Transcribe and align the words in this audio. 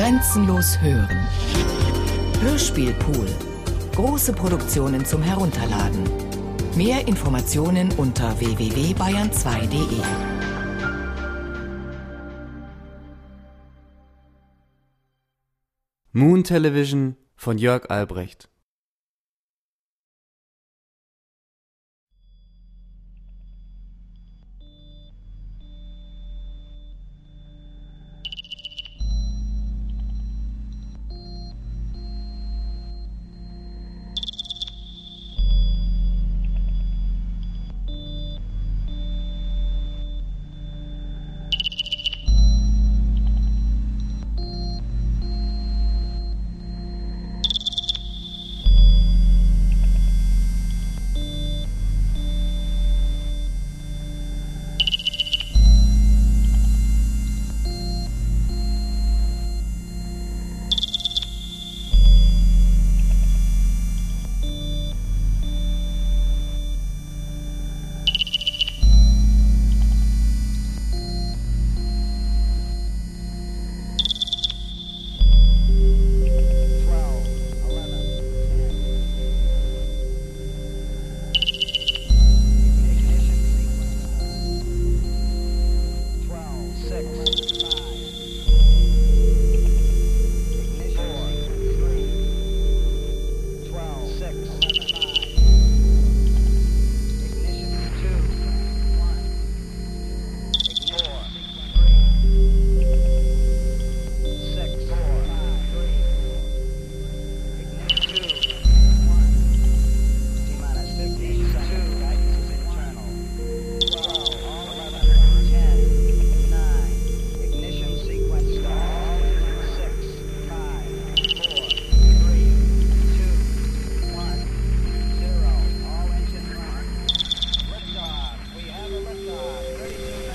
Grenzenlos 0.00 0.80
hören. 0.80 1.28
Hörspielpool. 2.40 3.26
Große 3.94 4.32
Produktionen 4.32 5.04
zum 5.04 5.22
Herunterladen. 5.22 6.04
Mehr 6.74 7.06
Informationen 7.06 7.92
unter 7.98 8.40
www.bayern2.de. 8.40 10.00
Moon 16.12 16.44
Television 16.44 17.16
von 17.36 17.58
Jörg 17.58 17.90
Albrecht. 17.90 18.48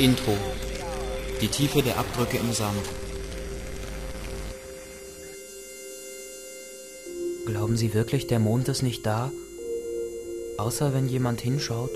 Intro. 0.05 0.37
Die 1.41 1.47
Tiefe 1.47 1.81
der 1.81 1.97
Abdrücke 1.97 2.37
im 2.37 2.53
Sand. 2.53 2.77
Glauben 7.47 7.75
Sie 7.75 7.95
wirklich, 7.95 8.27
der 8.27 8.37
Mond 8.37 8.67
ist 8.67 8.83
nicht 8.83 9.03
da? 9.07 9.31
Außer 10.59 10.93
wenn 10.93 11.07
jemand 11.07 11.41
hinschaut? 11.41 11.89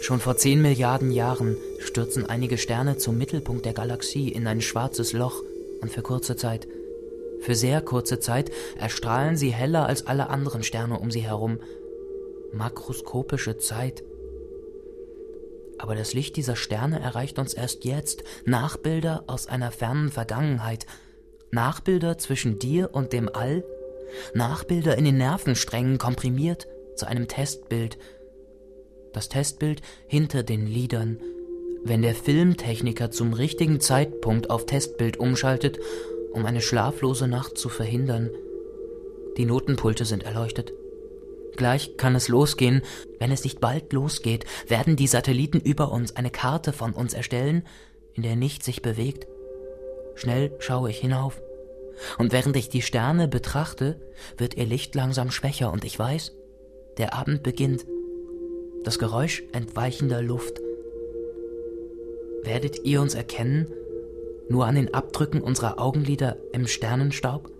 Schon 0.00 0.20
vor 0.20 0.38
10 0.38 0.62
Milliarden 0.62 1.10
Jahren 1.10 1.58
stürzen 1.80 2.24
einige 2.24 2.56
Sterne 2.56 2.96
zum 2.96 3.18
Mittelpunkt 3.18 3.66
der 3.66 3.74
Galaxie 3.74 4.30
in 4.30 4.46
ein 4.46 4.62
schwarzes 4.62 5.12
Loch 5.12 5.42
und 5.82 5.92
für 5.92 6.00
kurze 6.00 6.36
Zeit, 6.36 6.66
für 7.42 7.54
sehr 7.54 7.82
kurze 7.82 8.20
Zeit, 8.20 8.50
erstrahlen 8.78 9.36
sie 9.36 9.52
heller 9.52 9.84
als 9.84 10.06
alle 10.06 10.30
anderen 10.30 10.62
Sterne 10.62 10.98
um 10.98 11.10
sie 11.10 11.20
herum. 11.20 11.58
Makroskopische 12.54 13.58
Zeit. 13.58 14.02
Aber 15.80 15.94
das 15.94 16.12
Licht 16.12 16.36
dieser 16.36 16.56
Sterne 16.56 17.00
erreicht 17.00 17.38
uns 17.38 17.54
erst 17.54 17.86
jetzt, 17.86 18.22
Nachbilder 18.44 19.24
aus 19.28 19.46
einer 19.46 19.70
fernen 19.70 20.10
Vergangenheit, 20.10 20.84
Nachbilder 21.52 22.18
zwischen 22.18 22.58
dir 22.58 22.90
und 22.92 23.14
dem 23.14 23.30
All, 23.34 23.64
Nachbilder 24.34 24.98
in 24.98 25.06
den 25.06 25.16
Nervensträngen 25.16 25.96
komprimiert 25.96 26.68
zu 26.96 27.06
einem 27.06 27.28
Testbild. 27.28 27.96
Das 29.14 29.30
Testbild 29.30 29.80
hinter 30.06 30.42
den 30.42 30.66
Liedern, 30.66 31.18
wenn 31.82 32.02
der 32.02 32.14
Filmtechniker 32.14 33.10
zum 33.10 33.32
richtigen 33.32 33.80
Zeitpunkt 33.80 34.50
auf 34.50 34.66
Testbild 34.66 35.16
umschaltet, 35.16 35.78
um 36.34 36.44
eine 36.44 36.60
schlaflose 36.60 37.26
Nacht 37.26 37.56
zu 37.56 37.70
verhindern. 37.70 38.28
Die 39.38 39.46
Notenpulte 39.46 40.04
sind 40.04 40.24
erleuchtet. 40.24 40.74
Gleich 41.60 41.98
kann 41.98 42.14
es 42.14 42.28
losgehen. 42.28 42.80
Wenn 43.18 43.30
es 43.30 43.44
nicht 43.44 43.60
bald 43.60 43.92
losgeht, 43.92 44.46
werden 44.66 44.96
die 44.96 45.06
Satelliten 45.06 45.60
über 45.60 45.92
uns 45.92 46.16
eine 46.16 46.30
Karte 46.30 46.72
von 46.72 46.94
uns 46.94 47.12
erstellen, 47.12 47.66
in 48.14 48.22
der 48.22 48.34
nichts 48.34 48.64
sich 48.64 48.80
bewegt. 48.80 49.26
Schnell 50.14 50.52
schaue 50.58 50.88
ich 50.88 50.96
hinauf. 50.96 51.38
Und 52.16 52.32
während 52.32 52.56
ich 52.56 52.70
die 52.70 52.80
Sterne 52.80 53.28
betrachte, 53.28 54.00
wird 54.38 54.54
ihr 54.54 54.64
Licht 54.64 54.94
langsam 54.94 55.30
schwächer 55.30 55.70
und 55.70 55.84
ich 55.84 55.98
weiß, 55.98 56.32
der 56.96 57.12
Abend 57.12 57.42
beginnt. 57.42 57.84
Das 58.82 58.98
Geräusch 58.98 59.42
entweichender 59.52 60.22
Luft. 60.22 60.62
Werdet 62.42 62.86
ihr 62.86 63.02
uns 63.02 63.12
erkennen, 63.12 63.70
nur 64.48 64.64
an 64.64 64.76
den 64.76 64.94
Abdrücken 64.94 65.42
unserer 65.42 65.78
Augenlider 65.78 66.38
im 66.54 66.66
Sternenstaub? 66.66 67.50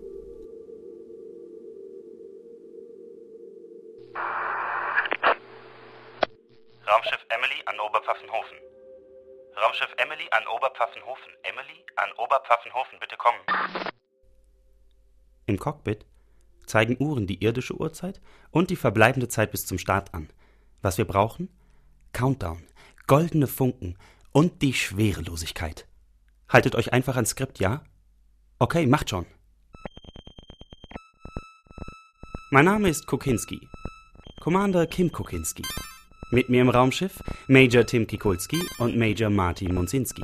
Raumschiff 9.81 9.95
Emily 9.97 10.27
an 10.31 10.43
Oberpfaffenhofen. 10.47 11.33
Emily 11.43 11.85
an 11.95 12.09
Oberpfaffenhofen, 12.17 12.99
bitte 12.99 13.17
kommen. 13.17 13.39
Im 15.47 15.57
Cockpit 15.57 16.05
zeigen 16.65 16.97
Uhren 16.99 17.27
die 17.27 17.43
irdische 17.43 17.73
Uhrzeit 17.75 18.21
und 18.51 18.69
die 18.69 18.75
verbleibende 18.75 19.27
Zeit 19.27 19.51
bis 19.51 19.65
zum 19.65 19.77
Start 19.77 20.13
an. 20.13 20.29
Was 20.81 20.97
wir 20.97 21.05
brauchen? 21.05 21.49
Countdown, 22.13 22.65
goldene 23.07 23.47
Funken 23.47 23.97
und 24.31 24.61
die 24.61 24.73
Schwerelosigkeit. 24.73 25.87
Haltet 26.47 26.75
euch 26.75 26.93
einfach 26.93 27.15
ans 27.15 27.31
Skript, 27.31 27.59
ja? 27.59 27.83
Okay, 28.59 28.85
macht 28.85 29.09
schon. 29.09 29.25
Mein 32.51 32.65
Name 32.65 32.89
ist 32.89 33.07
Kukinski. 33.07 33.59
Commander 34.41 34.85
Kim 34.85 35.11
Kukinski. 35.11 35.63
Mit 36.33 36.47
mir 36.47 36.61
im 36.61 36.69
Raumschiff 36.69 37.21
Major 37.47 37.85
Tim 37.85 38.07
Kikulski 38.07 38.57
und 38.79 38.95
Major 38.95 39.29
Martin 39.29 39.75
Monsinski. 39.75 40.23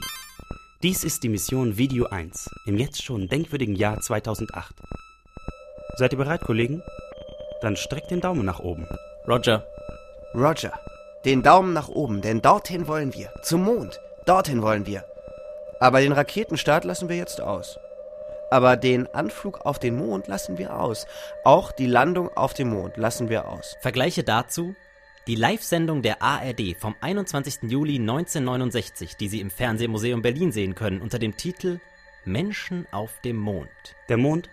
Dies 0.81 1.03
ist 1.03 1.22
die 1.22 1.28
Mission 1.28 1.77
Video 1.77 2.06
1 2.06 2.50
im 2.65 2.77
jetzt 2.77 3.04
schon 3.04 3.27
denkwürdigen 3.27 3.75
Jahr 3.75 4.00
2008. 4.00 4.74
Seid 5.98 6.13
ihr 6.13 6.18
bereit, 6.18 6.39
Kollegen? 6.45 6.81
Dann 7.59 7.75
streckt 7.75 8.09
den 8.09 8.21
Daumen 8.21 8.45
nach 8.45 8.59
oben. 8.59 8.88
Roger. 9.27 9.68
Roger. 10.33 10.80
Den 11.25 11.44
Daumen 11.44 11.74
nach 11.74 11.89
oben, 11.89 12.21
denn 12.21 12.42
dorthin 12.42 12.88
wollen 12.88 13.13
wir. 13.13 13.30
Zum 13.42 13.65
Mond. 13.65 14.00
Dorthin 14.25 14.62
wollen 14.62 14.86
wir. 14.86 15.03
Aber 15.81 16.00
den 16.00 16.13
Raketenstart 16.13 16.86
lassen 16.86 17.10
wir 17.10 17.18
jetzt 17.18 17.42
aus. 17.42 17.77
Aber 18.50 18.77
den 18.77 19.13
Anflug 19.13 19.65
auf 19.65 19.77
den 19.77 19.98
Mond 19.98 20.27
lassen 20.27 20.57
wir 20.57 20.80
aus. 20.80 21.06
Auch 21.44 21.74
die 21.74 21.86
Landung 21.86 22.30
auf 22.38 22.53
dem 22.53 22.69
Mond 22.69 22.95
lassen 22.95 23.27
wir 23.27 23.50
aus. 23.50 23.75
Vergleiche 23.81 24.24
dazu 24.24 24.74
die 25.27 25.35
Live-Sendung 25.35 26.01
der 26.01 26.21
ARD 26.21 26.77
vom 26.79 26.95
21. 27.01 27.63
Juli 27.63 27.95
1969, 27.95 29.18
die 29.18 29.27
Sie 29.27 29.41
im 29.41 29.50
Fernsehmuseum 29.50 30.21
Berlin 30.21 30.53
sehen 30.53 30.74
können, 30.74 31.01
unter 31.01 31.19
dem 31.19 31.35
Titel 31.35 31.81
Menschen 32.24 32.88
auf 32.91 33.19
dem 33.21 33.35
Mond. 33.35 33.69
Der 34.07 34.15
Mond 34.15 34.50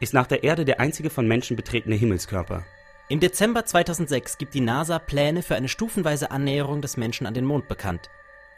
ist 0.00 0.14
nach 0.14 0.26
der 0.26 0.42
Erde 0.42 0.64
der 0.64 0.80
einzige 0.80 1.10
von 1.10 1.28
Menschen 1.28 1.54
betretene 1.54 1.96
Himmelskörper. 1.96 2.64
Im 3.08 3.20
Dezember 3.20 3.66
2006 3.66 4.38
gibt 4.38 4.54
die 4.54 4.60
NASA 4.60 4.98
Pläne 4.98 5.42
für 5.42 5.54
eine 5.54 5.68
stufenweise 5.68 6.30
Annäherung 6.30 6.80
des 6.80 6.96
Menschen 6.96 7.26
an 7.26 7.34
den 7.34 7.44
Mond 7.44 7.68
bekannt. 7.68 8.08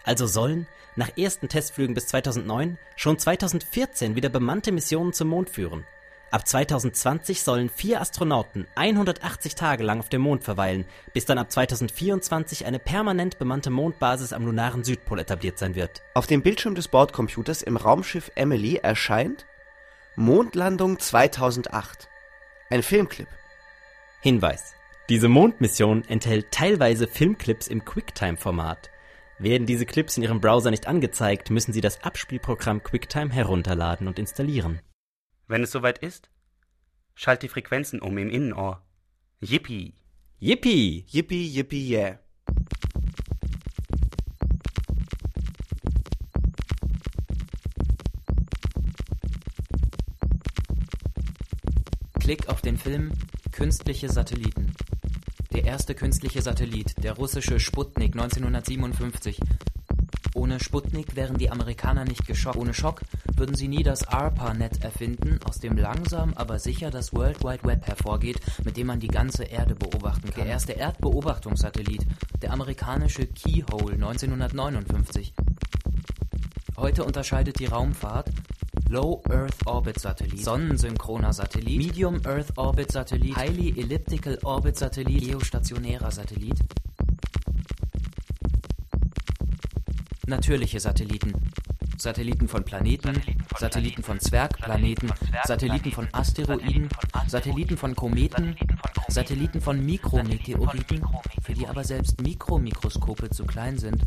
Also 0.05 0.26
sollen, 0.28 0.69
nach 0.94 1.16
ersten 1.19 1.49
Testflügen 1.49 1.94
bis 1.94 2.06
2009, 2.06 2.78
schon 2.94 3.19
2014 3.19 4.14
wieder 4.14 4.28
bemannte 4.28 4.70
Missionen 4.70 5.12
zum 5.12 5.28
Mond 5.28 5.50
führen. 5.50 5.84
Ab 6.31 6.47
2020 6.47 7.43
sollen 7.43 7.71
vier 7.71 8.03
Astronauten 8.03 8.67
180 8.75 9.55
Tage 9.55 9.83
lang 9.83 10.01
auf 10.01 10.11
dem 10.11 10.21
Mond 10.21 10.45
verweilen, 10.45 10.85
bis 11.15 11.25
dann 11.25 11.39
ab 11.39 11.51
2024 11.51 12.67
eine 12.67 12.79
permanent 12.79 13.39
bemannte 13.39 13.71
Mondbasis 13.71 14.35
am 14.35 14.45
lunaren 14.45 14.85
Südpol 14.85 15.21
etabliert 15.21 15.59
sein 15.59 15.75
wird. 15.75 16.03
Auf 16.13 16.27
dem 16.27 16.43
Bildschirm 16.43 16.75
des 16.75 16.89
Bordcomputers 16.89 17.63
im 17.63 17.79
Raumschiff 17.79 18.31
Emily 18.35 18.77
erscheint 18.77 19.47
Mondlandung 20.17 20.99
2008. 20.99 22.09
Ein 22.69 22.83
Filmclip. 22.83 23.29
Hinweis. 24.21 24.75
Diese 25.09 25.29
Mondmission 25.29 26.05
enthält 26.09 26.51
teilweise 26.51 27.07
Filmclips 27.07 27.69
im 27.69 27.87
QuickTime-Format. 27.87 28.91
Werden 29.39 29.67
diese 29.67 29.87
Clips 29.87 30.19
in 30.19 30.25
Ihrem 30.25 30.43
Browser 30.43 30.71
nicht 30.71 30.87
angezeigt, 30.87 31.49
müssen 31.49 31.73
Sie 31.73 31.81
das 31.81 32.03
Abspielprogramm 32.03 32.83
QuickTime 32.83 33.33
herunterladen 33.33 34.09
und 34.09 34.19
installieren. 34.19 34.81
Wenn 35.49 35.62
es 35.62 35.73
soweit 35.73 35.99
ist, 35.99 36.29
schalt 37.15 37.43
die 37.43 37.49
Frequenzen 37.49 38.00
um 38.00 38.19
im 38.19 38.29
Innenohr. 38.29 38.83
Yippie! 39.41 39.95
Yippie! 40.39 41.06
Yippie, 41.09 41.47
yippie, 41.47 41.91
yeah. 41.91 42.19
Klick 52.21 52.49
auf 52.51 52.61
den 52.61 52.77
Film 52.77 53.12
Künstliche 53.53 54.11
Satelliten. 54.11 54.75
Der 55.55 55.65
erste 55.65 55.94
künstliche 55.94 56.43
Satellit, 56.43 57.03
der 57.03 57.15
russische 57.15 57.59
Sputnik 57.59 58.12
1957. 58.12 59.41
Ohne 60.38 60.61
Sputnik 60.61 61.17
wären 61.17 61.37
die 61.37 61.50
Amerikaner 61.50 62.05
nicht 62.05 62.25
geschockt. 62.25 62.56
Ohne 62.56 62.73
Schock 62.73 63.00
würden 63.35 63.56
sie 63.56 63.67
nie 63.67 63.82
das 63.82 64.06
ARPANET 64.06 64.85
erfinden, 64.85 65.40
aus 65.44 65.58
dem 65.58 65.76
langsam 65.76 66.32
aber 66.35 66.61
sicher 66.61 66.93
das 66.93 67.12
World 67.12 67.43
Wide 67.43 67.64
Web 67.64 67.85
hervorgeht, 67.88 68.40
mit 68.64 68.76
dem 68.76 68.87
man 68.87 69.00
die 69.00 69.08
ganze 69.08 69.43
Erde 69.43 69.75
beobachten 69.75 70.31
kann. 70.31 70.44
Der 70.44 70.46
erste 70.46 70.75
Erdbeobachtungssatellit, 70.75 72.06
der 72.40 72.52
amerikanische 72.52 73.26
Keyhole 73.26 73.94
1959. 73.94 75.35
Heute 76.76 77.02
unterscheidet 77.05 77.58
die 77.58 77.67
Raumfahrt 77.67 78.31
Low 78.88 79.20
Earth 79.29 79.67
Orbit 79.67 79.99
Satellit, 79.99 80.44
sonnensynchroner 80.44 81.32
Satellit, 81.32 81.79
Medium 81.79 82.25
Earth 82.25 82.56
Orbit 82.56 82.93
Satellit, 82.93 83.37
Highly 83.37 83.75
Elliptical 83.76 84.38
Orbit 84.44 84.76
Satellit, 84.76 85.25
geostationärer 85.25 86.12
Satellit. 86.12 86.58
Natürliche 90.29 90.79
Satelliten. 90.79 91.33
Satelliten 91.97 92.49
von 92.49 92.63
Planeten, 92.63 93.15
Satelliten 93.59 94.03
von 94.03 94.21
Zwergplaneten, 94.21 95.11
Satelliten 95.45 95.91
von 95.91 96.07
Asteroiden, 96.13 96.91
Satelliten 97.27 97.79
von 97.79 97.97
Kometen, 97.97 98.55
Satelliten 99.09 99.63
von 99.63 99.83
Mikrometeoriten, 99.83 101.01
für 101.43 101.55
die 101.55 101.67
aber 101.67 101.83
selbst 101.83 102.21
Mikromikroskope 102.21 103.31
zu 103.31 103.47
klein 103.47 103.79
sind. 103.79 104.03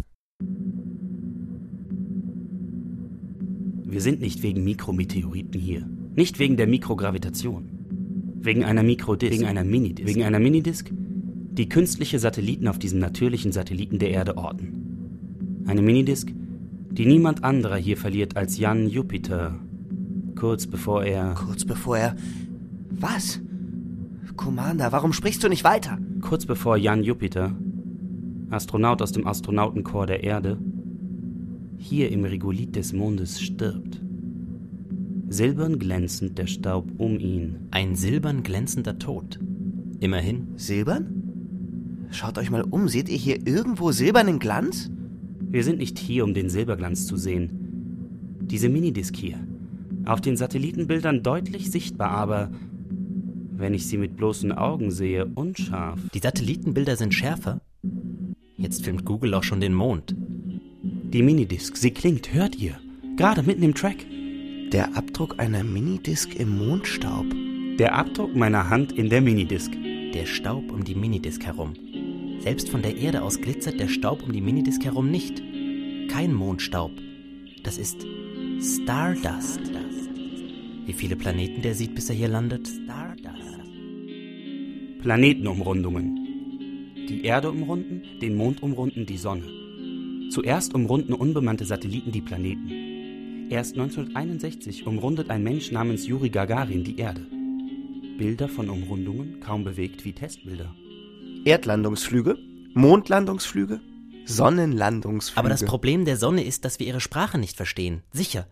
Wir 3.84 4.02
sind 4.02 4.22
nicht 4.22 4.44
wegen 4.44 4.64
Mikrometeoriten 4.64 5.60
hier. 5.60 5.90
Nicht 6.16 6.38
wegen 6.38 6.56
der 6.56 6.68
Mikrogravitation. 6.68 7.68
Wegen 8.42 8.64
einer 8.64 8.84
Mikrodisk. 8.84 9.34
Wegen 9.34 9.46
einer 9.46 9.64
Minidisc. 9.64 10.08
Wegen 10.08 10.24
einer 10.24 10.40
Minidisc, 10.40 10.92
die 10.94 11.68
künstliche 11.68 12.20
Satelliten 12.20 12.68
auf 12.68 12.78
diesem 12.78 13.00
natürlichen 13.00 13.52
Satelliten 13.52 13.98
der 13.98 14.12
Erde 14.12 14.38
orten. 14.38 14.81
Eine 15.66 15.81
Minidisc, 15.81 16.31
die 16.92 17.06
niemand 17.06 17.44
anderer 17.44 17.78
hier 17.78 17.98
verliert 17.98 18.38
als 18.38 18.58
Jan 18.58 18.88
Jupiter. 18.88 19.56
Kurz 20.36 20.68
bevor 20.68 21.04
er. 21.04 21.34
Kurz 21.36 21.66
bevor 21.66 21.98
er. 21.98 22.16
Was? 22.90 23.40
Commander, 24.36 24.92
warum 24.92 25.13
sprichst 25.13 25.44
du 25.44 25.50
nicht 25.50 25.63
weiter? 25.63 25.98
Kurz 26.22 26.46
bevor 26.46 26.78
Jan 26.78 27.04
Jupiter, 27.04 27.56
Astronaut 28.50 29.02
aus 29.02 29.12
dem 29.12 29.28
Astronautenkorps 29.28 30.08
der 30.08 30.24
Erde, 30.24 30.58
hier 31.78 32.12
im 32.12 32.25
Regolith 32.25 32.75
des 32.75 32.94
Mondes 32.94 33.42
stirbt. 33.42 34.02
Silbern 35.30 35.80
glänzend 35.80 36.38
der 36.38 36.48
Staub 36.48 36.92
um 36.98 37.18
ihn. 37.18 37.68
Ein 37.72 37.96
silbern 37.96 38.44
glänzender 38.44 39.00
Tod. 39.00 39.40
Immerhin. 40.00 40.48
Silbern? 40.58 42.08
Schaut 42.12 42.38
euch 42.38 42.52
mal 42.52 42.63
um, 42.63 42.88
seht 42.88 43.08
ihr 43.10 43.18
hier 43.18 43.48
irgendwo 43.48 43.92
silbernen 43.92 44.40
Glanz? 44.40 44.92
Wir 45.51 45.65
sind 45.65 45.80
nicht 45.80 46.00
hier, 46.00 46.24
um 46.24 46.33
den 46.33 46.50
Silberglanz 46.50 47.06
zu 47.07 47.18
sehen. 47.18 47.50
Diese 48.39 48.69
Minidisc 48.69 49.18
hier. 49.18 49.38
Auf 50.06 50.21
den 50.21 50.38
Satellitenbildern 50.38 51.24
deutlich 51.24 51.69
sichtbar, 51.69 52.12
aber 52.12 52.51
wenn 53.51 53.74
ich 53.74 53.86
sie 53.86 53.98
mit 53.98 54.15
bloßen 54.15 54.53
Augen 54.53 54.92
sehe, 54.92 55.25
unscharf. 55.36 56.00
Die 56.13 56.19
Satellitenbilder 56.19 56.95
sind 56.95 57.13
schärfer. 57.13 57.59
Jetzt 58.56 58.86
filmt 58.86 59.03
Google 59.06 59.33
auch 59.33 59.44
schon 59.44 59.59
den 59.59 59.74
Mond. 59.74 60.15
Die 61.13 61.21
Minidisc, 61.21 61.75
sie 61.75 61.92
klingt, 61.92 62.33
hört 62.33 62.56
ihr? 62.56 62.77
Gerade 63.18 63.44
mitten 63.44 63.63
im 63.63 63.75
Track. 63.75 64.06
Der 64.71 64.95
Abdruck 64.95 65.38
einer 65.38 65.65
Minidisc 65.65 66.33
im 66.33 66.57
Mondstaub. 66.57 67.25
Der 67.77 67.95
Abdruck 67.95 68.33
meiner 68.38 68.69
Hand 68.69 68.94
in 68.94 69.09
der 69.09 69.19
Minidisc. 69.19 69.74
Der 70.13 70.25
Staub 70.25 70.71
um 70.71 70.86
die 70.86 70.95
Minidisc 70.95 71.44
herum. 71.44 71.74
Selbst 72.42 72.70
von 72.70 72.82
der 72.82 72.98
Erde 72.98 73.22
aus 73.22 73.40
glitzert 73.40 73.80
der 73.80 73.88
Staub 73.88 74.24
um 74.24 74.32
die 74.32 74.42
Minidisc 74.42 74.84
herum 74.84 75.12
nicht. 75.12 75.44
Kein 76.10 76.34
Mondstaub. 76.34 76.92
Das 77.62 77.78
ist 77.78 78.04
Stardust. 78.60 79.62
Wie 80.88 80.94
viele 80.94 81.16
Planeten 81.16 81.62
der 81.62 81.76
sieht, 81.76 81.94
bis 81.94 82.10
er 82.10 82.16
hier 82.16 82.30
landet? 82.30 82.68
Stardust. 82.68 83.60
Planetenumrundungen. 85.04 86.96
Die 87.08 87.24
Erde 87.24 87.52
umrunden, 87.52 88.02
den 88.22 88.36
Mond 88.36 88.64
umrunden, 88.64 89.06
die 89.06 89.18
Sonne. 89.18 89.48
Zuerst 90.32 90.74
umrunden 90.74 91.14
unbemannte 91.14 91.66
Satelliten 91.66 92.12
die 92.12 92.22
Planeten. 92.22 93.52
Erst 93.52 93.74
1961 93.74 94.88
umrundet 94.88 95.30
ein 95.30 95.44
Mensch 95.44 95.72
namens 95.72 96.08
Juri 96.08 96.30
Gagarin 96.30 96.84
die 96.84 96.98
Erde. 96.98 97.22
Bilder 98.18 98.50
von 98.50 98.68
Umrundungen 98.68 99.40
kaum 99.42 99.64
bewegt 99.64 100.06
wie 100.06 100.14
Testbilder. 100.14 100.74
Erdlandungsflüge, 101.46 102.38
Mondlandungsflüge, 102.76 103.80
Sonnenlandungsflüge. 104.26 105.40
Aber 105.40 105.50
das 105.50 105.66
Problem 105.66 106.06
der 106.06 106.18
Sonne 106.18 106.44
ist, 106.44 106.66
dass 106.66 106.80
wir 106.80 106.86
ihre 106.86 107.02
Sprache 107.02 107.38
nicht 107.38 107.58
verstehen. 107.58 108.04
Sicher. 108.12 108.48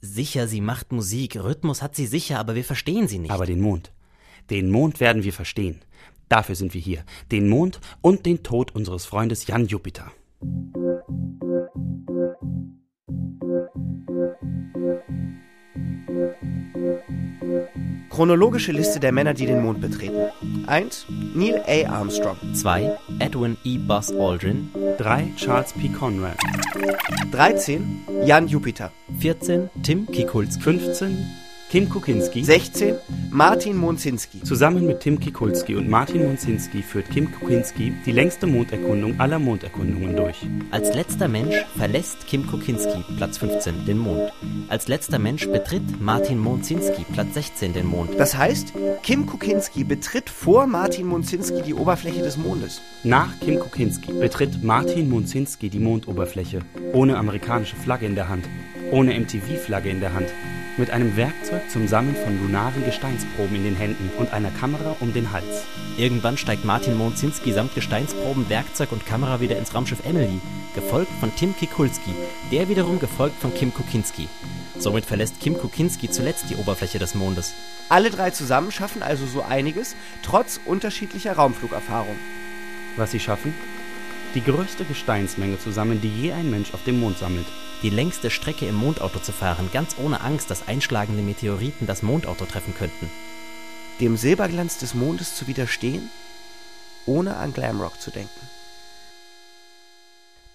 Sicher, 0.00 0.46
sie 0.46 0.60
macht 0.60 0.92
Musik, 0.92 1.36
Rhythmus 1.36 1.80
hat 1.80 1.96
sie 1.96 2.06
sicher, 2.06 2.38
aber 2.38 2.54
wir 2.54 2.64
verstehen 2.64 3.08
sie 3.08 3.18
nicht. 3.18 3.30
Aber 3.30 3.46
den 3.46 3.60
Mond. 3.60 3.92
Den 4.50 4.70
Mond 4.70 5.00
werden 5.00 5.22
wir 5.24 5.32
verstehen. 5.32 5.80
Dafür 6.28 6.54
sind 6.54 6.74
wir 6.74 6.80
hier. 6.80 7.04
Den 7.30 7.48
Mond 7.48 7.80
und 8.00 8.26
den 8.26 8.42
Tod 8.42 8.74
unseres 8.74 9.06
Freundes 9.06 9.46
Jan 9.46 9.66
Jupiter. 9.66 10.10
Chronologische 18.10 18.72
Liste 18.72 19.00
der 19.00 19.12
Männer, 19.12 19.32
die 19.32 19.46
den 19.46 19.62
Mond 19.62 19.80
betreten. 19.80 20.30
1. 20.66 21.06
Neil 21.34 21.62
A. 21.66 21.84
Armstrong. 21.86 22.36
2. 22.54 22.96
Edwin 23.20 23.56
E. 23.64 23.78
Buzz 23.78 24.10
Aldrin. 24.10 24.70
3. 24.98 25.34
Charles 25.36 25.72
P. 25.72 25.88
Conrad. 25.88 26.36
13. 27.30 28.26
Jan 28.26 28.46
Jupiter. 28.46 28.90
14. 29.08 29.70
Tim 29.82 30.06
Kikulski. 30.06 30.62
15. 30.62 31.16
Kim 31.70 31.88
Kukinski. 31.88 32.44
16. 32.44 33.00
Martin 33.34 33.78
Monzinski. 33.78 34.42
Zusammen 34.42 34.86
mit 34.86 35.00
Tim 35.00 35.18
Kikulski 35.18 35.74
und 35.74 35.88
Martin 35.88 36.26
Monzinski 36.26 36.82
führt 36.82 37.08
Kim 37.08 37.32
Kukinski 37.32 37.94
die 38.04 38.12
längste 38.12 38.46
Monderkundung 38.46 39.18
aller 39.18 39.38
Monderkundungen 39.38 40.14
durch. 40.14 40.46
Als 40.70 40.94
letzter 40.94 41.28
Mensch 41.28 41.56
verlässt 41.74 42.26
Kim 42.26 42.46
Kukinski, 42.46 43.02
Platz 43.16 43.38
15, 43.38 43.86
den 43.86 43.96
Mond. 43.96 44.30
Als 44.68 44.86
letzter 44.86 45.18
Mensch 45.18 45.48
betritt 45.48 45.98
Martin 45.98 46.38
Monzinski, 46.38 47.06
Platz 47.14 47.32
16, 47.32 47.72
den 47.72 47.86
Mond. 47.86 48.10
Das 48.18 48.36
heißt, 48.36 48.74
Kim 49.02 49.24
Kukinski 49.24 49.84
betritt 49.84 50.28
vor 50.28 50.66
Martin 50.66 51.06
Monzinski 51.06 51.62
die 51.62 51.74
Oberfläche 51.74 52.20
des 52.20 52.36
Mondes. 52.36 52.82
Nach 53.02 53.40
Kim 53.40 53.58
Kukinski 53.58 54.12
betritt 54.12 54.62
Martin 54.62 55.08
Monzinski 55.08 55.70
die 55.70 55.80
Mondoberfläche, 55.80 56.60
ohne 56.92 57.16
amerikanische 57.16 57.76
Flagge 57.76 58.04
in 58.04 58.14
der 58.14 58.28
Hand, 58.28 58.44
ohne 58.90 59.18
MTV-Flagge 59.18 59.88
in 59.88 60.00
der 60.00 60.12
Hand, 60.12 60.28
mit 60.76 60.90
einem 60.90 61.16
Werkzeug 61.16 61.70
zum 61.70 61.88
Sammeln 61.88 62.16
von 62.16 62.40
lunaren 62.40 62.84
Gesteinsproben 62.84 63.56
in 63.56 63.64
den 63.64 63.76
Händen 63.76 64.10
und 64.18 64.32
einer 64.32 64.50
Kamera 64.50 64.96
um 65.00 65.12
den 65.12 65.32
Hals. 65.32 65.64
Irgendwann 65.96 66.36
steigt 66.36 66.64
Martin 66.64 66.96
Monzinski 66.96 67.52
samt 67.52 67.74
Gesteinsproben, 67.74 68.48
Werkzeug 68.48 68.92
und 68.92 69.06
Kamera 69.06 69.40
wieder 69.40 69.58
ins 69.58 69.74
Raumschiff 69.74 70.04
Emily, 70.04 70.40
gefolgt 70.74 71.12
von 71.20 71.34
Tim 71.36 71.56
Kikulski, 71.56 72.14
der 72.50 72.68
wiederum 72.68 72.98
gefolgt 72.98 73.40
von 73.40 73.54
Kim 73.54 73.72
Kukinski. 73.72 74.28
Somit 74.78 75.04
verlässt 75.04 75.40
Kim 75.40 75.58
Kukinski 75.58 76.10
zuletzt 76.10 76.50
die 76.50 76.56
Oberfläche 76.56 76.98
des 76.98 77.14
Mondes. 77.14 77.54
Alle 77.88 78.10
drei 78.10 78.30
zusammen 78.30 78.72
schaffen 78.72 79.02
also 79.02 79.26
so 79.26 79.42
einiges, 79.42 79.96
trotz 80.22 80.60
unterschiedlicher 80.64 81.34
Raumflugerfahrung. 81.34 82.16
Was 82.96 83.10
sie 83.10 83.20
schaffen? 83.20 83.54
die 84.34 84.42
größte 84.42 84.84
Gesteinsmenge 84.84 85.58
zusammen, 85.58 86.00
die 86.00 86.08
je 86.08 86.32
ein 86.32 86.50
Mensch 86.50 86.72
auf 86.74 86.84
dem 86.84 87.00
Mond 87.00 87.18
sammelt. 87.18 87.46
Die 87.82 87.90
längste 87.90 88.30
Strecke 88.30 88.66
im 88.66 88.76
Mondauto 88.76 89.18
zu 89.18 89.32
fahren, 89.32 89.68
ganz 89.72 89.96
ohne 89.98 90.20
Angst, 90.20 90.50
dass 90.50 90.68
einschlagende 90.68 91.22
Meteoriten 91.22 91.88
das 91.88 92.02
Mondauto 92.02 92.44
treffen 92.44 92.74
könnten. 92.74 93.10
Dem 94.00 94.16
Silberglanz 94.16 94.78
des 94.78 94.94
Mondes 94.94 95.34
zu 95.34 95.48
widerstehen, 95.48 96.08
ohne 97.06 97.36
an 97.36 97.52
Glamrock 97.52 98.00
zu 98.00 98.12
denken. 98.12 98.30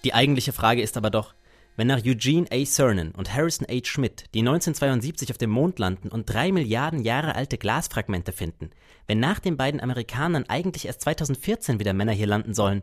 Die 0.04 0.14
eigentliche 0.14 0.54
Frage 0.54 0.80
ist 0.80 0.96
aber 0.96 1.10
doch, 1.10 1.34
wenn 1.76 1.86
nach 1.86 2.02
Eugene 2.02 2.46
A. 2.50 2.64
Cernan 2.64 3.12
und 3.12 3.32
Harrison 3.32 3.66
H. 3.70 3.84
Schmidt, 3.84 4.24
die 4.34 4.40
1972 4.40 5.30
auf 5.30 5.38
dem 5.38 5.50
Mond 5.50 5.78
landen 5.78 6.08
und 6.08 6.28
drei 6.28 6.50
Milliarden 6.50 7.00
Jahre 7.00 7.34
alte 7.34 7.58
Glasfragmente 7.58 8.32
finden, 8.32 8.70
wenn 9.06 9.20
nach 9.20 9.38
den 9.38 9.56
beiden 9.56 9.80
Amerikanern 9.80 10.46
eigentlich 10.48 10.86
erst 10.86 11.02
2014 11.02 11.78
wieder 11.78 11.92
Männer 11.92 12.12
hier 12.12 12.26
landen 12.26 12.54
sollen, 12.54 12.82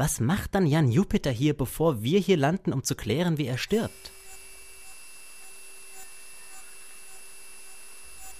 was 0.00 0.18
macht 0.18 0.54
dann 0.54 0.66
Jan 0.66 0.90
Jupiter 0.90 1.30
hier, 1.30 1.52
bevor 1.54 2.02
wir 2.02 2.20
hier 2.20 2.38
landen, 2.38 2.72
um 2.72 2.82
zu 2.82 2.94
klären, 2.94 3.36
wie 3.36 3.46
er 3.46 3.58
stirbt? 3.58 4.12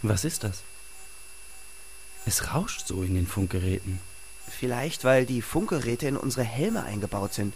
Was 0.01 0.25
ist 0.25 0.43
das? 0.43 0.63
Es 2.25 2.55
rauscht 2.55 2.87
so 2.87 3.03
in 3.03 3.15
den 3.15 3.27
Funkgeräten. 3.27 4.01
Vielleicht, 4.49 5.05
weil 5.05 5.27
die 5.27 5.43
Funkgeräte 5.43 6.09
in 6.09 6.17
unsere 6.17 6.45
Helme 6.45 6.83
eingebaut 6.83 7.35
sind. 7.35 7.53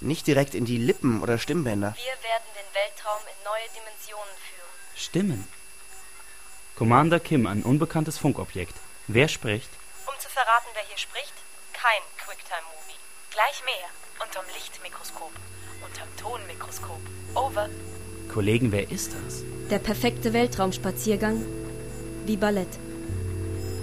Nicht 0.00 0.26
direkt 0.26 0.56
in 0.56 0.64
die 0.64 0.76
Lippen 0.76 1.22
oder 1.22 1.38
Stimmbänder. 1.38 1.94
Wir 1.94 2.18
werden 2.28 2.50
den 2.58 2.74
Weltraum 2.74 3.22
in 3.22 3.44
neue 3.44 3.68
Dimensionen 3.68 4.34
führen. 4.48 4.96
Stimmen. 4.96 5.48
Commander 6.74 7.20
Kim, 7.20 7.46
ein 7.46 7.62
unbekanntes 7.62 8.18
Funkobjekt. 8.18 8.74
Wer 9.06 9.28
spricht? 9.28 9.70
Um 10.06 10.14
zu 10.18 10.28
verraten, 10.28 10.70
wer 10.74 10.84
hier 10.88 10.98
spricht, 10.98 11.34
kein 11.72 12.02
Quicktime-Movie. 12.16 12.98
Gleich 13.38 13.62
mehr. 13.64 13.86
Unterm 14.26 14.44
Lichtmikroskop. 14.52 15.30
Unterm 15.86 16.08
Tonmikroskop. 16.16 16.98
Over. 17.36 17.68
Kollegen, 18.34 18.72
wer 18.72 18.90
ist 18.90 19.12
das? 19.12 19.44
Der 19.70 19.78
perfekte 19.78 20.32
Weltraumspaziergang 20.32 21.44
wie 22.26 22.36
Ballett. 22.36 22.80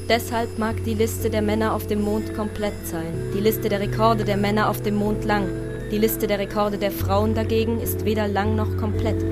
Deshalb 0.09 0.57
mag 0.59 0.83
die 0.83 0.93
Liste 0.93 1.29
der 1.29 1.41
Männer 1.41 1.73
auf 1.73 1.87
dem 1.87 2.01
Mond 2.01 2.35
komplett 2.35 2.85
sein, 2.85 3.31
die 3.33 3.39
Liste 3.39 3.69
der 3.69 3.79
Rekorde 3.79 4.25
der 4.25 4.35
Männer 4.35 4.69
auf 4.69 4.81
dem 4.81 4.95
Mond 4.95 5.23
lang. 5.23 5.47
Die 5.89 5.99
Liste 5.99 6.27
der 6.27 6.39
Rekorde 6.39 6.77
der 6.77 6.91
Frauen 6.91 7.33
dagegen 7.33 7.79
ist 7.79 8.03
weder 8.03 8.27
lang 8.27 8.57
noch 8.57 8.75
komplett. 8.75 9.23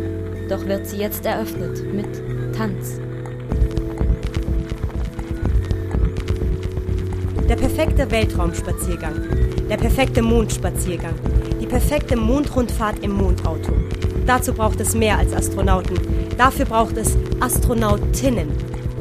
Doch 0.49 0.65
wird 0.65 0.87
sie 0.87 0.99
jetzt 0.99 1.25
eröffnet 1.25 1.83
mit 1.93 2.55
Tanz. 2.55 3.01
Der 7.53 7.59
perfekte 7.59 8.09
Weltraumspaziergang. 8.09 9.13
Der 9.69 9.77
perfekte 9.77 10.23
Mondspaziergang. 10.23 11.13
Die 11.61 11.67
perfekte 11.67 12.15
Mondrundfahrt 12.15 13.03
im 13.03 13.11
Mondauto. 13.11 13.73
Dazu 14.25 14.55
braucht 14.55 14.81
es 14.81 14.95
mehr 14.95 15.19
als 15.19 15.33
Astronauten. 15.33 15.95
Dafür 16.35 16.65
braucht 16.65 16.97
es 16.97 17.15
Astronautinnen. 17.41 18.47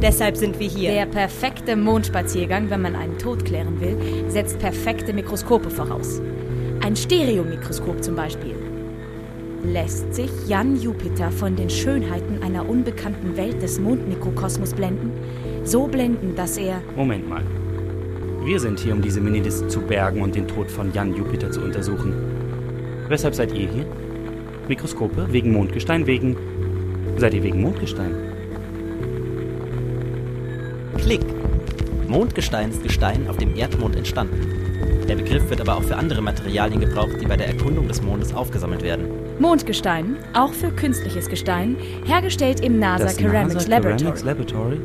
Deshalb 0.03 0.37
sind 0.37 0.61
wir 0.61 0.69
hier. 0.69 0.91
Der 0.91 1.07
perfekte 1.07 1.77
Mondspaziergang, 1.77 2.69
wenn 2.69 2.83
man 2.83 2.95
einen 2.95 3.17
Tod 3.17 3.43
klären 3.43 3.81
will, 3.81 3.97
setzt 4.29 4.59
perfekte 4.59 5.15
Mikroskope 5.15 5.71
voraus. 5.71 6.21
Ein 6.83 6.95
Stereomikroskop 6.95 8.05
zum 8.05 8.17
Beispiel. 8.17 8.55
Lässt 9.65 10.15
sich 10.15 10.31
Jan 10.47 10.77
Jupiter 10.77 11.31
von 11.31 11.57
den 11.57 11.71
Schönheiten 11.71 12.43
einer 12.43 12.69
unbekannten 12.69 13.35
Welt 13.39 13.63
des 13.63 13.81
Mondmikrokosmos 13.81 14.75
blenden? 14.75 15.11
So 15.65 15.87
blenden, 15.87 16.35
dass 16.37 16.59
er. 16.59 16.83
Moment 16.97 17.27
mal. 17.27 17.45
Wir 18.45 18.59
sind 18.59 18.81
hier, 18.81 18.93
um 18.93 19.01
diese 19.01 19.21
Minidisc 19.21 19.71
zu 19.71 19.81
bergen 19.81 20.21
und 20.21 20.35
den 20.35 20.49
Tod 20.49 20.69
von 20.69 20.93
Jan 20.93 21.15
Jupiter 21.15 21.53
zu 21.53 21.61
untersuchen. 21.61 22.13
Weshalb 23.09 23.37
seid 23.37 23.53
ihr 23.53 23.69
hier? 23.69 23.87
Mikroskope? 24.67 25.29
Wegen 25.31 25.53
Mondgestein? 25.53 26.07
Wegen. 26.09 26.37
Seid 27.19 27.35
ihr 27.35 27.43
wegen 27.45 27.63
Mondgestein? 27.63 28.15
Klick. 30.99 31.21
Mondgestein 32.09 32.71
ist 32.71 32.83
Gestein 32.83 33.29
auf 33.29 33.37
dem 33.37 33.55
Erdmond 33.55 33.95
entstanden. 33.95 35.07
Der 35.09 35.15
Begriff 35.15 35.49
wird 35.49 35.61
aber 35.61 35.77
auch 35.77 35.83
für 35.85 35.97
andere 35.97 36.21
Materialien 36.21 36.81
gebraucht, 36.81 37.21
die 37.21 37.27
bei 37.27 37.37
der 37.37 37.47
Erkundung 37.47 37.87
des 37.87 38.03
Mondes 38.03 38.35
aufgesammelt 38.35 38.83
werden. 38.83 39.07
Mondgestein, 39.39 40.17
auch 40.35 40.53
für 40.53 40.73
künstliches 40.73 41.29
Gestein, 41.29 41.77
hergestellt 42.07 42.59
im 42.59 42.81
NASA 42.81 43.05
Das 43.05 43.17
Ceramics 43.17 43.55
NASA 43.55 43.69
Laboratory. 43.69 43.99
Ceramics 43.99 44.25
Laboratory 44.25 44.81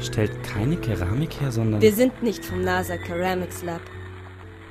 stellt 0.00 0.42
keine 0.42 0.76
Keramik 0.76 1.40
her, 1.40 1.52
sondern. 1.52 1.80
Wir 1.80 1.92
sind 1.92 2.22
nicht 2.22 2.44
vom 2.44 2.62
NASA 2.62 2.96
Ceramics 3.06 3.62
Lab. 3.62 3.80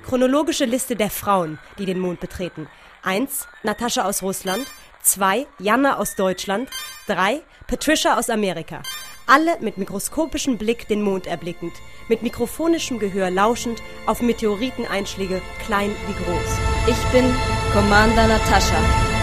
Chronologische 0.05 0.65
Liste 0.65 0.96
der 0.96 1.10
Frauen, 1.10 1.58
die 1.79 1.86
den 1.86 2.00
Mond 2.00 2.20
betreten. 2.20 2.67
1. 3.03 3.48
Natascha 3.63 4.05
aus 4.05 4.22
Russland. 4.22 4.65
2. 5.01 5.48
Jana 5.60 5.98
aus 5.98 6.15
Deutschland. 6.15 6.70
3. 7.08 7.41
Patricia 7.67 8.17
aus 8.17 8.29
Amerika. 8.29 8.82
Alle 9.27 9.58
mit 9.60 9.77
mikroskopischem 9.77 10.58
Blick 10.58 10.88
den 10.88 11.01
Mond 11.01 11.25
erblickend, 11.25 11.74
mit 12.10 12.22
mikrofonischem 12.22 13.00
Gehör 13.00 13.32
lauschend 13.32 13.82
auf 14.05 14.22
Meteoriteneinschläge, 14.22 15.41
klein 15.65 15.89
wie 16.08 16.24
groß. 16.24 16.60
Ich 16.88 17.12
bin 17.12 17.25
Commander 17.74 18.27
Natascha. 18.27 19.14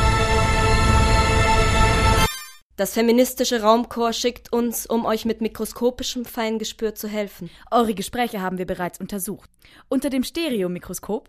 Das 2.77 2.95
feministische 2.95 3.61
Raumkorps 3.61 4.17
schickt 4.19 4.51
uns, 4.51 4.87
um 4.87 5.05
euch 5.05 5.27
mit 5.27 5.43
mikroskopischem 5.43 6.25
Feingespür 6.25 6.95
zu 6.95 7.07
helfen. 7.07 7.51
Eure 7.71 7.95
Gespräche 7.95 8.41
haben 8.41 8.57
wir 8.57 8.67
bereits 8.67 8.99
untersucht. 8.99 9.51
Unter 9.89 10.09
dem 10.09 10.25
Stereomikroskop 10.25 11.29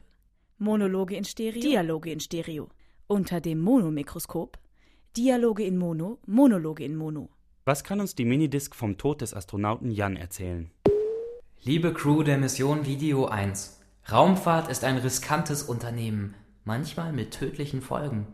Monologe 0.58 1.18
in 1.18 1.26
Stereo, 1.26 1.60
Dialoge 1.60 2.12
in 2.12 2.22
Stereo. 2.22 2.70
Unter 3.08 3.42
dem 3.42 3.60
Monomikroskop 3.60 4.58
Dialoge 5.18 5.64
in 5.64 5.78
Mono, 5.78 6.18
Monologe 6.26 6.86
in 6.86 6.96
Mono. 6.96 7.30
Was 7.66 7.84
kann 7.84 8.00
uns 8.00 8.16
die 8.16 8.26
Minidisc 8.26 8.74
vom 8.74 8.98
Tod 8.98 9.20
des 9.20 9.34
Astronauten 9.34 9.92
Jan 9.92 10.16
erzählen? 10.16 10.72
Liebe 11.62 11.94
Crew 11.94 12.24
der 12.24 12.38
Mission 12.38 12.86
Video 12.86 13.26
1, 13.26 13.80
Raumfahrt 14.12 14.70
ist 14.70 14.84
ein 14.84 14.98
riskantes 14.98 15.64
Unternehmen, 15.64 16.36
manchmal 16.64 17.12
mit 17.12 17.32
tödlichen 17.32 17.82
Folgen. 17.82 18.28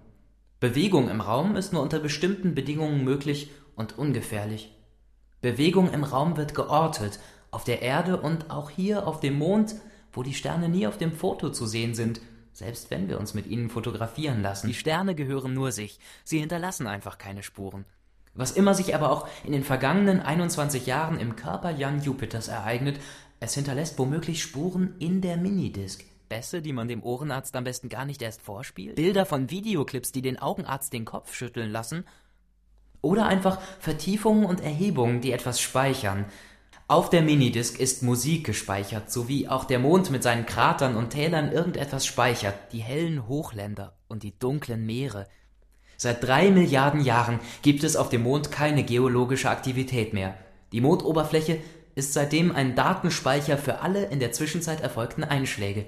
Bewegung 0.59 1.09
im 1.09 1.21
Raum 1.21 1.55
ist 1.55 1.71
nur 1.71 1.81
unter 1.81 1.99
bestimmten 1.99 2.53
Bedingungen 2.53 3.05
möglich 3.05 3.49
und 3.75 3.97
ungefährlich. 3.97 4.75
Bewegung 5.41 5.89
im 5.93 6.03
Raum 6.03 6.35
wird 6.35 6.53
geortet, 6.53 7.19
auf 7.49 7.63
der 7.63 7.81
Erde 7.81 8.19
und 8.19 8.51
auch 8.51 8.69
hier 8.69 9.07
auf 9.07 9.21
dem 9.21 9.37
Mond, 9.37 9.75
wo 10.11 10.21
die 10.21 10.33
Sterne 10.33 10.67
nie 10.67 10.85
auf 10.85 10.97
dem 10.97 11.13
Foto 11.13 11.49
zu 11.49 11.65
sehen 11.65 11.95
sind, 11.95 12.19
selbst 12.51 12.91
wenn 12.91 13.07
wir 13.07 13.19
uns 13.19 13.33
mit 13.33 13.47
ihnen 13.47 13.69
fotografieren 13.69 14.41
lassen. 14.41 14.67
Die 14.67 14.73
Sterne 14.73 15.15
gehören 15.15 15.53
nur 15.53 15.71
sich, 15.71 15.97
sie 16.25 16.39
hinterlassen 16.39 16.87
einfach 16.87 17.17
keine 17.17 17.41
Spuren. 17.41 17.85
Was 18.33 18.51
immer 18.51 18.73
sich 18.73 18.93
aber 18.93 19.11
auch 19.11 19.29
in 19.45 19.53
den 19.53 19.63
vergangenen 19.63 20.19
21 20.19 20.85
Jahren 20.85 21.19
im 21.19 21.37
Körper 21.37 21.71
Jan 21.71 22.01
Jupiters 22.01 22.49
ereignet, 22.49 22.99
es 23.39 23.53
hinterlässt 23.53 23.97
womöglich 23.97 24.41
Spuren 24.41 24.95
in 24.99 25.21
der 25.21 25.37
Minidisc. 25.37 26.03
Bässe, 26.29 26.61
die 26.61 26.73
man 26.73 26.87
dem 26.87 27.03
Ohrenarzt 27.03 27.55
am 27.55 27.63
besten 27.63 27.89
gar 27.89 28.05
nicht 28.05 28.21
erst 28.21 28.41
vorspielt. 28.41 28.95
Bilder 28.95 29.25
von 29.25 29.49
Videoclips, 29.49 30.11
die 30.11 30.21
den 30.21 30.39
Augenarzt 30.39 30.93
den 30.93 31.05
Kopf 31.05 31.33
schütteln 31.33 31.71
lassen. 31.71 32.05
Oder 33.01 33.25
einfach 33.25 33.59
Vertiefungen 33.79 34.45
und 34.45 34.61
Erhebungen, 34.61 35.21
die 35.21 35.31
etwas 35.31 35.59
speichern. 35.59 36.25
Auf 36.87 37.09
der 37.09 37.21
Minidisc 37.21 37.79
ist 37.79 38.03
Musik 38.03 38.45
gespeichert, 38.45 39.11
sowie 39.11 39.47
auch 39.47 39.65
der 39.65 39.79
Mond 39.79 40.09
mit 40.09 40.23
seinen 40.23 40.45
Kratern 40.45 40.95
und 40.95 41.11
Tälern 41.11 41.51
irgendetwas 41.51 42.05
speichert. 42.05 42.55
Die 42.71 42.79
hellen 42.79 43.27
Hochländer 43.27 43.95
und 44.07 44.23
die 44.23 44.37
dunklen 44.37 44.85
Meere. 44.85 45.27
Seit 45.97 46.23
drei 46.23 46.49
Milliarden 46.49 47.01
Jahren 47.01 47.39
gibt 47.61 47.83
es 47.83 47.95
auf 47.95 48.09
dem 48.09 48.23
Mond 48.23 48.51
keine 48.51 48.83
geologische 48.83 49.49
Aktivität 49.49 50.13
mehr. 50.13 50.33
Die 50.71 50.81
Mondoberfläche 50.81 51.59
ist 51.95 52.13
seitdem 52.13 52.55
ein 52.55 52.75
Datenspeicher 52.75 53.57
für 53.57 53.81
alle 53.81 54.05
in 54.05 54.19
der 54.19 54.31
Zwischenzeit 54.31 54.81
erfolgten 54.81 55.23
Einschläge. 55.23 55.85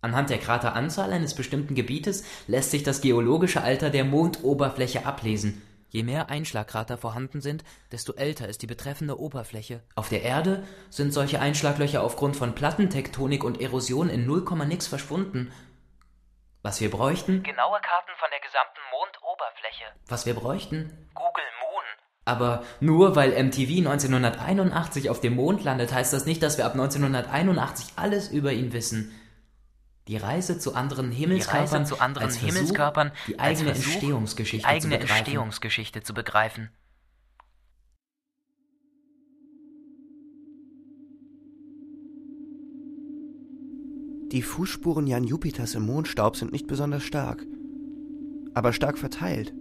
Anhand 0.00 0.30
der 0.30 0.38
Krateranzahl 0.38 1.12
eines 1.12 1.34
bestimmten 1.34 1.74
Gebietes 1.74 2.24
lässt 2.46 2.70
sich 2.70 2.84
das 2.84 3.00
geologische 3.00 3.62
Alter 3.62 3.90
der 3.90 4.04
Mondoberfläche 4.04 5.04
ablesen. 5.04 5.62
Je 5.90 6.02
mehr 6.02 6.28
Einschlagkrater 6.28 6.98
vorhanden 6.98 7.40
sind, 7.40 7.64
desto 7.92 8.12
älter 8.12 8.48
ist 8.48 8.60
die 8.62 8.66
betreffende 8.66 9.18
Oberfläche. 9.18 9.82
Auf 9.94 10.10
der 10.10 10.22
Erde 10.22 10.64
sind 10.90 11.14
solche 11.14 11.40
Einschlaglöcher 11.40 12.02
aufgrund 12.02 12.36
von 12.36 12.54
Plattentektonik 12.54 13.42
und 13.42 13.60
Erosion 13.60 14.10
in 14.10 14.26
0, 14.26 14.44
nix 14.66 14.86
verschwunden. 14.86 15.50
Was 16.62 16.80
wir 16.80 16.90
bräuchten? 16.90 17.42
Genaue 17.42 17.80
Karten 17.80 18.12
von 18.18 18.28
der 18.30 18.40
gesamten 18.40 18.80
Mondoberfläche. 18.92 19.84
Was 20.08 20.26
wir 20.26 20.34
bräuchten? 20.34 21.08
Google 21.14 21.44
Moon. 21.62 21.84
Aber 22.26 22.62
nur 22.80 23.16
weil 23.16 23.30
MTV 23.42 23.78
1981 23.78 25.08
auf 25.08 25.20
dem 25.20 25.36
Mond 25.36 25.64
landet, 25.64 25.94
heißt 25.94 26.12
das 26.12 26.26
nicht, 26.26 26.42
dass 26.42 26.58
wir 26.58 26.66
ab 26.66 26.72
1981 26.72 27.94
alles 27.96 28.28
über 28.28 28.52
ihn 28.52 28.74
wissen. 28.74 29.14
Die 30.08 30.16
Reise 30.16 30.58
zu 30.58 30.74
anderen 30.74 31.10
Himmelskörpern, 31.10 31.84
zu 31.84 32.00
anderen 32.00 32.28
als 32.28 32.38
Versuch, 32.38 32.54
Himmelskörpern, 32.54 33.12
die 33.26 33.38
als 33.38 33.58
eigene 33.58 33.74
Versuch, 33.74 33.92
Entstehungsgeschichte, 33.92 34.66
die 34.66 34.74
eigene 34.74 34.94
zu 34.94 35.00
begreifen. 35.00 35.18
Entstehungsgeschichte 35.18 36.02
zu 36.02 36.14
begreifen. 36.14 36.70
Die 44.32 44.38
Die 44.38 44.42
Fußspuren 44.42 45.06
Jan 45.06 45.24
Jupiters 45.24 45.74
im 45.74 45.84
Mondstaub 45.84 46.36
sind 46.36 46.52
nicht 46.52 46.66
besonders 46.66 47.02
stark, 47.02 47.46
aber 48.54 48.72
stark 48.72 48.96
verteilt. 48.96 49.52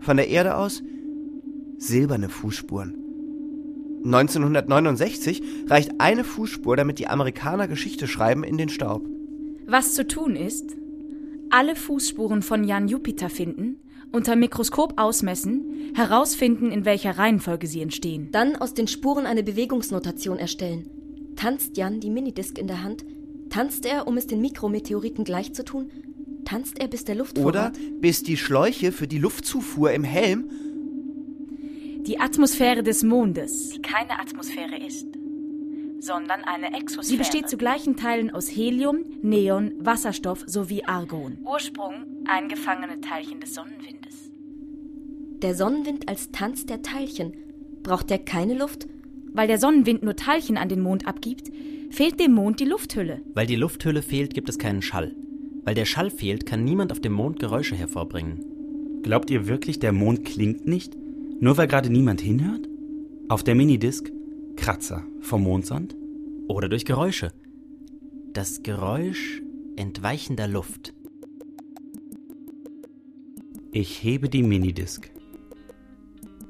Von 0.00 0.16
der 0.16 0.28
Erde 0.28 0.56
aus 0.56 0.82
silberne 1.76 2.28
Fußspuren. 2.28 2.96
1969 4.04 5.42
reicht 5.68 6.00
eine 6.00 6.24
Fußspur, 6.24 6.76
damit 6.76 6.98
die 6.98 7.08
Amerikaner 7.08 7.68
Geschichte 7.68 8.08
schreiben, 8.08 8.42
in 8.42 8.58
den 8.58 8.68
Staub. 8.68 9.06
Was 9.70 9.92
zu 9.92 10.06
tun 10.06 10.34
ist, 10.34 10.74
alle 11.50 11.76
Fußspuren 11.76 12.40
von 12.40 12.64
Jan 12.64 12.88
Jupiter 12.88 13.28
finden, 13.28 13.76
unter 14.12 14.34
Mikroskop 14.34 14.94
ausmessen, 14.96 15.92
herausfinden, 15.94 16.70
in 16.70 16.86
welcher 16.86 17.18
Reihenfolge 17.18 17.66
sie 17.66 17.82
entstehen. 17.82 18.30
Dann 18.32 18.56
aus 18.56 18.72
den 18.72 18.88
Spuren 18.88 19.26
eine 19.26 19.42
Bewegungsnotation 19.42 20.38
erstellen. 20.38 20.88
Tanzt 21.36 21.76
Jan 21.76 22.00
die 22.00 22.08
Minidisc 22.08 22.56
in 22.56 22.66
der 22.66 22.82
Hand? 22.82 23.04
Tanzt 23.50 23.84
er, 23.84 24.06
um 24.06 24.16
es 24.16 24.26
den 24.26 24.40
Mikrometeoriten 24.40 25.24
gleich 25.24 25.52
zu 25.52 25.66
tun? 25.66 25.90
Tanzt 26.46 26.80
er, 26.80 26.88
bis 26.88 27.04
der 27.04 27.16
Oder 27.16 27.24
Luftvorrat... 27.24 27.78
bis 28.00 28.22
die 28.22 28.38
Schläuche 28.38 28.90
für 28.90 29.06
die 29.06 29.18
Luftzufuhr 29.18 29.92
im 29.92 30.02
Helm 30.02 30.50
Die 32.06 32.18
Atmosphäre 32.18 32.82
des 32.82 33.02
Mondes. 33.02 33.68
Die 33.68 33.82
keine 33.82 34.18
Atmosphäre 34.18 34.78
ist, 34.78 35.08
sondern 36.00 36.44
eine 36.44 36.74
Exosphäre. 36.74 37.04
Sie 37.04 37.16
besteht 37.16 37.48
zu 37.48 37.56
gleichen 37.56 37.96
Teilen 37.96 38.30
aus 38.30 38.48
Helium, 38.48 39.04
Neon, 39.22 39.72
Wasserstoff 39.78 40.44
sowie 40.46 40.84
Argon. 40.84 41.38
Ursprung 41.44 42.06
eingefangene 42.26 43.00
Teilchen 43.00 43.40
des 43.40 43.54
Sonnenwindes. 43.54 44.30
Der 45.42 45.54
Sonnenwind 45.54 46.08
als 46.08 46.30
Tanz 46.30 46.66
der 46.66 46.82
Teilchen. 46.82 47.32
Braucht 47.82 48.10
er 48.10 48.18
keine 48.18 48.54
Luft? 48.54 48.86
Weil 49.32 49.46
der 49.46 49.58
Sonnenwind 49.58 50.02
nur 50.02 50.16
Teilchen 50.16 50.56
an 50.56 50.68
den 50.68 50.80
Mond 50.80 51.06
abgibt, 51.06 51.50
fehlt 51.90 52.18
dem 52.18 52.32
Mond 52.32 52.60
die 52.60 52.64
Lufthülle. 52.64 53.22
Weil 53.34 53.46
die 53.46 53.56
Lufthülle 53.56 54.02
fehlt, 54.02 54.34
gibt 54.34 54.48
es 54.48 54.58
keinen 54.58 54.82
Schall. 54.82 55.14
Weil 55.64 55.74
der 55.74 55.84
Schall 55.84 56.10
fehlt, 56.10 56.46
kann 56.46 56.64
niemand 56.64 56.92
auf 56.92 57.00
dem 57.00 57.12
Mond 57.12 57.38
Geräusche 57.38 57.76
hervorbringen. 57.76 58.44
Glaubt 59.02 59.30
ihr 59.30 59.46
wirklich, 59.46 59.78
der 59.78 59.92
Mond 59.92 60.24
klingt 60.24 60.66
nicht? 60.66 60.96
Nur 61.40 61.56
weil 61.56 61.68
gerade 61.68 61.90
niemand 61.90 62.20
hinhört? 62.20 62.68
Auf 63.28 63.44
der 63.44 63.54
Minidisc 63.54 64.10
Kratzer 64.58 65.04
vom 65.20 65.44
Mondsand? 65.44 65.96
Oder 66.48 66.68
durch 66.68 66.84
Geräusche. 66.84 67.32
Das 68.32 68.62
Geräusch 68.62 69.40
entweichender 69.76 70.48
Luft. 70.48 70.92
Ich 73.72 74.02
hebe 74.02 74.28
die 74.28 74.42
Minidisc. 74.42 75.10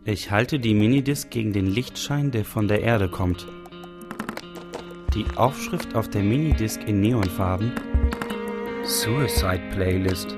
Ich 0.05 0.31
halte 0.31 0.59
die 0.59 0.75
Minidisc 0.75 1.31
gegen 1.31 1.53
den 1.53 1.67
Lichtschein, 1.67 2.31
der 2.31 2.45
von 2.45 2.67
der 2.67 2.81
Erde 2.81 3.11
kommt. 3.11 3.47
Die 5.15 5.27
Aufschrift 5.37 5.95
auf 5.95 6.09
der 6.09 6.23
Minidisc 6.23 6.81
in 6.87 7.01
Neonfarben 7.01 7.73
Suicide 8.85 9.63
Playlist. 9.73 10.37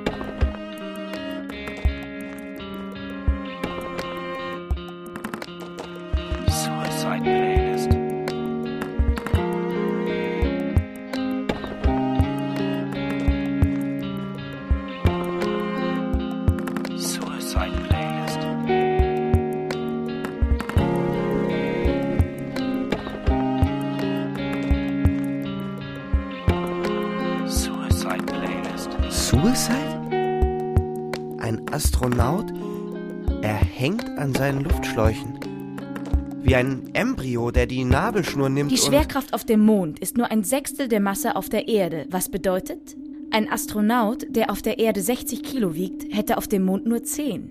Embryo, 37.20 37.50
der 37.50 37.66
die 37.66 37.84
Nabelschnur 37.84 38.48
nimmt 38.48 38.70
Die 38.70 38.76
und... 38.76 38.86
Schwerkraft 38.86 39.34
auf 39.34 39.44
dem 39.44 39.60
Mond 39.60 39.98
ist 39.98 40.16
nur 40.16 40.30
ein 40.30 40.42
Sechstel 40.42 40.88
der 40.88 41.00
Masse 41.00 41.36
auf 41.36 41.50
der 41.50 41.68
Erde, 41.68 42.06
was 42.10 42.30
bedeutet, 42.30 42.96
ein 43.30 43.50
Astronaut, 43.52 44.26
der 44.30 44.50
auf 44.50 44.62
der 44.62 44.78
Erde 44.78 45.02
60 45.02 45.42
Kilo 45.42 45.74
wiegt, 45.74 46.14
hätte 46.14 46.38
auf 46.38 46.48
dem 46.48 46.64
Mond 46.64 46.86
nur 46.86 47.02
10. 47.02 47.50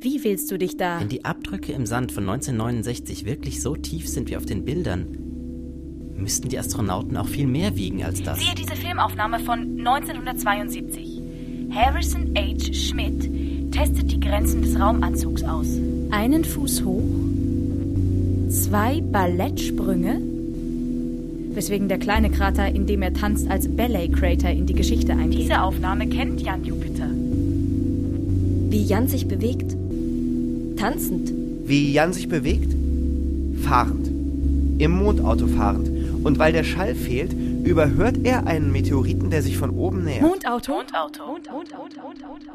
Wie 0.00 0.24
willst 0.24 0.50
du 0.50 0.58
dich 0.58 0.78
da... 0.78 1.00
Wenn 1.00 1.10
die 1.10 1.24
Abdrücke 1.24 1.72
im 1.72 1.84
Sand 1.84 2.12
von 2.12 2.24
1969 2.24 3.26
wirklich 3.26 3.60
so 3.60 3.76
tief 3.76 4.08
sind 4.08 4.30
wie 4.30 4.38
auf 4.38 4.46
den 4.46 4.64
Bildern, 4.64 5.18
müssten 6.16 6.48
die 6.48 6.58
Astronauten 6.58 7.16
auch 7.18 7.28
viel 7.28 7.46
mehr 7.46 7.76
wiegen 7.76 8.02
als 8.02 8.22
das. 8.22 8.38
Siehe 8.40 8.54
diese 8.54 8.74
Filmaufnahme 8.74 9.38
von 9.40 9.78
1972. 9.78 11.20
Harrison 11.72 12.34
H. 12.34 12.72
Schmidt 12.72 13.70
testet 13.70 14.10
die 14.10 14.20
Grenzen 14.20 14.62
des 14.62 14.78
Raumanzugs 14.80 15.44
aus. 15.44 15.66
Einen 16.10 16.44
Fuß 16.44 16.84
hoch, 16.84 17.02
zwei 18.52 19.00
Ballettsprünge, 19.00 20.20
weswegen 21.54 21.88
der 21.88 21.98
kleine 21.98 22.30
Krater, 22.30 22.68
in 22.68 22.86
dem 22.86 23.02
er 23.02 23.14
tanzt, 23.14 23.48
als 23.50 23.68
Ballet 23.68 24.12
Crater 24.12 24.50
in 24.50 24.66
die 24.66 24.74
Geschichte 24.74 25.12
eingeht. 25.12 25.40
Diese 25.40 25.62
Aufnahme 25.62 26.06
kennt 26.08 26.40
Jan 26.42 26.64
Jupiter. 26.64 27.08
Wie 28.70 28.84
Jan 28.84 29.08
sich 29.08 29.26
bewegt? 29.26 29.76
Tanzend. 30.76 31.32
Wie 31.64 31.92
Jan 31.92 32.12
sich 32.12 32.28
bewegt? 32.28 32.74
Fahrend. 33.62 34.08
Im 34.78 34.90
Mondauto 34.92 35.46
fahrend. 35.46 35.90
Und 36.24 36.38
weil 36.38 36.52
der 36.52 36.64
Schall 36.64 36.94
fehlt, 36.94 37.34
überhört 37.64 38.18
er 38.24 38.46
einen 38.46 38.70
Meteoriten, 38.72 39.30
der 39.30 39.42
sich 39.42 39.56
von 39.56 39.70
oben 39.70 40.04
nähert. 40.04 40.22
Mondauto? 40.22 40.72
Mondauto. 40.72 41.22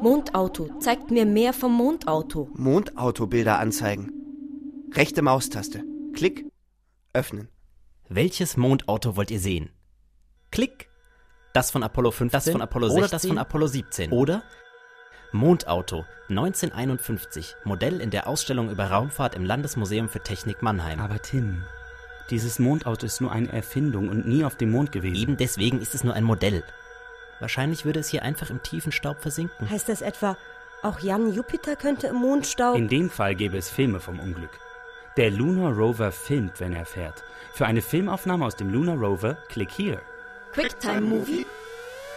Mondauto. 0.00 0.70
Zeigt 0.80 1.10
mir 1.10 1.26
mehr 1.26 1.52
vom 1.52 1.72
Mondauto. 1.72 2.48
Mondautobilder 2.54 3.58
anzeigen. 3.58 4.17
Rechte 4.94 5.22
Maustaste. 5.22 5.84
Klick. 6.14 6.46
Öffnen. 7.12 7.48
Welches 8.08 8.56
Mondauto 8.56 9.16
wollt 9.16 9.30
ihr 9.30 9.40
sehen? 9.40 9.70
Klick. 10.50 10.88
Das 11.52 11.70
von 11.70 11.82
Apollo 11.82 12.10
15, 12.12 12.30
das 12.30 12.50
von 12.50 12.62
Apollo 12.62 12.88
16 12.88 13.02
oder 13.02 13.08
das 13.08 13.26
von 13.26 13.38
Apollo 13.38 13.66
17. 13.66 14.12
Oder 14.12 14.42
Mondauto 15.32 16.04
1951, 16.28 17.56
Modell 17.64 18.00
in 18.00 18.10
der 18.10 18.26
Ausstellung 18.26 18.70
über 18.70 18.90
Raumfahrt 18.90 19.34
im 19.34 19.44
Landesmuseum 19.44 20.08
für 20.08 20.20
Technik 20.20 20.62
Mannheim. 20.62 21.00
Aber 21.00 21.20
Tim, 21.20 21.64
dieses 22.30 22.58
Mondauto 22.58 23.06
ist 23.06 23.20
nur 23.20 23.32
eine 23.32 23.52
Erfindung 23.52 24.08
und 24.08 24.26
nie 24.26 24.44
auf 24.44 24.56
dem 24.56 24.70
Mond 24.70 24.92
gewesen. 24.92 25.16
Eben 25.16 25.36
deswegen 25.36 25.80
ist 25.80 25.94
es 25.94 26.04
nur 26.04 26.14
ein 26.14 26.24
Modell. 26.24 26.64
Wahrscheinlich 27.40 27.84
würde 27.84 28.00
es 28.00 28.08
hier 28.08 28.22
einfach 28.22 28.50
im 28.50 28.62
tiefen 28.62 28.92
Staub 28.92 29.20
versinken. 29.20 29.68
Heißt 29.68 29.88
das 29.88 30.02
etwa, 30.02 30.36
auch 30.82 31.00
Jan 31.00 31.32
Jupiter 31.32 31.76
könnte 31.76 32.08
im 32.08 32.16
Mondstaub... 32.16 32.76
In 32.76 32.88
dem 32.88 33.10
Fall 33.10 33.34
gäbe 33.34 33.56
es 33.56 33.70
Filme 33.70 34.00
vom 34.00 34.18
Unglück. 34.20 34.58
Der 35.18 35.32
Lunar 35.32 35.72
Rover 35.72 36.12
filmt, 36.12 36.60
wenn 36.60 36.72
er 36.72 36.86
fährt. 36.86 37.24
Für 37.52 37.66
eine 37.66 37.82
Filmaufnahme 37.82 38.46
aus 38.46 38.54
dem 38.54 38.72
Lunar 38.72 38.94
Rover, 38.94 39.34
klick 39.48 39.72
hier. 39.72 40.00
Quicktime 40.52 41.00
Movie. 41.00 41.44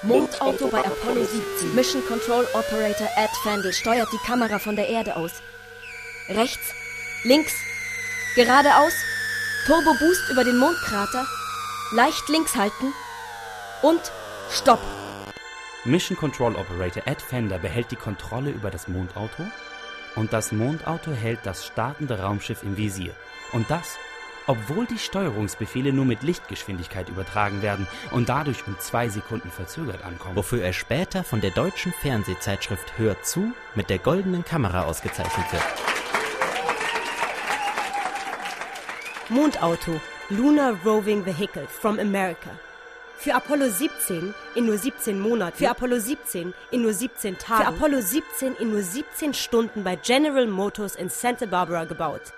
Mondauto 0.03 0.67
bei 0.67 0.85
Apollo 0.85 1.23
17. 1.23 1.73
Mission 1.73 2.05
Control 2.05 2.45
Operator 2.53 3.07
Ed 3.17 3.31
Fandel 3.41 3.73
steuert 3.73 4.07
die 4.13 4.23
Kamera 4.27 4.59
von 4.59 4.75
der 4.75 4.87
Erde 4.87 5.15
aus. 5.15 5.41
Rechts, 6.29 6.75
links, 7.23 7.55
geradeaus, 8.35 8.93
Turbo 9.65 9.95
Boost 9.97 10.29
über 10.29 10.43
den 10.43 10.59
Mondkrater, 10.59 11.25
leicht 11.93 12.29
links 12.29 12.55
halten 12.55 12.93
und 13.81 14.11
Stopp. 14.51 14.81
Mission 15.85 16.15
Control 16.15 16.55
Operator 16.55 17.01
Ed 17.07 17.19
Fender 17.19 17.57
behält 17.57 17.89
die 17.89 17.95
Kontrolle 17.95 18.51
über 18.51 18.69
das 18.69 18.87
Mondauto 18.87 19.41
und 20.15 20.33
das 20.33 20.51
Mondauto 20.51 21.11
hält 21.11 21.39
das 21.43 21.65
startende 21.65 22.19
Raumschiff 22.19 22.63
im 22.63 22.77
Visier. 22.77 23.13
Und 23.53 23.69
das, 23.69 23.97
obwohl 24.47 24.85
die 24.85 24.97
Steuerungsbefehle 24.97 25.93
nur 25.93 26.05
mit 26.05 26.23
Lichtgeschwindigkeit 26.23 27.09
übertragen 27.09 27.61
werden 27.61 27.87
und 28.11 28.29
dadurch 28.29 28.65
um 28.67 28.77
zwei 28.79 29.09
Sekunden 29.09 29.51
verzögert 29.51 30.03
ankommen. 30.03 30.35
Wofür 30.35 30.63
er 30.63 30.73
später 30.73 31.23
von 31.23 31.41
der 31.41 31.51
deutschen 31.51 31.93
Fernsehzeitschrift 31.93 32.97
Hört 32.97 33.25
zu 33.25 33.53
mit 33.75 33.89
der 33.89 33.99
goldenen 33.99 34.43
Kamera 34.43 34.83
ausgezeichnet 34.83 35.51
wird. 35.51 35.63
Mondauto, 39.29 40.01
Lunar 40.29 40.75
Roving 40.83 41.25
Vehicle 41.25 41.67
from 41.67 41.99
America. 41.99 42.49
Für 43.21 43.35
Apollo 43.35 43.69
17 43.69 44.33
in 44.55 44.65
nur 44.65 44.79
17 44.79 45.19
Monaten. 45.19 45.55
Für 45.55 45.69
Apollo 45.69 45.99
17 45.99 46.55
in 46.71 46.81
nur 46.81 46.91
17 46.91 47.37
Tagen. 47.37 47.61
Für 47.61 47.67
Apollo 47.67 48.01
17 48.01 48.55
in 48.55 48.71
nur 48.71 48.81
17 48.81 49.35
Stunden 49.35 49.83
bei 49.83 49.95
General 49.95 50.47
Motors 50.47 50.95
in 50.95 51.07
Santa 51.07 51.45
Barbara 51.45 51.83
gebaut. 51.83 52.33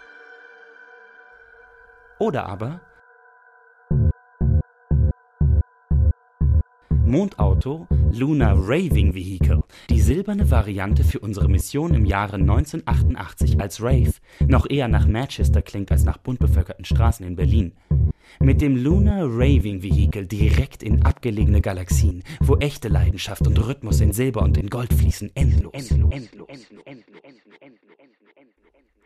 Oder 2.20 2.48
aber 2.48 2.82
Mondauto 7.06 7.88
Lunar 8.12 8.56
Raving 8.58 9.14
Vehicle, 9.14 9.64
die 9.90 10.02
silberne 10.02 10.52
Variante 10.52 11.04
für 11.04 11.20
unsere 11.20 11.48
Mission 11.48 11.94
im 11.94 12.06
Jahre 12.06 12.36
1988 12.36 13.62
als 13.62 13.82
Rave, 13.82 14.14
noch 14.48 14.70
eher 14.70 14.88
nach 14.88 15.08
Manchester 15.08 15.62
klingt 15.62 15.92
als 15.92 16.04
nach 16.04 16.18
bunt 16.18 16.40
bevölkerten 16.40 16.86
Straßen 16.86 17.26
in 17.26 17.36
Berlin. 17.36 17.74
Mit 18.40 18.62
dem 18.62 18.76
Lunar 18.76 19.26
Raving 19.26 19.84
Vehicle 19.84 20.28
direkt 20.28 20.84
in 20.84 21.06
abgelegene 21.06 21.62
Galaxien, 21.62 22.24
wo 22.40 22.58
echte 22.58 22.88
Leidenschaft 22.88 23.46
und 23.48 23.58
Rhythmus 23.58 24.02
in 24.02 24.12
Silber 24.12 24.42
und 24.42 24.58
in 24.58 24.70
Gold 24.70 24.94
fließen, 24.94 25.36
endlos. 25.36 25.94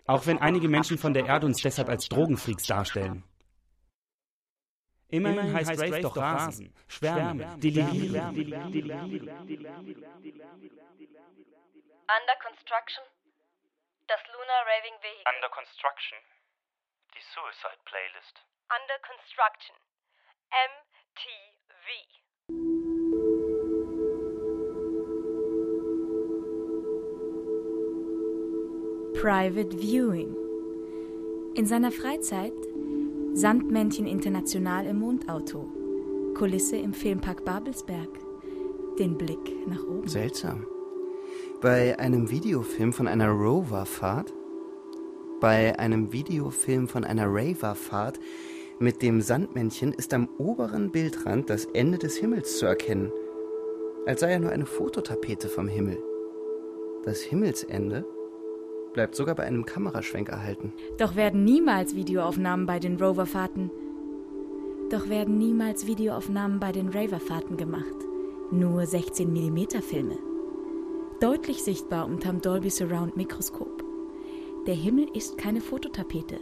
Auch 0.06 0.26
wenn 0.26 0.38
einige 0.40 0.70
Menschen 0.70 0.98
von 0.98 1.14
der 1.14 1.26
Erde 1.26 1.46
uns 1.46 1.62
deshalb 1.62 1.90
als 1.90 2.08
Drogenfreaks 2.08 2.66
darstellen. 2.66 3.24
Immerhin 5.10 5.54
heißt 5.54 5.80
Rave 5.80 6.02
doch 6.02 6.18
Rasen, 6.18 6.74
Schwärme, 6.88 7.58
Delirieren. 7.58 8.36
Under 12.08 12.36
construction. 12.42 13.04
Das 14.08 14.20
Lunar 14.32 14.64
Raving 14.64 14.98
Vehicle. 15.02 15.34
Under 15.36 15.50
Construction. 15.50 16.18
Die 17.14 17.24
Suicide 17.36 17.80
Playlist. 17.84 18.44
Under 18.70 19.00
construction. 19.00 19.76
MTV. 20.52 21.88
Private 29.22 29.72
Viewing. 29.78 30.36
In 31.56 31.66
seiner 31.66 31.94
Freizeit 31.94 32.52
Sandmännchen 33.36 34.06
International 34.06 34.86
im 34.86 35.00
Mondauto. 35.00 35.72
Kulisse 36.36 36.76
im 36.76 36.94
Filmpark 36.94 37.46
Babelsberg. 37.46 38.10
Den 39.00 39.18
Blick 39.18 39.66
nach 39.66 39.82
oben. 39.86 40.10
Seltsam. 40.10 40.68
Bei 41.62 41.98
einem 42.00 42.30
Videofilm 42.30 42.92
von 42.92 43.08
einer 43.08 43.30
Roverfahrt, 43.30 44.34
bei 45.40 45.80
einem 45.80 46.12
Videofilm 46.12 46.90
von 46.90 47.06
einer 47.06 47.28
Raverfahrt 47.28 48.20
mit 48.80 49.02
dem 49.02 49.22
Sandmännchen 49.22 49.94
ist 49.94 50.14
am 50.14 50.30
oberen 50.38 50.92
Bildrand 50.92 51.50
das 51.50 51.66
Ende 51.66 51.98
des 51.98 52.18
Himmels 52.18 52.60
zu 52.60 52.66
erkennen, 52.66 53.12
als 54.06 54.22
sei 54.22 54.32
er 54.32 54.40
nur 54.40 54.52
eine 54.52 54.66
Fototapete 54.66 55.48
vom 55.48 55.68
Himmel. 55.68 55.98
Das 57.04 57.22
Himmelsende 57.22 58.06
bleibt 58.94 59.16
sogar 59.16 59.36
bei 59.36 59.44
einem 59.44 59.66
Kameraschwenk 59.66 60.30
erhalten. 60.30 60.74
Doch 60.98 61.16
werden 61.16 61.44
niemals 61.44 61.96
Videoaufnahmen 61.96 62.66
bei 62.66 62.80
den 62.80 63.02
Roverfahrten. 63.02 63.72
Doch 64.92 65.10
werden 65.10 65.38
niemals 65.38 65.88
Videoaufnahmen 65.88 66.60
bei 66.60 66.72
den 66.72 66.90
Raverfahrten 66.90 67.58
gemacht. 67.58 67.96
Nur 68.52 68.86
16 68.86 69.32
mm 69.32 69.82
Filme. 69.82 70.18
Deutlich 71.20 71.64
sichtbar 71.64 72.06
unterm 72.06 72.42
Dolby 72.42 72.70
Surround 72.70 73.18
Mikroskop. 73.18 73.84
Der 74.68 74.76
Himmel 74.76 75.08
ist 75.14 75.38
keine 75.38 75.62
Fototapete, 75.62 76.38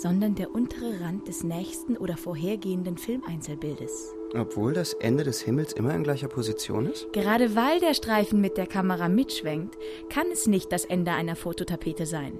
sondern 0.00 0.34
der 0.34 0.54
untere 0.54 1.00
Rand 1.00 1.28
des 1.28 1.44
nächsten 1.44 1.96
oder 1.96 2.16
vorhergehenden 2.16 2.96
Filmeinzelbildes. 2.96 4.14
Obwohl 4.34 4.72
das 4.72 4.94
Ende 4.94 5.24
des 5.24 5.40
Himmels 5.42 5.72
immer 5.72 5.94
in 5.94 6.04
gleicher 6.04 6.28
Position 6.28 6.86
ist? 6.86 7.12
Gerade 7.12 7.54
weil 7.54 7.80
der 7.80 7.94
Streifen 7.94 8.40
mit 8.40 8.56
der 8.56 8.66
Kamera 8.66 9.08
mitschwenkt, 9.08 9.76
kann 10.08 10.26
es 10.32 10.46
nicht 10.46 10.72
das 10.72 10.84
Ende 10.84 11.12
einer 11.12 11.36
Fototapete 11.36 12.06
sein. 12.06 12.32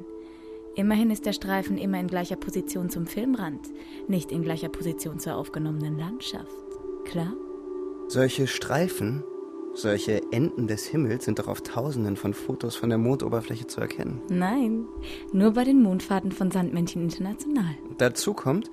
Immerhin 0.77 1.11
ist 1.11 1.27
der 1.27 1.33
Streifen 1.33 1.77
immer 1.77 1.99
in 1.99 2.07
gleicher 2.07 2.37
Position 2.37 2.91
zum 2.91 3.07
Filmrand, 3.07 3.61
nicht 4.09 4.31
in 4.31 4.43
gleicher 4.43 4.69
Position 4.69 5.19
zur 5.19 5.35
aufgenommenen 5.35 5.99
Landschaft. 5.99 6.47
Klar? 7.05 7.35
Solche 8.07 8.47
Streifen, 8.47 9.25
solche 9.75 10.23
Enden 10.33 10.67
des 10.67 10.87
Himmels 10.87 11.25
sind 11.25 11.39
doch 11.39 11.49
auf 11.49 11.63
tausenden 11.63 12.17
von 12.17 12.35
Fotos 12.35 12.77
von 12.77 12.89
der 12.89 12.99
Mondoberfläche 12.99 13.67
zu 13.67 13.81
erkennen. 13.81 14.21
Nein, 14.29 14.87
nur 15.33 15.53
bei 15.53 15.65
den 15.65 15.83
Mondfahrten 15.83 16.33
von 16.33 16.51
Sandmännchen 16.51 17.03
International. 17.03 17.77
Dazu 17.99 18.35
kommt, 18.35 18.71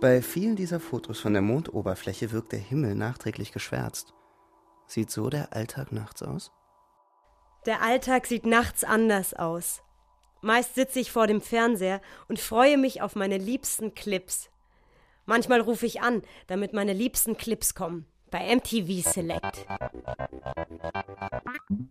bei 0.00 0.22
vielen 0.22 0.56
dieser 0.56 0.80
Fotos 0.80 1.20
von 1.20 1.32
der 1.32 1.42
Mondoberfläche 1.42 2.32
wirkt 2.32 2.52
der 2.52 2.58
Himmel 2.58 2.94
nachträglich 2.94 3.52
geschwärzt. 3.52 4.12
Sieht 4.86 5.10
so 5.10 5.30
der 5.30 5.54
Alltag 5.54 5.92
nachts 5.92 6.22
aus? 6.22 6.52
Der 7.66 7.82
Alltag 7.82 8.26
sieht 8.26 8.44
nachts 8.44 8.84
anders 8.84 9.32
aus. 9.32 9.82
Meist 10.42 10.74
sitze 10.74 11.00
ich 11.00 11.10
vor 11.10 11.26
dem 11.26 11.40
Fernseher 11.40 12.02
und 12.28 12.38
freue 12.38 12.76
mich 12.76 13.00
auf 13.00 13.16
meine 13.16 13.38
liebsten 13.38 13.94
Clips. 13.94 14.50
Manchmal 15.24 15.62
rufe 15.62 15.86
ich 15.86 16.02
an, 16.02 16.20
damit 16.48 16.74
meine 16.74 16.92
liebsten 16.92 17.38
Clips 17.38 17.74
kommen. 17.74 18.04
Bei 18.34 18.52
MTV 18.52 19.08
Select. 19.08 19.64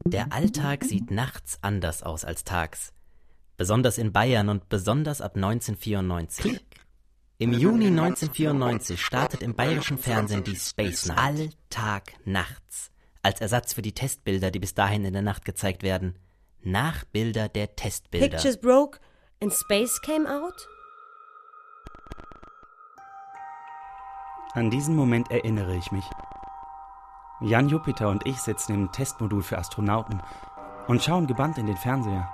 Der 0.04 0.34
Alltag 0.34 0.84
sieht 0.84 1.10
nachts 1.10 1.58
anders 1.62 2.04
aus 2.04 2.26
als 2.26 2.44
tags. 2.44 2.92
Besonders 3.56 3.98
in 3.98 4.12
Bayern 4.12 4.50
und 4.50 4.68
besonders 4.68 5.22
ab 5.22 5.38
1994. 5.38 6.60
Im 7.38 7.54
Juni 7.54 7.88
1994 7.88 9.02
startet 9.02 9.42
im 9.42 9.56
bayerischen 9.56 9.98
Fernsehen 9.98 10.44
die 10.44 10.58
Space 10.58 11.06
Night. 11.06 11.18
Alltag 11.18 12.12
nachts. 12.26 12.92
Als 13.22 13.40
Ersatz 13.40 13.72
für 13.72 13.82
die 13.82 13.94
Testbilder, 13.94 14.52
die 14.52 14.60
bis 14.60 14.74
dahin 14.74 15.06
in 15.06 15.14
der 15.14 15.22
Nacht 15.22 15.46
gezeigt 15.46 15.82
werden. 15.82 16.20
Nachbilder 16.62 17.48
der 17.48 17.78
Testbilder. 17.78 18.28
Pictures 18.28 18.60
broke 18.60 19.00
and 19.42 19.54
space 19.54 19.98
came 20.02 20.30
out? 20.30 20.68
An 24.56 24.70
diesen 24.70 24.98
Moment 24.98 25.32
erinnere 25.32 25.78
ich 25.78 25.90
mich. 25.94 26.04
Jan 27.44 27.68
Jupiter 27.68 28.08
und 28.08 28.26
ich 28.26 28.42
sitzen 28.42 28.74
im 28.74 28.92
Testmodul 28.94 29.44
für 29.44 29.58
Astronauten 29.58 30.22
und 30.88 31.04
schauen 31.04 31.28
gebannt 31.28 31.58
in 31.58 31.66
den 31.66 31.76
Fernseher. 31.76 32.30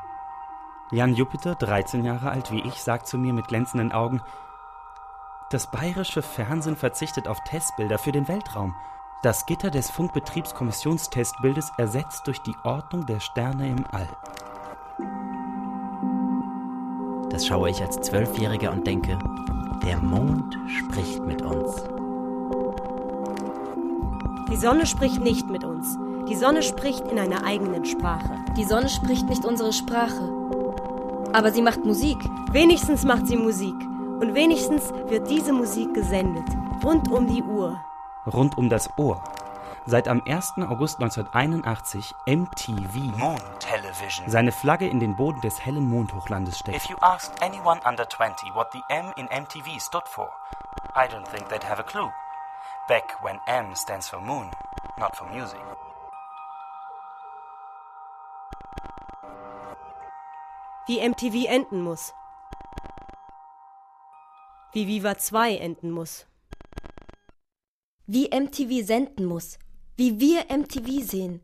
Jan 0.91 1.15
Jupiter, 1.15 1.55
13 1.55 2.05
Jahre 2.05 2.29
alt 2.29 2.51
wie 2.51 2.61
ich, 2.61 2.75
sagt 2.75 3.07
zu 3.07 3.17
mir 3.17 3.33
mit 3.33 3.47
glänzenden 3.47 3.91
Augen, 3.91 4.21
das 5.49 5.71
bayerische 5.71 6.21
Fernsehen 6.21 6.75
verzichtet 6.75 7.27
auf 7.27 7.39
Testbilder 7.43 7.97
für 7.97 8.11
den 8.11 8.27
Weltraum. 8.27 8.75
Das 9.23 9.47
Gitter 9.47 9.71
des 9.71 9.89
Funkbetriebskommissionstestbildes 9.89 11.71
ersetzt 11.77 12.27
durch 12.27 12.39
die 12.43 12.55
Ordnung 12.63 13.07
der 13.07 13.19
Sterne 13.19 13.67
im 13.67 13.85
All. 13.91 14.07
Das 17.31 17.47
schaue 17.47 17.71
ich 17.71 17.81
als 17.81 17.99
Zwölfjähriger 17.99 18.71
und 18.71 18.85
denke, 18.85 19.17
der 19.83 19.97
Mond 19.97 20.55
spricht 20.67 21.25
mit 21.25 21.41
uns. 21.41 21.98
Die 24.49 24.57
Sonne 24.57 24.85
spricht 24.85 25.21
nicht 25.21 25.47
mit 25.47 25.63
uns. 25.63 25.97
Die 26.27 26.35
Sonne 26.35 26.63
spricht 26.63 27.07
in 27.07 27.19
einer 27.19 27.45
eigenen 27.45 27.85
Sprache. 27.85 28.35
Die 28.57 28.63
Sonne 28.63 28.89
spricht 28.89 29.27
nicht 29.27 29.45
unsere 29.45 29.73
Sprache. 29.73 30.27
Aber 31.33 31.51
sie 31.51 31.61
macht 31.61 31.85
Musik. 31.85 32.17
Wenigstens 32.51 33.03
macht 33.03 33.27
sie 33.27 33.37
Musik. 33.37 33.75
Und 34.19 34.33
wenigstens 34.33 34.91
wird 35.07 35.29
diese 35.29 35.53
Musik 35.53 35.93
gesendet. 35.93 36.45
Rund 36.83 37.11
um 37.11 37.27
die 37.27 37.43
Uhr. 37.43 37.79
Rund 38.25 38.57
um 38.57 38.69
das 38.69 38.89
Ohr. 38.97 39.23
Seit 39.85 40.07
am 40.07 40.21
1. 40.27 40.53
August 40.67 40.99
1981 41.01 42.13
MTV 42.27 43.17
Moon 43.17 43.37
Television. 43.59 44.27
seine 44.29 44.51
Flagge 44.51 44.87
in 44.87 44.99
den 44.99 45.15
Boden 45.15 45.41
des 45.41 45.63
hellen 45.65 45.89
Mondhochlandes 45.89 46.59
steckt. 46.59 46.77
If 46.77 46.89
you 46.89 46.97
asked 47.01 47.41
anyone 47.41 47.79
under 47.87 48.07
20 48.07 48.53
what 48.53 48.71
the 48.73 48.81
M 48.89 49.13
in 49.15 49.27
MTV 49.27 49.79
stood 49.79 50.07
for, 50.07 50.29
I 50.95 51.07
don't 51.07 51.27
think 51.27 51.47
they'd 51.49 51.63
have 51.63 51.79
a 51.79 51.83
clue. 51.83 52.09
Back 52.89 53.23
when 53.23 53.39
M 53.45 53.75
stands 53.75 54.09
for 54.09 54.19
moon, 54.19 54.49
not 54.97 55.15
for 55.15 55.27
music. 55.29 55.59
Wie 60.87 61.07
MTV 61.07 61.45
enden 61.47 61.83
muss. 61.83 62.15
Wie 64.73 64.87
Viva 64.87 65.19
2 65.19 65.57
enden 65.57 65.91
muss. 65.91 66.25
Wie 68.07 68.31
MTV 68.33 68.83
senden 68.83 69.25
muss. 69.25 69.59
Wie 69.95 70.19
wir 70.19 70.45
MTV 70.49 71.03
sehen. 71.07 71.41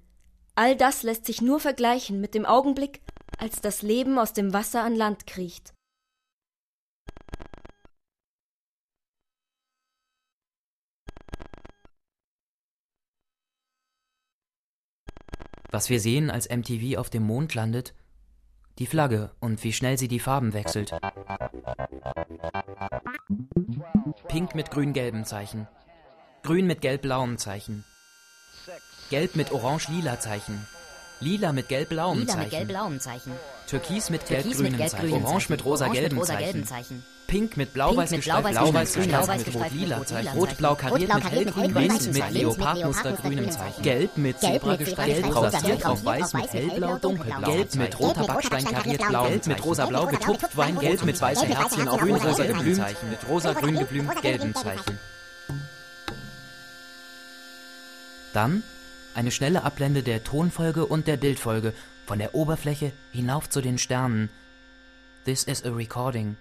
All 0.55 0.75
das 0.75 1.03
lässt 1.03 1.27
sich 1.27 1.43
nur 1.43 1.59
vergleichen 1.59 2.19
mit 2.21 2.33
dem 2.33 2.47
Augenblick, 2.47 3.03
als 3.37 3.61
das 3.61 3.83
Leben 3.83 4.17
aus 4.17 4.33
dem 4.33 4.51
Wasser 4.51 4.81
an 4.81 4.95
Land 4.95 5.27
kriecht. 5.27 5.74
Was 15.75 15.89
wir 15.89 15.99
sehen, 15.99 16.31
als 16.31 16.47
MTV 16.47 16.97
auf 16.97 17.09
dem 17.09 17.23
Mond 17.23 17.53
landet, 17.53 17.93
die 18.79 18.85
Flagge 18.85 19.31
und 19.41 19.61
wie 19.65 19.73
schnell 19.73 19.97
sie 19.97 20.07
die 20.07 20.21
Farben 20.21 20.53
wechselt. 20.53 20.95
Pink 24.29 24.55
mit 24.55 24.71
grün-gelbem 24.71 25.25
Zeichen. 25.25 25.67
Grün 26.43 26.65
mit 26.65 26.79
gelb-blauem 26.79 27.37
Zeichen. 27.37 27.83
Gelb 29.09 29.35
mit 29.35 29.51
orange-lila 29.51 30.17
Zeichen. 30.17 30.65
Lila 31.19 31.51
mit 31.51 31.67
gelb-blauem 31.67 32.25
Zeichen. 32.25 32.51
gelb-blauem 32.51 33.01
Zeichen. 33.01 33.33
Türkis 33.67 34.09
mit 34.09 34.25
gelb-grünem 34.27 34.77
gelb-grünem 34.77 35.11
Zeichen. 35.11 35.25
Orange 35.25 35.49
mit 35.49 35.65
rosa-gelbem 35.65 36.23
Zeichen. 36.23 37.03
Zeichen. 37.25 37.39
Pink 37.39 37.57
mit 37.57 37.73
blau-weiß 37.73 38.11
gestreift, 38.11 38.51
blau-weiß 38.51 38.93
gestreift, 38.93 39.45
mit 39.45 39.55
rot-lila 39.55 40.05
Zeichen, 40.05 40.37
rot-blau 40.37 40.75
Zeichen, 40.75 41.07
kariert 41.07 41.15
mit 41.15 41.31
hellgrün, 41.31 41.73
Mint 41.73 42.13
mit 42.13 42.31
Leopardmuster 42.31 43.11
grünem 43.13 43.51
Zeichen, 43.51 43.59
Zeichen. 43.59 43.83
gelb 43.83 44.17
mit 44.17 44.39
Gelb 44.39 44.53
Zebra 44.53 44.75
gestreift, 44.75 45.17
Stier 45.17 45.31
drauf, 45.77 45.99
rosa 45.99 46.05
weiß 46.05 46.33
mit 46.33 46.53
hellblau, 46.53 46.97
dunkelblau, 46.97 47.51
gelb 47.51 47.75
mit 47.75 47.91
Zeichen. 47.91 48.05
roter 48.05 48.21
Gelb 48.21 48.27
Backstein 48.27 48.65
kariert, 48.65 49.07
blau, 49.07 49.23
gelb 49.27 49.47
mit 49.47 49.57
blau, 49.57 49.65
rosa 49.65 49.85
blau 49.85 50.05
gelb 50.05 50.11
mit 50.11 50.21
rosa 50.21 50.33
getupft, 50.33 50.41
getupft, 50.41 50.57
Wein, 50.57 50.75
Wein, 50.75 50.81
gelb 50.81 51.05
mit 51.05 51.21
weiße 51.21 51.45
gelb 51.45 51.49
mit 51.49 51.57
Herzchen 51.59 51.87
auf 51.87 52.01
Herzchen 52.01 52.07
grün 52.07 52.15
auf 52.15 52.25
rosa 52.25 52.43
grün, 52.43 52.55
rosa 52.55 52.87
geblümt, 52.87 52.87
geblümt, 52.87 53.11
mit 53.11 53.29
rosa 53.29 53.53
grün 53.53 53.77
geblümt, 53.79 54.21
gelbem 54.21 54.55
Zeichen. 54.55 54.99
Dann 58.33 58.63
eine 59.13 59.31
schnelle 59.31 59.63
Ablende 59.63 60.03
der 60.03 60.23
Tonfolge 60.23 60.85
und 60.85 61.07
der 61.07 61.15
Bildfolge 61.15 61.73
von 62.05 62.19
der 62.19 62.35
Oberfläche 62.35 62.91
hinauf 63.13 63.49
zu 63.49 63.61
den 63.61 63.77
Sternen. 63.77 64.29
This 65.23 65.43
is 65.45 65.63
a 65.63 65.71
recording. 65.71 66.35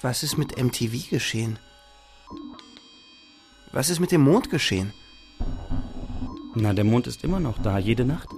Was 0.00 0.22
ist 0.22 0.38
mit 0.38 0.56
MTV 0.62 1.10
geschehen? 1.10 1.58
Was 3.72 3.90
ist 3.90 3.98
mit 3.98 4.12
dem 4.12 4.20
Mond 4.20 4.48
geschehen? 4.48 4.92
Na, 6.54 6.72
der 6.72 6.84
Mond 6.84 7.08
ist 7.08 7.24
immer 7.24 7.40
noch 7.40 7.58
da, 7.58 7.78
jede 7.78 8.04
Nacht. 8.04 8.28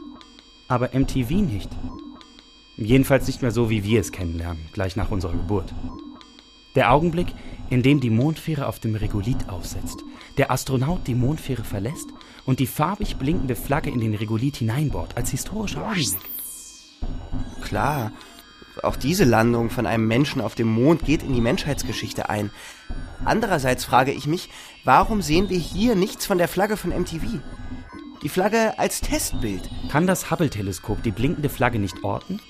Aber 0.68 0.90
MTV 0.94 1.30
nicht. 1.32 1.68
Jedenfalls 2.78 3.26
nicht 3.26 3.42
mehr 3.42 3.50
so, 3.50 3.68
wie 3.68 3.84
wir 3.84 4.00
es 4.00 4.10
kennenlernen, 4.10 4.70
gleich 4.72 4.96
nach 4.96 5.10
unserer 5.10 5.32
Geburt. 5.32 5.74
Der 6.76 6.92
Augenblick, 6.92 7.28
in 7.68 7.82
dem 7.82 8.00
die 8.00 8.08
Mondfähre 8.08 8.66
auf 8.66 8.78
dem 8.78 8.94
Regolith 8.94 9.50
aufsetzt, 9.50 10.02
der 10.38 10.50
Astronaut 10.50 11.06
die 11.06 11.14
Mondfähre 11.14 11.64
verlässt 11.64 12.08
und 12.46 12.58
die 12.58 12.66
farbig 12.66 13.16
blinkende 13.16 13.54
Flagge 13.54 13.90
in 13.90 14.00
den 14.00 14.14
Regolith 14.14 14.56
hineinbohrt, 14.56 15.14
als 15.18 15.30
historischer 15.30 15.86
Augenblick. 15.86 16.16
Klar, 17.60 18.12
auch 18.82 18.96
diese 18.96 19.24
Landung 19.24 19.70
von 19.70 19.86
einem 19.86 20.06
Menschen 20.06 20.40
auf 20.40 20.54
dem 20.54 20.68
Mond 20.68 21.04
geht 21.04 21.22
in 21.22 21.34
die 21.34 21.40
Menschheitsgeschichte 21.40 22.28
ein. 22.28 22.50
Andererseits 23.24 23.84
frage 23.84 24.12
ich 24.12 24.26
mich, 24.26 24.48
warum 24.84 25.22
sehen 25.22 25.48
wir 25.48 25.58
hier 25.58 25.94
nichts 25.94 26.26
von 26.26 26.38
der 26.38 26.48
Flagge 26.48 26.76
von 26.76 26.90
MTV? 26.90 27.40
Die 28.22 28.28
Flagge 28.28 28.78
als 28.78 29.00
Testbild. 29.00 29.68
Kann 29.90 30.06
das 30.06 30.30
Hubble-Teleskop 30.30 31.02
die 31.02 31.10
blinkende 31.10 31.48
Flagge 31.48 31.78
nicht 31.78 32.04
orten? 32.04 32.40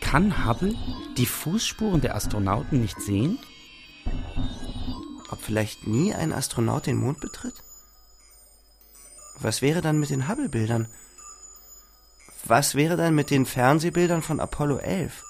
Kann 0.00 0.46
Hubble 0.46 0.74
die 1.16 1.26
Fußspuren 1.26 2.00
der 2.00 2.14
Astronauten 2.14 2.80
nicht 2.80 3.00
sehen? 3.00 3.38
Ob 5.30 5.40
vielleicht 5.40 5.86
nie 5.86 6.14
ein 6.14 6.32
Astronaut 6.32 6.86
den 6.86 6.98
Mond 6.98 7.20
betritt? 7.20 7.54
Was 9.40 9.62
wäre 9.62 9.80
dann 9.80 9.98
mit 9.98 10.10
den 10.10 10.28
Hubble-Bildern? 10.28 10.88
Was 12.44 12.74
wäre 12.74 12.96
dann 12.96 13.14
mit 13.14 13.30
den 13.30 13.46
Fernsehbildern 13.46 14.22
von 14.22 14.38
Apollo 14.38 14.78
11? 14.78 15.23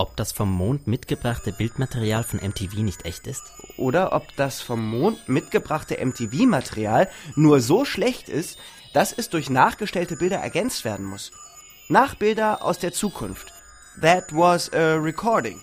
Ob 0.00 0.14
das 0.14 0.30
vom 0.30 0.52
Mond 0.52 0.86
mitgebrachte 0.86 1.50
Bildmaterial 1.50 2.22
von 2.22 2.38
MTV 2.38 2.82
nicht 2.82 3.04
echt 3.04 3.26
ist? 3.26 3.42
Oder 3.76 4.12
ob 4.12 4.34
das 4.36 4.60
vom 4.60 4.88
Mond 4.88 5.28
mitgebrachte 5.28 5.98
MTV-Material 6.00 7.10
nur 7.34 7.60
so 7.60 7.84
schlecht 7.84 8.28
ist, 8.28 8.58
dass 8.94 9.12
es 9.12 9.28
durch 9.28 9.50
nachgestellte 9.50 10.14
Bilder 10.14 10.36
ergänzt 10.36 10.84
werden 10.84 11.04
muss. 11.04 11.32
Nachbilder 11.88 12.62
aus 12.62 12.78
der 12.78 12.92
Zukunft. 12.92 13.52
That 14.00 14.32
was 14.32 14.72
a 14.72 14.94
recording. 14.94 15.60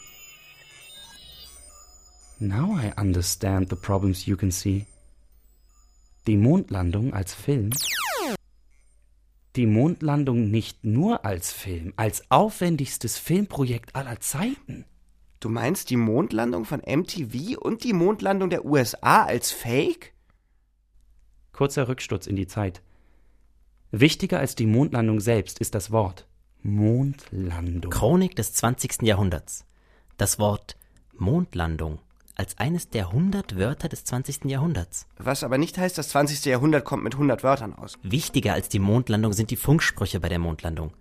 Now 2.38 2.78
I 2.78 2.92
understand 3.00 3.70
the 3.70 3.78
problems 3.78 4.26
you 4.26 4.36
can 4.36 4.52
see. 4.52 4.86
Die 6.28 6.36
Mondlandung 6.36 7.14
als 7.14 7.34
Film. 7.34 7.70
Die 9.56 9.68
Mondlandung 9.68 10.52
nicht 10.52 10.84
nur 10.84 11.24
als 11.24 11.54
Film, 11.54 11.94
als 11.96 12.30
aufwendigstes 12.30 13.18
Filmprojekt 13.18 13.96
aller 13.96 14.20
Zeiten. 14.20 14.86
Du 15.40 15.48
meinst 15.48 15.90
die 15.90 15.96
Mondlandung 15.96 16.66
von 16.66 16.82
MTV 16.86 17.58
und 17.58 17.84
die 17.86 17.94
Mondlandung 17.94 18.50
der 18.50 18.66
USA 18.66 19.24
als 19.24 19.52
Fake? 19.52 20.14
Kurzer 21.54 21.88
Rücksturz 21.88 22.28
in 22.28 22.36
die 22.36 22.48
Zeit. 22.48 22.82
Wichtiger 23.92 24.40
als 24.40 24.56
die 24.56 24.66
Mondlandung 24.66 25.22
selbst 25.22 25.60
ist 25.60 25.74
das 25.74 25.90
Wort 25.90 26.28
Mondlandung. 26.62 27.92
Chronik 27.92 28.36
des 28.36 28.54
20. 28.54 29.04
Jahrhunderts. 29.04 29.66
Das 30.18 30.38
Wort 30.38 30.76
Mondlandung 31.14 32.00
als 32.36 32.58
eines 32.58 32.90
der 32.90 33.08
100 33.08 33.58
Wörter 33.58 33.90
des 33.90 34.04
20. 34.06 34.46
Jahrhunderts. 34.46 35.08
Was 35.18 35.44
aber 35.44 35.58
nicht 35.58 35.78
heißt, 35.78 35.98
das 35.98 36.10
20. 36.10 36.46
Jahrhundert 36.46 36.86
kommt 36.86 37.04
mit 37.04 37.14
100 37.14 37.44
Wörtern 37.44 37.74
aus. 37.74 37.98
Wichtiger 38.04 38.54
als 38.54 38.70
die 38.70 38.80
Mondlandung 38.80 39.34
sind 39.34 39.52
die 39.52 39.56
Funksprüche 39.56 40.20
bei 40.20 40.30
der 40.30 40.40
Mondlandung. 40.40 40.92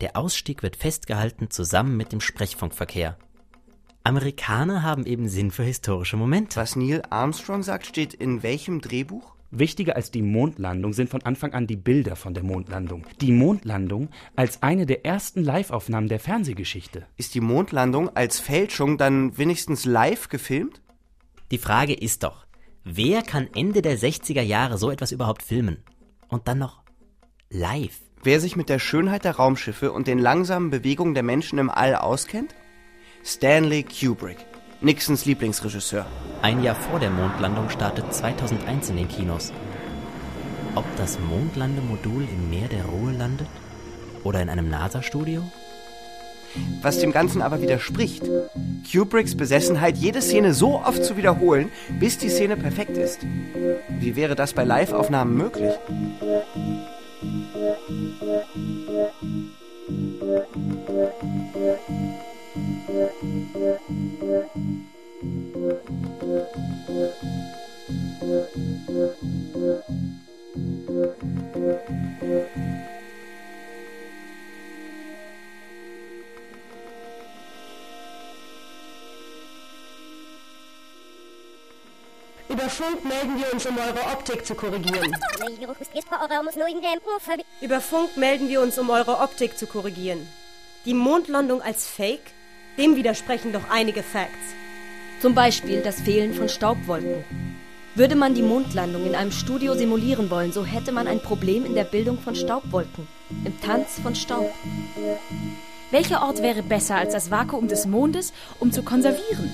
Der 0.00 0.16
Ausstieg 0.16 0.62
wird 0.62 0.76
festgehalten 0.76 1.50
zusammen 1.50 1.96
mit 1.96 2.12
dem 2.12 2.20
Sprechfunkverkehr. 2.20 3.16
Amerikaner 4.04 4.82
haben 4.82 5.04
eben 5.04 5.28
Sinn 5.28 5.50
für 5.50 5.64
historische 5.64 6.16
Momente. 6.16 6.56
Was 6.56 6.76
Neil 6.76 7.02
Armstrong 7.10 7.62
sagt, 7.62 7.86
steht 7.86 8.14
in 8.14 8.42
welchem 8.42 8.80
Drehbuch? 8.80 9.34
Wichtiger 9.50 9.96
als 9.96 10.10
die 10.10 10.22
Mondlandung 10.22 10.92
sind 10.92 11.08
von 11.08 11.22
Anfang 11.22 11.54
an 11.54 11.66
die 11.66 11.76
Bilder 11.76 12.16
von 12.16 12.34
der 12.34 12.42
Mondlandung. 12.42 13.06
Die 13.20 13.32
Mondlandung 13.32 14.10
als 14.36 14.62
eine 14.62 14.84
der 14.84 15.06
ersten 15.06 15.42
Liveaufnahmen 15.42 16.08
der 16.08 16.20
Fernsehgeschichte. 16.20 17.06
Ist 17.16 17.34
die 17.34 17.40
Mondlandung 17.40 18.14
als 18.14 18.40
Fälschung 18.40 18.98
dann 18.98 19.38
wenigstens 19.38 19.86
live 19.86 20.28
gefilmt? 20.28 20.82
Die 21.50 21.58
Frage 21.58 21.94
ist 21.94 22.24
doch, 22.24 22.46
wer 22.84 23.22
kann 23.22 23.48
Ende 23.54 23.80
der 23.80 23.98
60er 23.98 24.42
Jahre 24.42 24.76
so 24.76 24.90
etwas 24.90 25.12
überhaupt 25.12 25.42
filmen? 25.42 25.78
Und 26.28 26.46
dann 26.46 26.58
noch 26.58 26.82
live. 27.48 28.00
Wer 28.22 28.40
sich 28.40 28.54
mit 28.54 28.68
der 28.68 28.78
Schönheit 28.78 29.24
der 29.24 29.36
Raumschiffe 29.36 29.92
und 29.92 30.06
den 30.06 30.18
langsamen 30.18 30.68
Bewegungen 30.68 31.14
der 31.14 31.22
Menschen 31.22 31.58
im 31.58 31.70
All 31.70 31.94
auskennt? 31.94 32.54
Stanley 33.24 33.84
Kubrick. 33.84 34.47
Nixons 34.80 35.24
Lieblingsregisseur. 35.24 36.06
Ein 36.40 36.62
Jahr 36.62 36.76
vor 36.76 37.00
der 37.00 37.10
Mondlandung 37.10 37.68
startet 37.68 38.14
2001 38.14 38.90
in 38.90 38.96
den 38.96 39.08
Kinos. 39.08 39.52
Ob 40.76 40.84
das 40.96 41.18
Mondlandemodul 41.18 42.22
im 42.22 42.48
Meer 42.48 42.68
der 42.68 42.84
Ruhe 42.84 43.10
landet? 43.10 43.48
Oder 44.22 44.40
in 44.40 44.48
einem 44.48 44.70
NASA-Studio? 44.70 45.42
Was 46.80 47.00
dem 47.00 47.10
Ganzen 47.10 47.42
aber 47.42 47.60
widerspricht. 47.60 48.22
Kubricks 48.90 49.36
Besessenheit, 49.36 49.96
jede 49.96 50.22
Szene 50.22 50.54
so 50.54 50.80
oft 50.80 51.04
zu 51.04 51.16
wiederholen, 51.16 51.72
bis 51.98 52.18
die 52.18 52.28
Szene 52.28 52.56
perfekt 52.56 52.96
ist. 52.96 53.26
Wie 53.98 54.14
wäre 54.14 54.36
das 54.36 54.52
bei 54.52 54.62
Live-Aufnahmen 54.62 55.36
möglich? 55.36 55.72
Über 62.88 63.10
Funk 82.70 83.04
melden 83.04 83.38
wir 83.38 83.52
uns, 83.52 83.66
um 83.66 83.76
eure 83.76 84.00
Optik 84.12 84.46
zu 84.46 84.54
korrigieren. 84.54 85.14
Über 87.60 87.82
Funk 87.82 88.16
melden 88.16 88.48
wir 88.48 88.62
uns, 88.62 88.78
um 88.78 88.88
eure 88.88 89.20
Optik 89.20 89.58
zu 89.58 89.66
korrigieren. 89.66 90.26
Die 90.86 90.94
Mondlandung 90.94 91.60
als 91.60 91.86
Fake? 91.86 92.37
Dem 92.78 92.94
widersprechen 92.94 93.52
doch 93.52 93.68
einige 93.70 94.04
Facts. 94.04 94.54
Zum 95.20 95.34
Beispiel 95.34 95.82
das 95.82 96.00
Fehlen 96.00 96.32
von 96.32 96.48
Staubwolken. 96.48 97.24
Würde 97.96 98.14
man 98.14 98.34
die 98.34 98.42
Mondlandung 98.42 99.04
in 99.04 99.16
einem 99.16 99.32
Studio 99.32 99.74
simulieren 99.74 100.30
wollen, 100.30 100.52
so 100.52 100.64
hätte 100.64 100.92
man 100.92 101.08
ein 101.08 101.20
Problem 101.20 101.66
in 101.66 101.74
der 101.74 101.82
Bildung 101.82 102.18
von 102.20 102.36
Staubwolken, 102.36 103.08
im 103.44 103.60
Tanz 103.60 103.98
von 104.00 104.14
Staub. 104.14 104.48
Welcher 105.90 106.22
Ort 106.22 106.42
wäre 106.42 106.62
besser 106.62 106.96
als 106.96 107.14
das 107.14 107.30
Vakuum 107.30 107.66
des 107.66 107.86
Mondes, 107.86 108.34
um 108.60 108.70
zu 108.72 108.82
konservieren? 108.82 109.50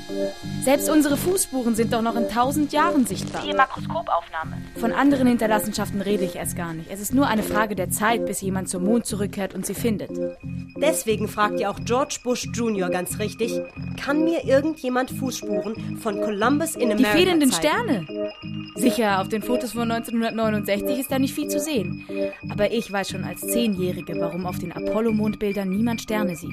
Selbst 0.62 0.90
unsere 0.90 1.16
Fußspuren 1.16 1.76
sind 1.76 1.92
doch 1.92 2.02
noch 2.02 2.16
in 2.16 2.28
tausend 2.28 2.72
Jahren 2.72 3.06
sichtbar. 3.06 3.42
Die 3.42 3.54
Makroskopaufnahme. 3.54 4.58
Von 4.74 4.92
anderen 4.92 5.28
Hinterlassenschaften 5.28 6.00
rede 6.00 6.24
ich 6.24 6.34
erst 6.34 6.56
gar 6.56 6.72
nicht. 6.74 6.90
Es 6.90 7.00
ist 7.00 7.14
nur 7.14 7.28
eine 7.28 7.44
Frage 7.44 7.76
der 7.76 7.90
Zeit, 7.90 8.26
bis 8.26 8.40
jemand 8.40 8.68
zum 8.68 8.82
Mond 8.84 9.06
zurückkehrt 9.06 9.54
und 9.54 9.64
sie 9.64 9.74
findet. 9.74 10.10
Deswegen 10.76 11.28
fragt 11.28 11.60
ja 11.60 11.70
auch 11.70 11.78
George 11.84 12.18
Bush 12.24 12.48
Jr. 12.52 12.90
ganz 12.90 13.20
richtig, 13.20 13.60
kann 14.02 14.24
mir 14.24 14.44
irgendjemand 14.44 15.12
Fußspuren 15.12 15.98
von 15.98 16.20
Columbus 16.20 16.74
in 16.74 16.88
Die 16.88 16.94
America 16.94 17.12
fehlenden 17.16 17.52
zeigen? 17.52 17.68
Sterne. 17.68 18.06
Sicher, 18.76 19.20
auf 19.20 19.28
den 19.28 19.42
Fotos 19.42 19.72
von 19.72 19.90
1969 19.90 20.98
ist 20.98 21.12
da 21.12 21.18
nicht 21.18 21.34
viel 21.34 21.48
zu 21.48 21.60
sehen. 21.60 22.06
Aber 22.48 22.72
ich 22.72 22.90
weiß 22.90 23.10
schon 23.10 23.24
als 23.24 23.40
Zehnjährige, 23.40 24.18
warum 24.18 24.46
auf 24.46 24.58
den 24.58 24.72
Apollo-Mondbildern 24.72 25.68
niemand 25.68 26.02
Sterne 26.02 26.36
sieht. 26.36 26.52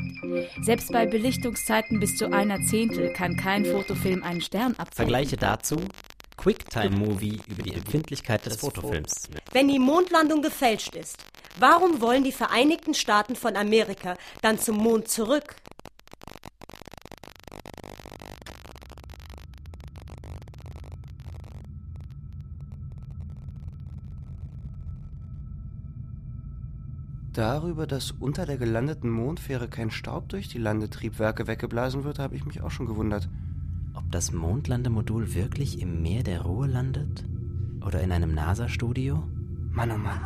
Selbst 0.61 0.91
bei 0.91 1.05
Belichtungszeiten 1.05 1.99
bis 1.99 2.15
zu 2.15 2.31
einer 2.31 2.61
Zehntel 2.61 3.11
kann 3.13 3.35
kein 3.35 3.65
Fotofilm 3.65 4.23
einen 4.23 4.41
Stern 4.41 4.73
abbilden. 4.73 4.95
Vergleiche 4.95 5.37
dazu 5.37 5.77
Quicktime-Movie 6.37 7.39
über 7.47 7.63
die 7.63 7.73
Empfindlichkeit 7.73 8.45
des 8.45 8.57
Fotofilms. 8.57 9.29
Wenn 9.51 9.67
die 9.67 9.77
Mondlandung 9.79 10.41
gefälscht 10.41 10.95
ist, 10.95 11.17
warum 11.59 12.01
wollen 12.01 12.23
die 12.23 12.31
Vereinigten 12.31 12.93
Staaten 12.93 13.35
von 13.35 13.55
Amerika 13.55 14.15
dann 14.41 14.57
zum 14.57 14.77
Mond 14.77 15.07
zurück? 15.07 15.55
Darüber, 27.33 27.87
dass 27.87 28.11
unter 28.11 28.45
der 28.45 28.57
gelandeten 28.57 29.09
Mondfähre 29.09 29.69
kein 29.69 29.89
Staub 29.89 30.27
durch 30.27 30.49
die 30.49 30.57
Landetriebwerke 30.57 31.47
weggeblasen 31.47 32.03
wird, 32.03 32.19
habe 32.19 32.35
ich 32.35 32.45
mich 32.45 32.61
auch 32.61 32.71
schon 32.71 32.87
gewundert. 32.87 33.29
Ob 33.93 34.11
das 34.11 34.33
Mondlandemodul 34.33 35.33
wirklich 35.33 35.81
im 35.81 36.01
Meer 36.01 36.23
der 36.23 36.41
Ruhe 36.41 36.67
landet? 36.67 37.23
Oder 37.85 38.01
in 38.01 38.11
einem 38.11 38.33
NASA-Studio? 38.33 39.23
Mann, 39.71 39.91
oh 39.91 39.97
Mann. 39.97 40.19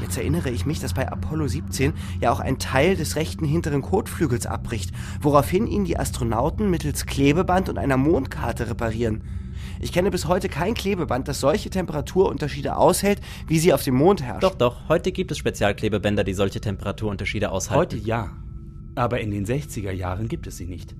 Jetzt 0.00 0.16
erinnere 0.16 0.50
ich 0.50 0.66
mich, 0.66 0.78
dass 0.78 0.94
bei 0.94 1.10
Apollo 1.10 1.48
17 1.48 1.94
ja 2.20 2.30
auch 2.30 2.40
ein 2.40 2.60
Teil 2.60 2.94
des 2.94 3.16
rechten 3.16 3.44
hinteren 3.44 3.82
Kotflügels 3.82 4.46
abbricht, 4.46 4.92
woraufhin 5.20 5.66
ihn 5.66 5.84
die 5.84 5.98
Astronauten 5.98 6.70
mittels 6.70 7.06
Klebeband 7.06 7.68
und 7.68 7.78
einer 7.78 7.96
Mondkarte 7.96 8.70
reparieren. 8.70 9.22
Ich 9.82 9.92
kenne 9.92 10.12
bis 10.12 10.26
heute 10.28 10.48
kein 10.48 10.74
Klebeband, 10.74 11.26
das 11.26 11.40
solche 11.40 11.68
Temperaturunterschiede 11.68 12.76
aushält, 12.76 13.20
wie 13.48 13.58
sie 13.58 13.72
auf 13.72 13.82
dem 13.82 13.96
Mond 13.96 14.22
herrschen. 14.22 14.40
Doch, 14.40 14.54
doch, 14.54 14.88
heute 14.88 15.10
gibt 15.10 15.32
es 15.32 15.38
Spezialklebebänder, 15.38 16.22
die 16.22 16.34
solche 16.34 16.60
Temperaturunterschiede 16.60 17.50
aushalten. 17.50 17.80
Heute 17.80 17.96
ja. 17.96 18.30
Aber 18.94 19.20
in 19.20 19.32
den 19.32 19.44
60er 19.44 19.90
Jahren 19.90 20.28
gibt 20.28 20.46
es 20.46 20.56
sie 20.56 20.66
nicht. 20.66 20.94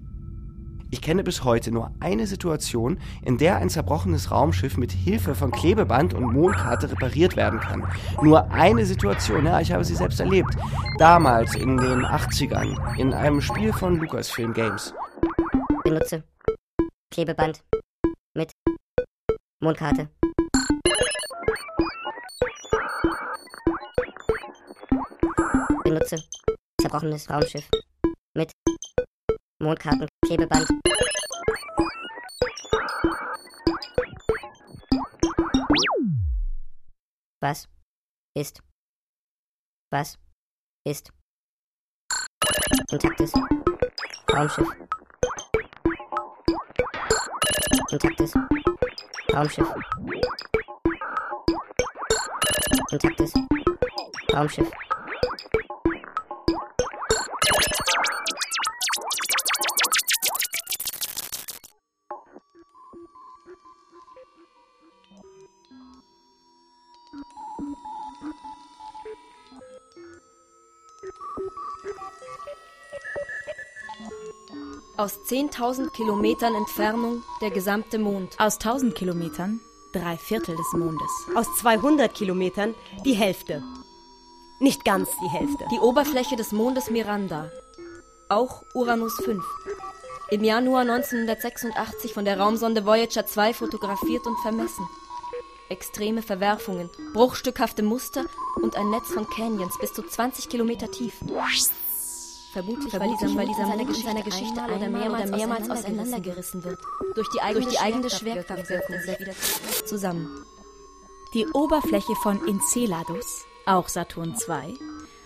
Ich 0.90 1.00
kenne 1.00 1.22
bis 1.22 1.44
heute 1.44 1.70
nur 1.70 1.92
eine 2.00 2.26
Situation, 2.26 2.98
in 3.24 3.38
der 3.38 3.56
ein 3.58 3.70
zerbrochenes 3.70 4.32
Raumschiff 4.32 4.76
mit 4.76 4.90
Hilfe 4.90 5.36
von 5.36 5.52
Klebeband 5.52 6.12
und 6.12 6.32
Mondkarte 6.32 6.90
repariert 6.90 7.36
werden 7.36 7.60
kann. 7.60 7.86
Nur 8.20 8.50
eine 8.50 8.84
Situation, 8.84 9.46
ja, 9.46 9.60
ich 9.60 9.70
habe 9.70 9.84
sie 9.84 9.94
selbst 9.94 10.18
erlebt. 10.18 10.56
Damals 10.98 11.54
in 11.54 11.76
den 11.76 12.04
80ern, 12.04 12.98
in 12.98 13.14
einem 13.14 13.40
Spiel 13.40 13.72
von 13.72 13.96
Lucasfilm 14.00 14.52
Games. 14.52 14.92
Benutze 15.84 16.24
Klebeband 17.10 17.62
mit 18.34 18.52
Mondkarte. 19.62 20.08
Benutze 25.84 26.16
zerbrochenes 26.80 27.30
Raumschiff 27.30 27.68
mit 28.36 28.50
Mondkartenklebeband. 29.62 30.66
Was 37.40 37.68
ist? 38.36 38.62
Was 39.92 40.18
ist? 40.84 41.12
Intaktes 42.90 43.32
Raumschiff. 44.28 44.68
Intaktes 47.92 48.34
Raumschiff. 49.32 49.66
Intaktes 52.90 53.32
Raumschiff. 54.34 54.70
10.000 75.32 75.88
Kilometern 75.92 76.54
Entfernung 76.54 77.22
der 77.40 77.50
gesamte 77.50 77.98
Mond. 77.98 78.38
Aus 78.38 78.56
1000 78.56 78.94
Kilometern 78.94 79.60
drei 79.94 80.18
Viertel 80.18 80.54
des 80.54 80.66
Mondes. 80.74 81.10
Aus 81.34 81.46
200 81.56 82.12
Kilometern 82.12 82.74
die 83.06 83.14
Hälfte. 83.14 83.62
Nicht 84.60 84.84
ganz 84.84 85.08
die 85.24 85.30
Hälfte. 85.30 85.64
Die 85.72 85.78
Oberfläche 85.78 86.36
des 86.36 86.52
Mondes 86.52 86.90
Miranda. 86.90 87.50
Auch 88.28 88.62
Uranus 88.74 89.14
5. 89.24 89.42
Im 90.30 90.44
Januar 90.44 90.82
1986 90.82 92.12
von 92.12 92.26
der 92.26 92.38
Raumsonde 92.38 92.84
Voyager 92.84 93.24
2 93.24 93.54
fotografiert 93.54 94.26
und 94.26 94.38
vermessen. 94.40 94.86
Extreme 95.70 96.20
Verwerfungen, 96.20 96.90
bruchstückhafte 97.14 97.82
Muster 97.82 98.26
und 98.60 98.76
ein 98.76 98.90
Netz 98.90 99.08
von 99.08 99.26
Canyons 99.30 99.78
bis 99.80 99.94
zu 99.94 100.02
20 100.02 100.50
Kilometer 100.50 100.90
tief. 100.90 101.14
Vermutlich, 102.52 102.92
weil 102.92 103.08
dieser, 103.08 103.34
weil 103.34 103.46
dieser 103.46 103.66
Mond 103.66 103.88
in 103.88 103.94
seiner 103.94 104.22
Geschichte 104.22 104.62
einmal 104.62 104.76
oder 104.76 104.90
mehrmals, 104.90 105.28
oder 105.28 105.36
mehrmals 105.36 105.70
auseinandergerissen 105.70 106.62
wird. 106.64 106.78
Durch 107.14 107.28
die 107.30 107.40
eigene, 107.40 107.64
durch 107.64 107.74
die 107.74 107.80
eigene 107.80 108.10
Schwerkraftwirkung 108.10 108.96
wieder 108.96 109.32
zusammen. 109.86 110.44
Die 111.32 111.46
Oberfläche 111.46 112.14
von 112.16 112.46
Enceladus, 112.46 113.46
auch 113.64 113.88
Saturn 113.88 114.34
II, 114.34 114.78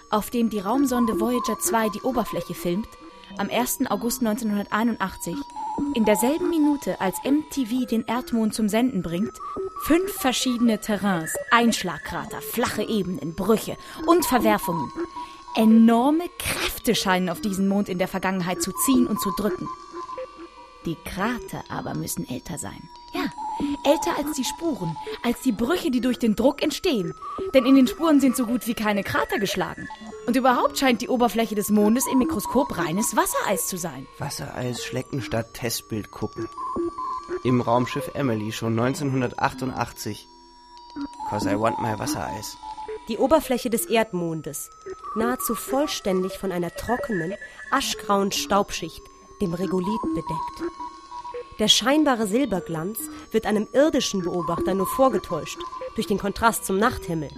auf 0.09 0.31
dem 0.31 0.51
die 0.51 0.61
Raumsonde 0.61 1.19
Voyager 1.19 1.59
2 1.59 1.89
die 1.89 2.03
Oberfläche 2.03 2.55
filmt, 2.55 2.89
am 3.39 3.51
1. 3.51 3.91
August 3.91 4.21
1981, 4.21 5.35
in 5.95 6.05
derselben 6.05 6.49
Minute, 6.49 7.01
als 7.01 7.17
MTV 7.25 7.87
den 7.87 8.05
Erdmond 8.07 8.55
zum 8.55 8.69
Senden 8.69 9.03
bringt, 9.03 9.37
fünf 9.83 10.13
verschiedene 10.13 10.81
Terrains, 10.81 11.35
Einschlagkrater, 11.51 12.41
flache 12.41 12.85
Ebenen, 12.85 13.35
Brüche 13.35 13.77
und 14.07 14.25
Verwerfungen. 14.25 14.93
Enorme 15.57 16.25
Kräfte 16.39 16.95
scheinen 16.95 17.31
auf 17.31 17.41
diesen 17.41 17.67
Mond 17.67 17.89
in 17.89 17.99
der 17.99 18.09
Vergangenheit 18.09 18.61
zu 18.61 18.73
ziehen 18.73 19.07
und 19.07 19.21
zu 19.21 19.31
drücken. 19.39 19.67
Die 20.85 20.97
Krater 20.97 21.65
aber 21.71 21.95
müssen 21.95 22.29
älter 22.29 22.59
sein. 22.59 22.91
Ja, 23.15 23.25
älter 23.91 24.19
als 24.19 24.37
die 24.37 24.45
Spuren, 24.45 24.97
als 25.25 25.41
die 25.41 25.53
Brüche, 25.53 25.91
die 25.91 26.03
durch 26.03 26.19
den 26.19 26.37
Druck 26.37 26.63
entstehen. 26.63 27.15
Denn 27.55 27.65
in 27.65 27.75
den 27.75 27.87
Spuren 27.87 28.21
sind 28.21 28.37
so 28.37 28.45
gut 28.45 28.67
wie 28.67 28.75
keine 28.75 29.03
Krater 29.03 29.39
geschlagen. 29.39 29.89
Und 30.27 30.37
überhaupt 30.37 30.79
scheint 30.79 31.01
die 31.01 31.09
Oberfläche 31.09 31.55
des 31.55 31.71
Mondes 31.71 32.05
im 32.13 32.19
Mikroskop 32.19 32.77
reines 32.77 33.17
Wassereis 33.17 33.67
zu 33.67 33.79
sein. 33.79 34.07
Wassereis 34.19 34.85
schlecken 34.85 35.23
statt 35.23 35.55
Testbild 35.55 36.11
gucken. 36.11 36.49
Im 37.45 37.63
Raumschiff 37.63 38.11
Emily 38.15 38.53
schon 38.53 38.79
1988. 38.79 40.29
Cause 41.31 41.51
I 41.51 41.59
want 41.59 41.81
my 41.81 41.99
Wassereis. 41.99 42.59
Die 43.09 43.19
Oberfläche 43.19 43.71
des 43.71 43.87
Erdmondes, 43.87 44.69
nahezu 45.17 45.55
vollständig 45.55 46.39
von 46.39 46.53
einer 46.53 46.71
trockenen, 46.75 47.35
aschgrauen 47.71 48.33
Staubschicht, 48.33 49.03
dem 49.41 49.55
Regolith, 49.55 50.03
bedeckt. 50.15 50.73
Der 51.59 51.69
scheinbare 51.69 52.27
Silberglanz 52.27 52.99
wird 53.31 53.47
einem 53.47 53.67
irdischen 53.73 54.23
Beobachter 54.23 54.75
nur 54.75 54.87
vorgetäuscht, 54.87 55.59
durch 55.95 56.07
den 56.07 56.19
Kontrast 56.19 56.67
zum 56.67 56.79
Nachthimmel. 56.79 57.31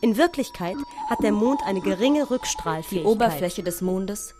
In 0.00 0.16
Wirklichkeit 0.16 0.76
hat 1.08 1.22
der 1.22 1.32
Mond 1.32 1.60
eine 1.64 1.80
geringe 1.80 2.24
Die 2.24 2.32
Rückstrahlfähigkeit. 2.32 3.12
Oberfläche 3.12 3.62
des 3.62 3.82
Mondes. 3.82 4.34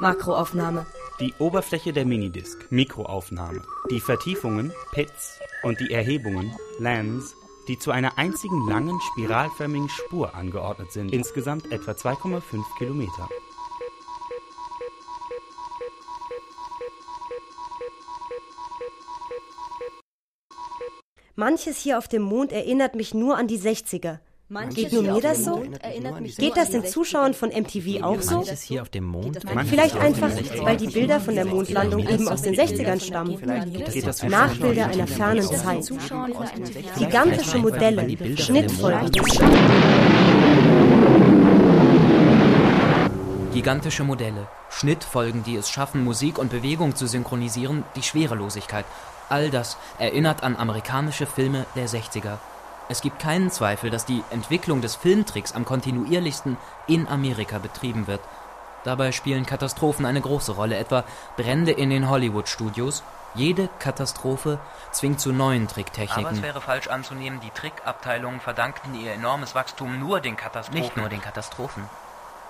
Makroaufnahme. 0.00 0.86
Die 1.20 1.34
Oberfläche 1.38 1.92
der 1.92 2.04
Minidisc, 2.04 2.70
Mikroaufnahme. 2.70 3.62
Die 3.90 4.00
Vertiefungen, 4.00 4.72
Pits 4.92 5.38
und 5.62 5.78
die 5.78 5.92
Erhebungen, 5.92 6.56
Lands, 6.78 7.36
die 7.68 7.78
zu 7.78 7.90
einer 7.90 8.18
einzigen 8.18 8.68
langen 8.68 9.00
spiralförmigen 9.00 9.88
Spur 9.88 10.34
angeordnet 10.34 10.92
sind, 10.92 11.12
insgesamt 11.12 11.70
etwa 11.72 11.92
2,5 11.92 12.62
Kilometer. 12.78 13.28
Manches 21.36 21.78
hier 21.78 21.98
auf 21.98 22.06
dem 22.06 22.22
Mond 22.22 22.52
erinnert 22.52 22.94
mich 22.94 23.12
nur 23.12 23.36
an 23.36 23.48
die 23.48 23.58
60er. 23.58 24.20
Manches 24.50 24.74
Geht 24.74 24.92
nur 24.92 25.02
mir 25.02 25.20
das 25.22 25.42
so? 25.42 25.56
Mond 25.56 25.82
erinnert 25.82 26.20
mich 26.20 26.36
Geht 26.36 26.54
das 26.54 26.68
den 26.68 26.84
Zuschauern 26.84 27.32
von 27.32 27.48
MTV 27.48 28.02
auch 28.02 28.20
so? 28.20 28.36
Manches 28.36 28.60
hier 28.60 28.82
auf 28.82 28.90
dem 28.90 29.04
Mond. 29.04 29.38
Vielleicht 29.70 29.96
einfach, 29.96 30.30
weil 30.60 30.76
die 30.76 30.88
Bilder 30.88 31.18
von 31.18 31.34
der 31.34 31.46
Mondlandung 31.46 32.06
eben 32.06 32.28
aus 32.28 32.42
den 32.42 32.54
60ern 32.54 33.00
stammen. 33.00 33.40
Nachbilder 34.28 34.88
einer 34.88 35.06
fernen 35.06 35.42
Zeit. 35.44 35.90
Gigantische 36.98 37.58
Modelle, 37.58 38.36
Schnittfolgen. 38.36 39.10
Gigantische 43.54 44.04
Modelle, 44.04 44.46
Schnittfolgen, 44.68 45.42
die 45.44 45.56
es 45.56 45.70
schaffen, 45.70 46.04
Musik 46.04 46.38
und 46.38 46.50
Bewegung 46.50 46.94
zu 46.94 47.06
synchronisieren, 47.06 47.82
die 47.96 48.02
Schwerelosigkeit. 48.02 48.84
All 49.30 49.48
das 49.48 49.78
erinnert 49.98 50.42
an 50.42 50.54
amerikanische 50.54 51.24
Filme 51.24 51.64
der 51.74 51.88
60er. 51.88 52.36
Es 52.88 53.00
gibt 53.00 53.18
keinen 53.18 53.50
Zweifel, 53.50 53.90
dass 53.90 54.04
die 54.04 54.22
Entwicklung 54.30 54.82
des 54.82 54.94
Filmtricks 54.94 55.52
am 55.52 55.64
kontinuierlichsten 55.64 56.56
in 56.86 57.08
Amerika 57.08 57.58
betrieben 57.58 58.06
wird. 58.06 58.20
Dabei 58.84 59.12
spielen 59.12 59.46
Katastrophen 59.46 60.04
eine 60.04 60.20
große 60.20 60.52
Rolle, 60.52 60.76
etwa 60.76 61.04
Brände 61.38 61.72
in 61.72 61.88
den 61.88 62.10
Hollywood-Studios. 62.10 63.02
Jede 63.34 63.68
Katastrophe 63.78 64.58
zwingt 64.92 65.18
zu 65.18 65.32
neuen 65.32 65.66
Tricktechniken. 65.66 66.26
Aber 66.26 66.36
es 66.36 66.42
wäre 66.42 66.60
falsch 66.60 66.88
anzunehmen, 66.88 67.40
die 67.40 67.50
Trickabteilungen 67.50 68.40
verdankten 68.40 68.94
ihr 68.94 69.12
enormes 69.12 69.54
Wachstum 69.54 69.98
nur 69.98 70.20
den 70.20 70.36
Katastrophen. 70.36 70.80
Nicht 70.80 70.96
nur 70.96 71.08
den 71.08 71.22
Katastrophen, 71.22 71.84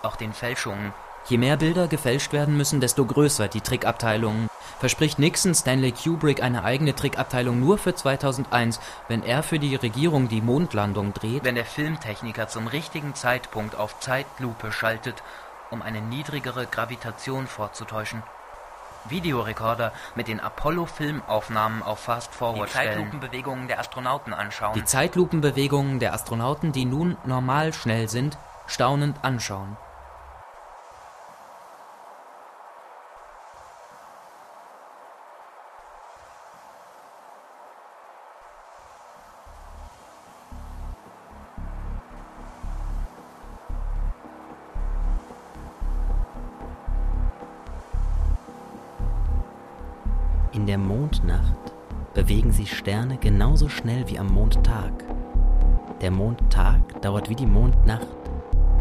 auch 0.03 0.17
den 0.17 0.33
Fälschungen. 0.33 0.93
Je 1.27 1.39
mehr 1.39 1.57
Bilder 1.57 1.89
gefälscht 1.89 2.33
werden 2.33 2.57
müssen, 2.57 2.81
desto 2.81 3.07
größer 3.07 3.49
die 3.49 3.63
Trickabteilungen. 3.63 4.49
Verspricht 4.79 5.19
Nixon 5.19 5.55
Stanley 5.55 5.93
Kubrick 5.93 6.43
eine 6.43 6.65
eigene 6.65 6.95
Trickabteilung 6.95 7.59
nur 7.59 7.79
für 7.79 7.95
2001, 7.95 8.79
wenn 9.09 9.23
er 9.23 9.43
für 9.43 9.59
die 9.59 9.77
Regierung 9.77 10.29
die 10.29 10.43
Mondlandung 10.43 11.15
dreht? 11.15 11.45
Wenn 11.45 11.55
der 11.55 11.65
Filmtechniker 11.65 12.49
zum 12.49 12.67
richtigen 12.67 13.15
Zeitpunkt 13.15 13.75
auf 13.77 13.99
Zeitlupe 14.01 14.71
schaltet, 14.73 15.23
um 15.71 15.81
eine 15.81 16.03
niedrigere 16.03 16.67
Gravitation 16.67 17.47
vorzutäuschen. 17.47 18.23
Videorekorder 19.09 19.93
mit 20.15 20.29
den 20.29 20.41
Apollo-Filmaufnahmen 20.41 21.83
auf 21.83 22.01
Fast 22.01 22.35
Forward 22.35 22.69
Die. 22.69 22.75
Zeitlupenbewegungen 22.75 23.69
der 23.69 23.81
Astronauten 23.81 24.35
anschauen. 24.35 24.75
Die 24.75 24.85
Zeitlupenbewegungen 24.85 26.01
der 26.01 26.13
Astronauten, 26.13 26.73
die 26.73 26.85
nun 26.85 27.17
normal 27.25 27.73
schnell 27.73 28.09
sind, 28.09 28.37
staunend 28.67 29.17
anschauen. 29.23 29.77
Der 50.75 50.81
Mondnacht 50.81 51.73
bewegen 52.15 52.51
sich 52.51 52.77
Sterne 52.77 53.17
genauso 53.17 53.69
schnell 53.69 54.09
wie 54.09 54.19
am 54.19 54.27
Mondtag. 54.27 54.93
Der 56.01 56.11
Mondtag 56.11 57.01
dauert 57.01 57.31
wie 57.31 57.37
die 57.37 57.47
Mondnacht 57.47 58.09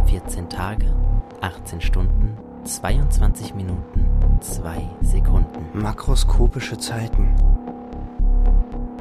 14 0.07 0.49
Tage, 0.49 0.87
18 1.41 1.81
Stunden, 1.81 2.35
22 2.63 3.53
Minuten, 3.53 4.07
2 4.39 4.89
Sekunden. 5.01 5.79
Makroskopische 5.79 6.79
Zeiten. 6.79 7.35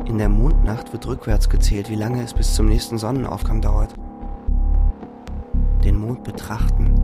In 0.05 0.19
der 0.19 0.29
Mondnacht 0.29 0.93
wird 0.93 1.07
rückwärts 1.07 1.49
gezählt, 1.49 1.89
wie 1.89 1.95
lange 1.95 2.23
es 2.23 2.35
bis 2.35 2.55
zum 2.55 2.67
nächsten 2.67 2.99
Sonnenaufgang 2.99 3.63
dauert. 3.63 3.95
Den 5.83 5.97
Mond 5.97 6.25
betrachten 6.25 7.03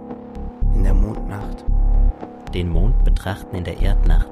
in 0.74 0.84
der 0.84 0.92
Mondnacht. 0.92 1.64
Den 2.52 2.68
Mond 2.68 3.04
betrachten 3.04 3.56
in 3.56 3.64
der 3.64 3.80
Erdnacht, 3.80 4.28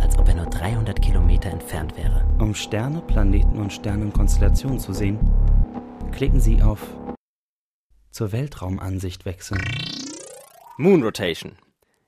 als 0.00 0.18
ob 0.18 0.28
er 0.28 0.34
nur 0.34 0.46
300 0.46 1.00
Kilometer 1.00 1.50
entfernt 1.50 1.96
wäre. 1.96 2.26
Um 2.38 2.54
Sterne, 2.54 3.00
Planeten 3.00 3.58
und 3.58 3.72
Sternenkonstellationen 3.72 4.78
zu 4.78 4.92
sehen, 4.92 5.18
klicken 6.12 6.40
Sie 6.40 6.62
auf 6.62 6.80
zur 8.10 8.30
Weltraumansicht 8.30 9.24
wechseln. 9.24 9.60
Moon 10.76 11.02
Rotation. 11.02 11.56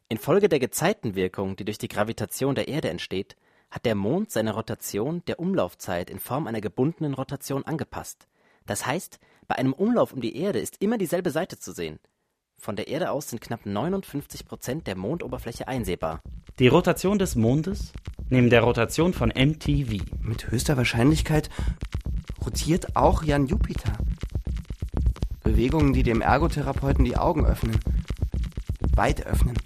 Infolge 0.08 0.48
der 0.48 0.60
Gezeitenwirkung, 0.60 1.56
die 1.56 1.64
durch 1.64 1.78
die 1.78 1.88
Gravitation 1.88 2.54
der 2.54 2.68
Erde 2.68 2.90
entsteht, 2.90 3.34
hat 3.72 3.84
der 3.84 3.96
Mond 3.96 4.30
seine 4.30 4.54
Rotation 4.54 5.24
der 5.26 5.40
Umlaufzeit 5.40 6.08
in 6.08 6.20
Form 6.20 6.46
einer 6.46 6.60
gebundenen 6.60 7.14
Rotation 7.14 7.64
angepasst. 7.64 8.28
Das 8.66 8.86
heißt, 8.86 9.18
bei 9.48 9.56
einem 9.56 9.72
Umlauf 9.72 10.12
um 10.12 10.20
die 10.20 10.36
Erde 10.36 10.60
ist 10.60 10.80
immer 10.80 10.96
dieselbe 10.96 11.30
Seite 11.30 11.58
zu 11.58 11.72
sehen. 11.72 11.98
Von 12.58 12.76
der 12.76 12.88
Erde 12.88 13.10
aus 13.10 13.28
sind 13.28 13.40
knapp 13.40 13.64
59 13.64 14.46
Prozent 14.46 14.86
der 14.86 14.96
Mondoberfläche 14.96 15.68
einsehbar. 15.68 16.20
Die 16.58 16.68
Rotation 16.68 17.18
des 17.18 17.36
Mondes 17.36 17.92
neben 18.28 18.50
der 18.50 18.62
Rotation 18.62 19.12
von 19.12 19.28
MTV. 19.28 20.02
Mit 20.20 20.50
höchster 20.50 20.76
Wahrscheinlichkeit 20.76 21.50
rotiert 22.44 22.96
auch 22.96 23.22
Jan 23.22 23.46
Jupiter. 23.46 23.92
Bewegungen, 25.42 25.92
die 25.92 26.02
dem 26.02 26.20
Ergotherapeuten 26.20 27.04
die 27.04 27.16
Augen 27.16 27.46
öffnen. 27.46 27.78
Weit 28.94 29.26
öffnen. 29.26 29.56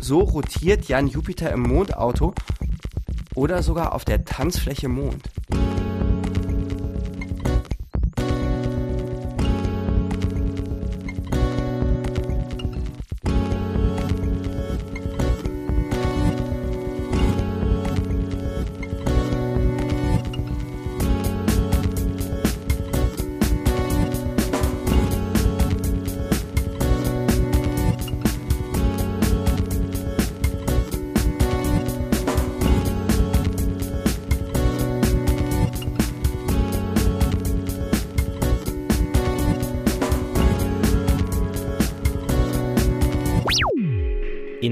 So 0.00 0.20
rotiert 0.20 0.86
Jan 0.88 1.08
Jupiter 1.08 1.52
im 1.52 1.60
Mondauto 1.60 2.34
oder 3.34 3.62
sogar 3.62 3.94
auf 3.94 4.04
der 4.04 4.24
Tanzfläche 4.24 4.88
Mond. 4.88 5.28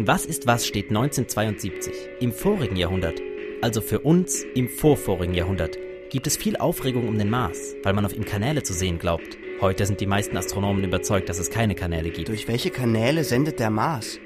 Was 0.08 0.24
ist 0.24 0.46
was 0.46 0.66
steht 0.66 0.88
1972, 0.88 1.92
im 2.20 2.32
vorigen 2.32 2.76
Jahrhundert, 2.76 3.20
also 3.60 3.82
für 3.82 4.00
uns 4.00 4.42
im 4.54 4.66
vorvorigen 4.66 5.34
Jahrhundert, 5.34 5.76
gibt 6.08 6.26
es 6.26 6.38
viel 6.38 6.56
Aufregung 6.56 7.06
um 7.06 7.18
den 7.18 7.28
Mars, 7.28 7.76
weil 7.82 7.92
man 7.92 8.06
auf 8.06 8.16
ihm 8.16 8.24
Kanäle 8.24 8.62
zu 8.62 8.72
sehen 8.72 8.98
glaubt. 8.98 9.36
Heute 9.60 9.84
sind 9.84 10.00
die 10.00 10.06
meisten 10.06 10.38
Astronomen 10.38 10.82
überzeugt, 10.82 11.28
dass 11.28 11.38
es 11.38 11.50
keine 11.50 11.74
Kanäle 11.74 12.08
gibt. 12.08 12.28
Durch 12.28 12.48
welche 12.48 12.70
Kanäle 12.70 13.22
sendet 13.22 13.60
der 13.60 13.68
Mars? 13.68 14.18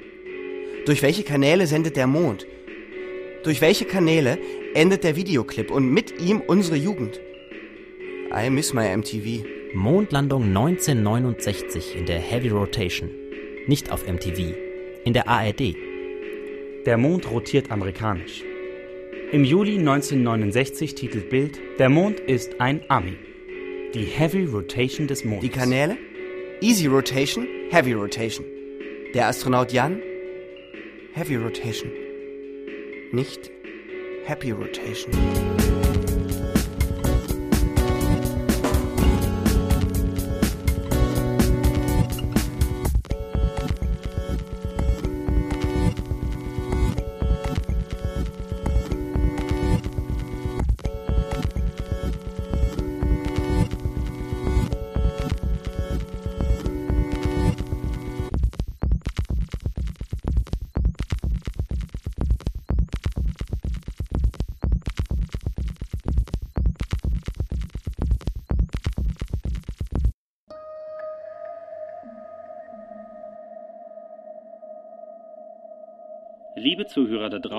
Durch 0.85 1.01
welche 1.01 1.23
Kanäle 1.23 1.67
sendet 1.67 1.97
der 1.97 2.07
Mond? 2.07 2.47
Durch 3.43 3.59
welche 3.59 3.83
Kanäle 3.83 4.39
endet 4.75 5.03
der 5.03 5.17
Videoclip 5.17 5.69
und 5.69 5.89
mit 5.89 6.17
ihm 6.21 6.39
unsere 6.39 6.77
Jugend? 6.77 7.19
I 8.33 8.49
miss 8.49 8.73
my 8.73 8.87
MTV. 8.95 9.43
Mondlandung 9.73 10.43
1969 10.43 11.97
in 11.97 12.05
der 12.05 12.19
Heavy 12.19 12.47
Rotation. 12.47 13.09
Nicht 13.67 13.91
auf 13.91 14.07
MTV, 14.07 14.53
in 15.05 15.13
der 15.13 15.27
ARD. 15.27 15.75
Der 16.85 16.97
Mond 16.97 17.29
rotiert 17.31 17.71
amerikanisch. 17.71 18.43
Im 19.31 19.43
Juli 19.43 19.79
1969 19.79 20.95
titelt 20.95 21.29
Bild 21.29 21.59
Der 21.79 21.89
Mond 21.89 22.19
ist 22.19 22.61
ein 22.61 22.81
Ami. 22.87 23.17
Die 23.93 24.05
Heavy 24.05 24.45
Rotation 24.45 25.07
des 25.07 25.23
Mondes. 25.23 25.49
Die 25.49 25.49
Kanäle? 25.49 25.97
Easy 26.61 26.87
Rotation, 26.87 27.47
Heavy 27.71 27.93
Rotation. 27.93 28.45
Der 29.13 29.27
Astronaut 29.27 29.71
Jan? 29.71 30.01
Heavy 31.13 31.35
Rotation. 31.35 31.91
Nicht 33.11 33.51
Happy 34.25 34.51
Rotation. 34.51 35.62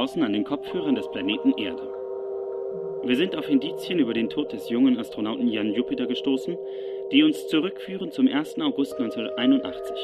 Draußen 0.05 0.23
an 0.23 0.35
den 0.35 0.45
Kopfhörern 0.45 0.95
des 0.95 1.11
Planeten 1.11 1.55
Erde. 1.57 1.83
Wir 3.05 3.17
sind 3.17 3.37
auf 3.37 3.49
Indizien 3.49 3.99
über 3.99 4.13
den 4.13 4.29
Tod 4.29 4.53
des 4.53 4.69
jungen 4.69 4.99
Astronauten 4.99 5.49
Jan 5.49 5.73
Jupiter 5.73 6.07
gestoßen, 6.07 6.59
die 7.11 7.23
uns 7.23 7.49
zurückführen 7.49 8.11
zum 8.11 8.29
1. 8.29 8.61
August 8.61 9.01
1981, 9.01 9.97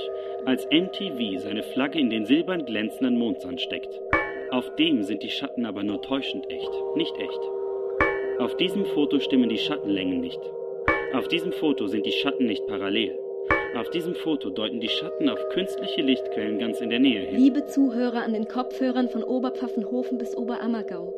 als 0.46 0.66
MTV 0.70 1.42
seine 1.42 1.62
Flagge 1.62 1.98
in 1.98 2.09
den 2.09 2.24
silbern 2.24 2.64
glänzenden 2.64 3.18
Mondsand 3.18 3.61
steckt. 3.61 4.01
Auf 4.51 4.74
dem 4.76 5.03
sind 5.03 5.22
die 5.22 5.28
Schatten 5.28 5.66
aber 5.66 5.82
nur 5.82 6.01
täuschend 6.01 6.51
echt, 6.51 6.72
nicht 6.96 7.14
echt. 7.18 7.40
Auf 8.38 8.57
diesem 8.57 8.86
Foto 8.86 9.20
stimmen 9.20 9.51
die 9.51 9.59
Schattenlängen 9.59 10.20
nicht. 10.22 10.40
Auf 11.12 11.28
diesem 11.28 11.53
Foto 11.53 11.88
sind 11.88 12.07
die 12.07 12.12
Schatten 12.12 12.46
nicht 12.46 12.66
parallel. 12.66 13.18
Auf 13.77 13.89
diesem 13.91 14.16
Foto 14.16 14.51
deuten 14.51 14.81
die 14.81 14.89
Schatten 14.89 15.29
auf 15.29 15.39
künstliche 15.51 16.03
Lichtquellen 16.03 16.59
ganz 16.59 16.81
in 16.81 16.91
der 16.91 16.99
Nähe 16.99 17.21
hin. 17.27 17.39
Liebe 17.39 17.66
Zuhörer 17.66 18.23
an 18.23 18.33
den 18.33 18.49
Kopfhörern 18.49 19.09
von 19.09 19.23
Oberpfaffenhofen 19.23 20.18
bis 20.18 20.37
Oberammergau. 20.37 21.14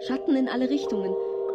Schatten 0.00 0.36
in 0.36 0.48
alle 0.48 0.70
Richtungen. 0.70 1.12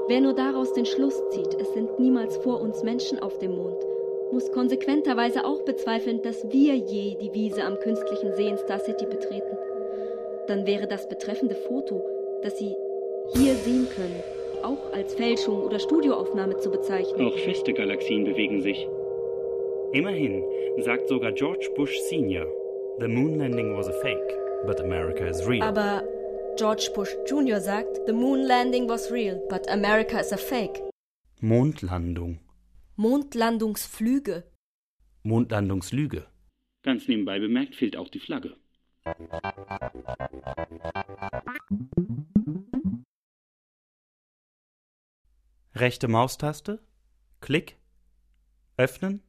Wer 0.08 0.22
nur 0.22 0.34
daraus 0.34 0.74
den 0.74 0.86
Schluss 0.86 1.20
zieht, 1.30 1.56
es 1.60 1.74
sind 1.74 2.00
niemals 2.00 2.38
vor 2.38 2.62
uns 2.62 2.84
Menschen 2.84 3.18
auf 3.20 3.40
dem 3.40 3.56
Mond, 3.56 3.78
muss 4.32 4.52
konsequenterweise 4.52 5.46
auch 5.46 5.64
bezweifeln, 5.64 6.22
dass 6.22 6.52
wir 6.52 6.76
je 6.76 7.16
die 7.16 7.34
Wiese 7.34 7.64
am 7.64 7.80
künstlichen 7.80 8.34
See 8.34 8.50
in 8.50 8.58
Star 8.58 8.80
City 8.80 9.06
betreten. 9.06 9.58
Dann 10.48 10.68
wäre 10.68 10.86
das 10.86 11.08
betreffende 11.08 11.56
Foto, 11.56 12.04
das 12.44 12.60
Sie 12.60 12.76
hier 13.34 13.56
sehen 13.56 13.88
können, 13.96 14.22
auch 14.62 14.94
als 14.94 15.16
Fälschung 15.16 15.64
oder 15.64 15.80
Studioaufnahme 15.80 16.58
zu 16.58 16.70
bezeichnen. 16.70 17.26
Auch 17.26 17.38
feste 17.40 17.74
Galaxien 17.74 18.26
bewegen 18.26 18.62
sich. 18.62 18.88
Immerhin 19.96 20.43
sagt 20.84 21.08
sogar 21.08 21.32
George 21.32 21.70
Bush 21.78 21.96
Sr., 22.10 22.46
The 23.00 23.08
moon 23.08 23.38
landing 23.39 23.78
was 23.78 23.88
a 23.88 23.93
fake, 24.02 24.36
but 24.66 24.82
America 24.82 25.26
is 25.26 25.48
real. 25.48 25.64
Aber 25.64 26.04
George 26.58 26.91
Bush 26.93 27.12
Jr. 27.26 27.62
sagt, 27.62 28.06
The 28.06 28.12
moon 28.12 28.46
landing 28.46 28.89
was 28.89 29.10
real, 29.10 29.41
but 29.48 29.70
America 29.70 30.20
is 30.20 30.34
a 30.34 30.38
fake. 30.38 30.82
Mondlandung. 31.39 32.39
Mondlandungsflüge. 32.98 34.43
Mondlandungslüge. 35.24 36.26
Ganz 36.84 37.08
nebenbei 37.08 37.39
bemerkt 37.39 37.76
fehlt 37.76 37.96
auch 37.96 38.10
die 38.10 38.20
Flagge. 38.20 38.58
Rechte 45.74 46.10
Maustaste. 46.10 46.80
Klick. 47.39 47.78
Öffnen. 48.76 49.22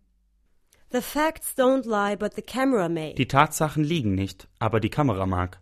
The 0.91 1.03
facts 1.03 1.55
don't 1.57 1.85
lie, 1.85 2.17
but 2.17 2.35
the 2.37 2.43
camera 2.43 2.89
may. 2.89 3.15
Die 3.15 3.27
Tatsachen 3.27 3.85
liegen 3.85 4.15
nicht, 4.15 4.49
aber 4.59 4.81
die 4.81 4.89
Kamera 4.91 5.27
mag. 5.27 5.59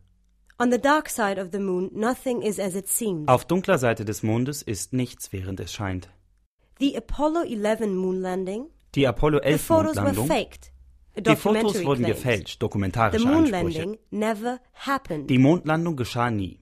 On 0.59 0.71
the 0.71 0.79
dark 0.79 1.09
side 1.09 1.41
of 1.41 1.49
the 1.53 1.59
moon, 1.59 1.91
nothing 1.95 2.43
is 2.43 2.61
as 2.61 2.75
it 2.75 2.89
seems. 2.89 3.27
Auf 3.29 3.45
dunkler 3.45 3.79
Seite 3.79 4.05
des 4.05 4.23
Mondes 4.23 4.63
ist 4.63 4.93
nichts, 4.93 5.33
während 5.33 5.61
es 5.61 5.73
scheint. 5.73 6.09
The 6.79 6.97
Apollo 6.97 7.45
11 7.45 7.89
moon 7.95 8.21
landing. 8.21 8.67
Die 8.95 9.07
Apollo 9.07 9.41
The 9.41 9.47
11 9.49 9.61
photos 9.67 9.97
were 9.97 10.13
Mondlandung. 10.13 10.27
faked. 10.29 10.71
A 11.17 11.21
Die 11.21 11.37
Fotos 11.37 11.85
wurden 11.85 12.05
gefälscht, 12.05 12.55
The 12.55 12.59
dokumentarische 12.59 13.27
moon 13.27 13.45
Ansprüche. 13.45 13.79
landing 13.79 13.99
never 14.11 14.61
happened. 14.87 15.31
Die 15.31 15.39
Mondlandung 15.39 15.97
geschah 15.97 16.31
nie. 16.31 16.61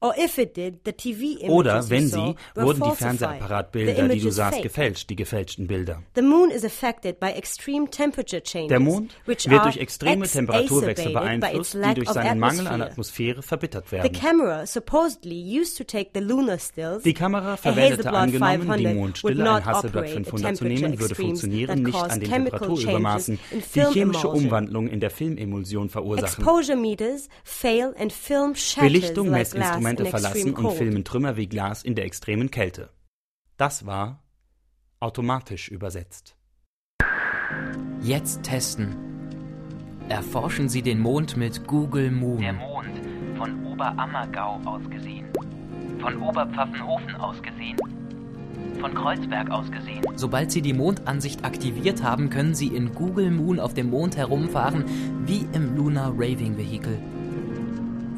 Oder 0.00 1.90
wenn 1.90 2.08
sie, 2.08 2.34
wurden 2.54 2.82
die 2.82 2.96
Fernsehapparatbilder, 2.96 4.08
die 4.08 4.20
du 4.20 4.30
sahst, 4.30 4.62
gefälscht, 4.62 5.10
die 5.10 5.16
gefälschten 5.16 5.66
Bilder. 5.66 6.02
Der 6.14 6.22
Mond 6.22 6.52
wird 9.26 9.46
durch 9.64 9.76
extreme 9.76 10.28
Temperaturwechsel 10.28 11.12
beeinflusst, 11.12 11.74
die 11.74 11.94
durch 11.94 12.10
seinen 12.10 12.38
Mangel 12.38 12.66
an. 12.68 12.82
Atmosphäre 12.82 13.42
verbittert 13.42 13.90
werden. 13.90 14.12
camera 14.12 14.66
supposedly 14.66 15.34
used 15.34 15.76
to 15.76 15.84
take 15.84 16.10
the 16.14 16.20
lunar 16.20 16.58
stills. 16.58 17.02
Die 17.02 17.14
Kamera 17.14 17.56
verwendete 17.56 18.10
angenommen, 18.10 18.76
die 18.78 18.84
500 18.84 18.94
Mondstille, 18.94 19.36
would 19.36 19.44
not 19.44 19.56
ein 19.56 19.64
Hasselblad 19.64 20.04
operate 20.04 20.20
at 20.20 20.26
500 20.26 20.56
zu 20.56 20.64
nehmen, 20.64 21.00
würde 21.00 21.14
funktionieren 21.14 21.82
nicht 21.82 21.96
an 21.96 22.20
den 22.20 22.30
Temperaturübermaßen, 22.30 23.38
die 23.74 23.80
chemische. 23.92 24.28
Umwandlung 24.28 24.88
in 24.88 25.00
der 25.00 25.10
Filmemulsion 25.10 25.88
verursachen. 25.88 26.44
Belichtung, 28.80 29.30
Messinstrumente 29.30 29.87
in 29.90 30.06
verlassen 30.06 30.54
und 30.54 30.72
filmen 30.72 31.04
Trümmer 31.04 31.36
wie 31.36 31.48
Glas 31.48 31.82
in 31.82 31.94
der 31.94 32.04
extremen 32.04 32.50
Kälte. 32.50 32.90
Das 33.56 33.86
war 33.86 34.22
automatisch 35.00 35.68
übersetzt. 35.68 36.36
Jetzt 38.00 38.42
testen. 38.42 38.96
Erforschen 40.08 40.68
Sie 40.68 40.82
den 40.82 41.00
Mond 41.00 41.36
mit 41.36 41.66
Google 41.66 42.10
Moon. 42.10 42.40
Der 42.40 42.52
Mond, 42.52 43.00
von 43.36 43.66
Oberammergau 43.66 44.60
aus 44.64 44.88
gesehen. 44.90 45.26
Von 46.00 46.22
Oberpfaffenhofen 46.22 47.14
aus 47.16 47.42
gesehen. 47.42 47.76
Von 48.80 48.94
Kreuzberg 48.94 49.50
aus 49.50 49.70
gesehen. 49.70 50.02
Sobald 50.14 50.52
Sie 50.52 50.62
die 50.62 50.72
Mondansicht 50.72 51.44
aktiviert 51.44 52.02
haben, 52.02 52.30
können 52.30 52.54
Sie 52.54 52.68
in 52.68 52.94
Google 52.94 53.30
Moon 53.30 53.58
auf 53.58 53.74
dem 53.74 53.90
Mond 53.90 54.16
herumfahren, 54.16 54.84
wie 55.26 55.46
im 55.52 55.76
Lunar 55.76 56.12
Raving 56.12 56.56
Vehicle. 56.56 56.98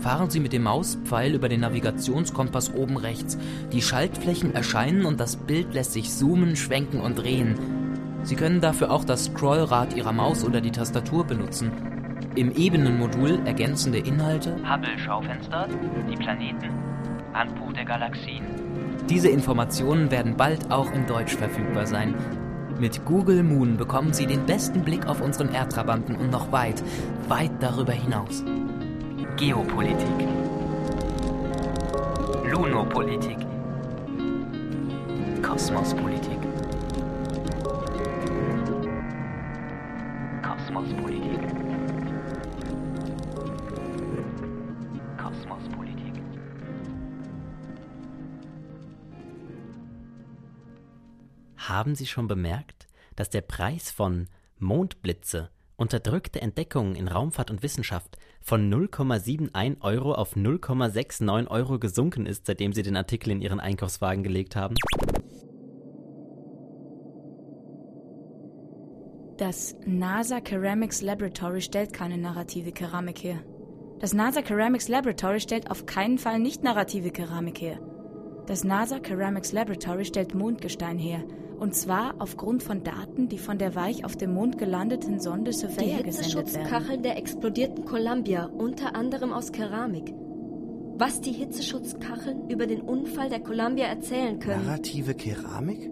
Fahren 0.01 0.31
Sie 0.31 0.41
mit 0.41 0.55
dem 0.55 0.63
Mauspfeil 0.63 1.35
über 1.35 1.51
den 1.51 1.61
Navigationskompass 1.61 2.73
oben 2.75 2.97
rechts. 2.97 3.37
Die 3.71 3.83
Schaltflächen 3.83 4.55
erscheinen 4.55 5.05
und 5.05 5.21
das 5.21 5.37
Bild 5.37 5.75
lässt 5.75 5.93
sich 5.93 6.11
zoomen, 6.11 6.57
schwenken 6.57 7.01
und 7.01 7.19
drehen. 7.19 7.55
Sie 8.23 8.35
können 8.35 8.63
dafür 8.63 8.91
auch 8.91 9.05
das 9.05 9.27
Scrollrad 9.27 9.95
Ihrer 9.95 10.13
Maus 10.13 10.43
oder 10.43 10.63
die 10.63 10.71
Tastatur 10.71 11.25
benutzen. 11.25 11.71
Im 12.35 12.51
Ebenenmodul 12.53 13.41
ergänzende 13.45 13.99
Inhalte, 13.99 14.57
Hubble-Schaufenster, 14.67 15.69
die 16.11 16.17
Planeten, 16.17 16.71
Handbuch 17.35 17.73
der 17.75 17.85
Galaxien. 17.85 18.45
Diese 19.11 19.29
Informationen 19.29 20.11
werden 20.11 20.37
bald 20.37 20.71
auch 20.71 20.91
in 20.93 21.07
Deutsch 21.07 21.35
verfügbar 21.35 21.87
sein. 21.87 22.15
Mit 22.79 23.05
Google 23.05 23.43
Moon 23.43 23.77
bekommen 23.77 24.15
Sie 24.15 24.27
den 24.27 24.47
besten 24.47 24.83
Blick 24.83 25.07
auf 25.07 25.21
unseren 25.21 25.53
Erdtrabanten 25.53 26.17
und 26.17 26.31
noch 26.31 26.53
weit, 26.53 26.83
weit 27.29 27.51
darüber 27.61 27.93
hinaus. 27.93 28.43
Geopolitik. 29.41 30.29
Lunopolitik. 32.45 33.39
Kosmospolitik. 35.43 36.39
Kosmospolitik. 40.43 41.41
Kosmospolitik. 45.17 46.23
Haben 51.57 51.95
Sie 51.95 52.05
schon 52.05 52.29
bemerkt, 52.29 52.89
dass 53.17 53.31
der 53.31 53.41
Preis 53.41 53.91
von 53.91 54.29
Mondblitze, 54.59 55.49
unterdrückte 55.77 56.43
Entdeckungen 56.43 56.95
in 56.95 57.09
Raumfahrt 57.09 57.51
und 57.51 57.63
Wissenschaft 57.63 58.19
von 58.41 58.73
0,71 58.73 59.81
Euro 59.81 60.15
auf 60.15 60.35
0,69 60.35 61.49
Euro 61.49 61.79
gesunken 61.79 62.27
ist, 62.27 62.47
seitdem 62.47 62.73
Sie 62.73 62.83
den 62.83 62.97
Artikel 62.97 63.31
in 63.31 63.41
Ihren 63.41 63.61
Einkaufswagen 63.61 64.23
gelegt 64.23 64.57
haben? 64.57 64.75
Das 69.37 69.75
NASA 69.87 70.41
Ceramics 70.47 71.01
Laboratory 71.01 71.63
stellt 71.63 71.95
keine 71.95 72.19
narrative 72.19 72.73
Keramik 72.73 73.25
her. 73.25 73.39
Das 73.99 74.13
NASA 74.13 74.43
Ceramics 74.43 74.89
Laboratory 74.89 75.41
stellt 75.41 75.71
auf 75.71 75.87
keinen 75.87 76.19
Fall 76.19 76.39
nicht 76.39 76.63
narrative 76.63 77.11
Keramik 77.11 77.61
her. 77.61 77.79
Das 78.47 78.65
NASA 78.65 79.01
Ceramics 79.01 79.53
Laboratory 79.53 80.05
stellt 80.05 80.35
Mondgestein 80.35 80.99
her. 80.99 81.23
Und 81.61 81.75
zwar 81.75 82.15
aufgrund 82.21 82.63
von 82.63 82.83
Daten, 82.83 83.29
die 83.29 83.37
von 83.37 83.59
der 83.59 83.75
weich 83.75 84.07
auf 84.07 84.17
dem 84.17 84.33
Mond 84.33 84.57
gelandeten 84.57 85.21
Sonde 85.21 85.51
Die 85.51 85.59
Surveyor 85.59 86.03
gesendet 86.03 86.35
werden. 86.35 86.47
Hitzeschutzkacheln 86.47 87.03
der 87.03 87.19
explodierten 87.19 87.85
Columbia, 87.85 88.47
unter 88.47 88.97
anderem 88.97 89.35
aus 89.35 89.53
Keramik. 89.53 90.15
Was 90.97 91.21
die 91.21 91.33
Hitzeschutzkacheln 91.33 92.49
über 92.49 92.67
den 92.67 92.81
Unfall 92.81 93.29
der 93.29 93.41
Columbia 93.41 93.85
erzählen 93.85 94.39
können. 94.39 94.65
Narrative 94.65 95.15
Keramik? 95.15 95.91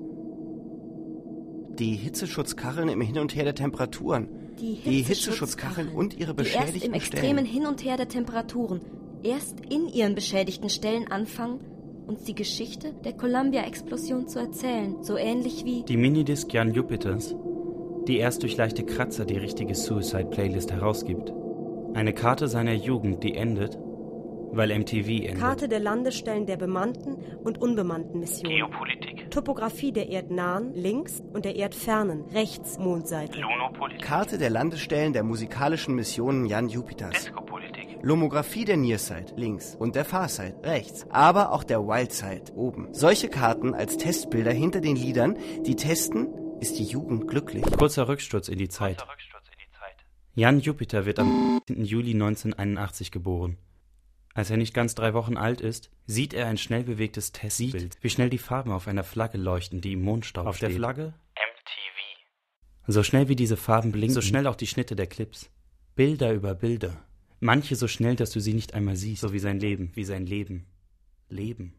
Die 1.79 1.97
Hitzeschutzkacheln 1.97 2.89
im 2.89 3.03
Hin 3.03 3.19
und 3.19 3.37
Her 3.37 3.45
der 3.45 3.55
Temperaturen. 3.55 4.29
Die 4.59 5.03
Hitzeschutzkacheln 5.03 5.89
und 5.91 6.19
ihre 6.19 6.35
die 6.35 6.45
erst 6.45 6.57
im 6.57 6.65
beschädigten 6.65 6.95
extremen 6.95 7.47
Stellen. 7.47 7.47
Hin 7.47 7.67
und 7.67 7.85
Her 7.85 7.99
der 7.99 8.09
Temperaturen 8.09 8.81
erst 9.23 9.61
in 9.69 9.87
ihren 9.87 10.15
beschädigten 10.15 10.71
Stellen 10.71 11.11
anfangen, 11.11 11.61
uns 12.09 12.25
die 12.25 12.35
Geschichte 12.35 12.95
der 13.05 13.13
Columbia-Explosion 13.13 14.29
zu 14.29 14.39
erzählen, 14.39 15.03
so 15.03 15.17
ähnlich 15.17 15.65
wie 15.65 15.83
Die 15.83 15.99
Minidisc 15.99 16.53
Jan 16.53 16.73
Jupiters, 16.73 17.37
die 18.07 18.17
erst 18.17 18.43
durch 18.43 18.57
leichte 18.57 18.83
Kratzer 18.85 19.27
die 19.27 19.37
richtige 19.37 19.75
Suicide-Playlist 19.75 20.73
herausgibt. 20.73 21.33
Eine 21.95 22.15
Karte 22.15 22.49
seiner 22.49 22.73
Jugend, 22.73 23.23
die 23.23 23.35
endet, 23.35 23.79
weil 24.53 24.77
MTV 24.77 25.09
endet. 25.09 25.39
Karte 25.39 25.69
der 25.69 25.81
Landestellen 25.81 26.47
der 26.47 26.57
bemannten 26.57 27.19
und 27.45 27.61
unbemannten 27.61 28.21
Missionen. 28.21 28.57
Geopolitik. 28.57 29.31
Topographie 29.31 29.93
der 29.93 30.09
erdnahen 30.09 30.73
links 30.73 31.23
und 31.35 31.45
der 31.45 31.57
erdfernen 31.57 32.25
rechts 32.33 32.79
Mondseite. 32.79 33.39
Lunopolitik. 33.39 34.03
Karte 34.03 34.39
der 34.39 34.49
Landestellen 34.49 35.13
der 35.13 35.25
musikalischen 35.25 35.95
Missionen 35.95 36.47
Jan 36.47 36.71
Jupiters. 36.71 37.13
Diskopolitik. 37.13 37.48
Lomographie 38.03 38.65
der 38.65 38.77
Nearside 38.77 39.35
links 39.37 39.75
und 39.75 39.97
der 39.97 40.05
Farside 40.05 40.57
rechts, 40.63 41.07
aber 41.11 41.53
auch 41.53 41.65
der 41.65 41.81
Wildside 41.81 42.53
oben. 42.55 42.95
Solche 42.95 43.29
Karten 43.29 43.75
als 43.75 43.97
Testbilder 43.97 44.53
hinter 44.53 44.81
den 44.81 44.97
Liedern, 44.97 45.37
die 45.67 45.75
testen, 45.77 46.29
ist 46.61 46.79
die 46.79 46.85
Jugend 46.85 47.29
glücklich. 47.29 47.65
Kurzer 47.77 48.09
Rücksturz 48.09 48.49
in 48.49 48.59
die 48.59 48.69
Zeit. 48.69 49.05
Jan 50.35 50.61
Jupiter 50.61 51.05
wird 51.05 51.19
am 51.19 51.61
10. 51.67 51.85
Juli 51.85 52.13
1981 52.13 53.11
geboren. 53.11 53.59
Als 54.35 54.51
er 54.51 54.57
nicht 54.57 54.73
ganz 54.73 54.95
drei 54.95 55.15
Wochen 55.15 55.37
alt 55.37 55.61
ist, 55.61 55.91
sieht 56.07 56.33
er 56.33 56.47
ein 56.47 56.59
schnell 56.59 56.85
bewegtes 56.85 57.33
Testbild, 57.33 57.97
wie 58.01 58.11
schnell 58.11 58.31
die 58.31 58.39
Farben 58.39 58.71
auf 58.71 58.87
einer 58.87 59.03
Flagge 59.03 59.37
leuchten, 59.37 59.81
die 59.81 59.95
im 59.95 60.03
Mondstaub 60.03 60.47
Auf 60.47 60.57
steht. 60.59 60.69
der 60.69 60.77
Flagge? 60.77 61.15
MTV. 61.35 62.93
So 62.93 63.03
schnell 63.03 63.29
wie 63.29 63.35
diese 63.35 63.57
Farben 63.57 63.91
blinken, 63.91 64.15
so 64.15 64.21
schnell 64.21 64.47
auch 64.47 64.55
die 64.55 64.69
Schnitte 64.69 64.95
der 64.95 65.09
Clips. 65.09 65.51
Bilder 65.97 66.33
über 66.33 66.55
Bilder. 66.55 67.05
Manche 67.41 67.77
so 67.77 67.87
schnell, 67.87 68.17
dass 68.17 68.31
du 68.31 68.41
sie 68.41 68.55
nicht 68.55 68.75
einmal 68.75 68.97
siehst. 68.97 69.23
So 69.23 69.33
wie 69.33 69.39
sein 69.39 69.61
Leben, 69.61 69.93
wie 69.95 70.05
sein 70.05 70.27
Leben. 70.27 70.67
Leben. 71.29 71.75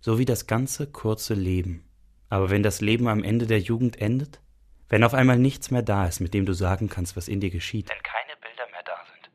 So 0.00 0.18
wie 0.18 0.24
das 0.24 0.46
ganze 0.46 0.86
kurze 0.86 1.34
Leben. 1.34 1.84
Aber 2.28 2.50
wenn 2.50 2.62
das 2.62 2.80
Leben 2.80 3.06
am 3.06 3.22
Ende 3.22 3.46
der 3.46 3.60
Jugend 3.60 4.00
endet? 4.00 4.40
Wenn 4.88 5.04
auf 5.04 5.14
einmal 5.14 5.38
nichts 5.38 5.70
mehr 5.70 5.82
da 5.82 6.06
ist, 6.06 6.20
mit 6.20 6.34
dem 6.34 6.46
du 6.46 6.52
sagen 6.52 6.88
kannst, 6.88 7.16
was 7.16 7.28
in 7.28 7.40
dir 7.40 7.50
geschieht. 7.50 7.88
Wenn 7.88 8.02
keine 8.02 8.32
Bilder 8.40 8.66
mehr 8.72 8.82
da 8.84 8.96
sind. 9.06 9.30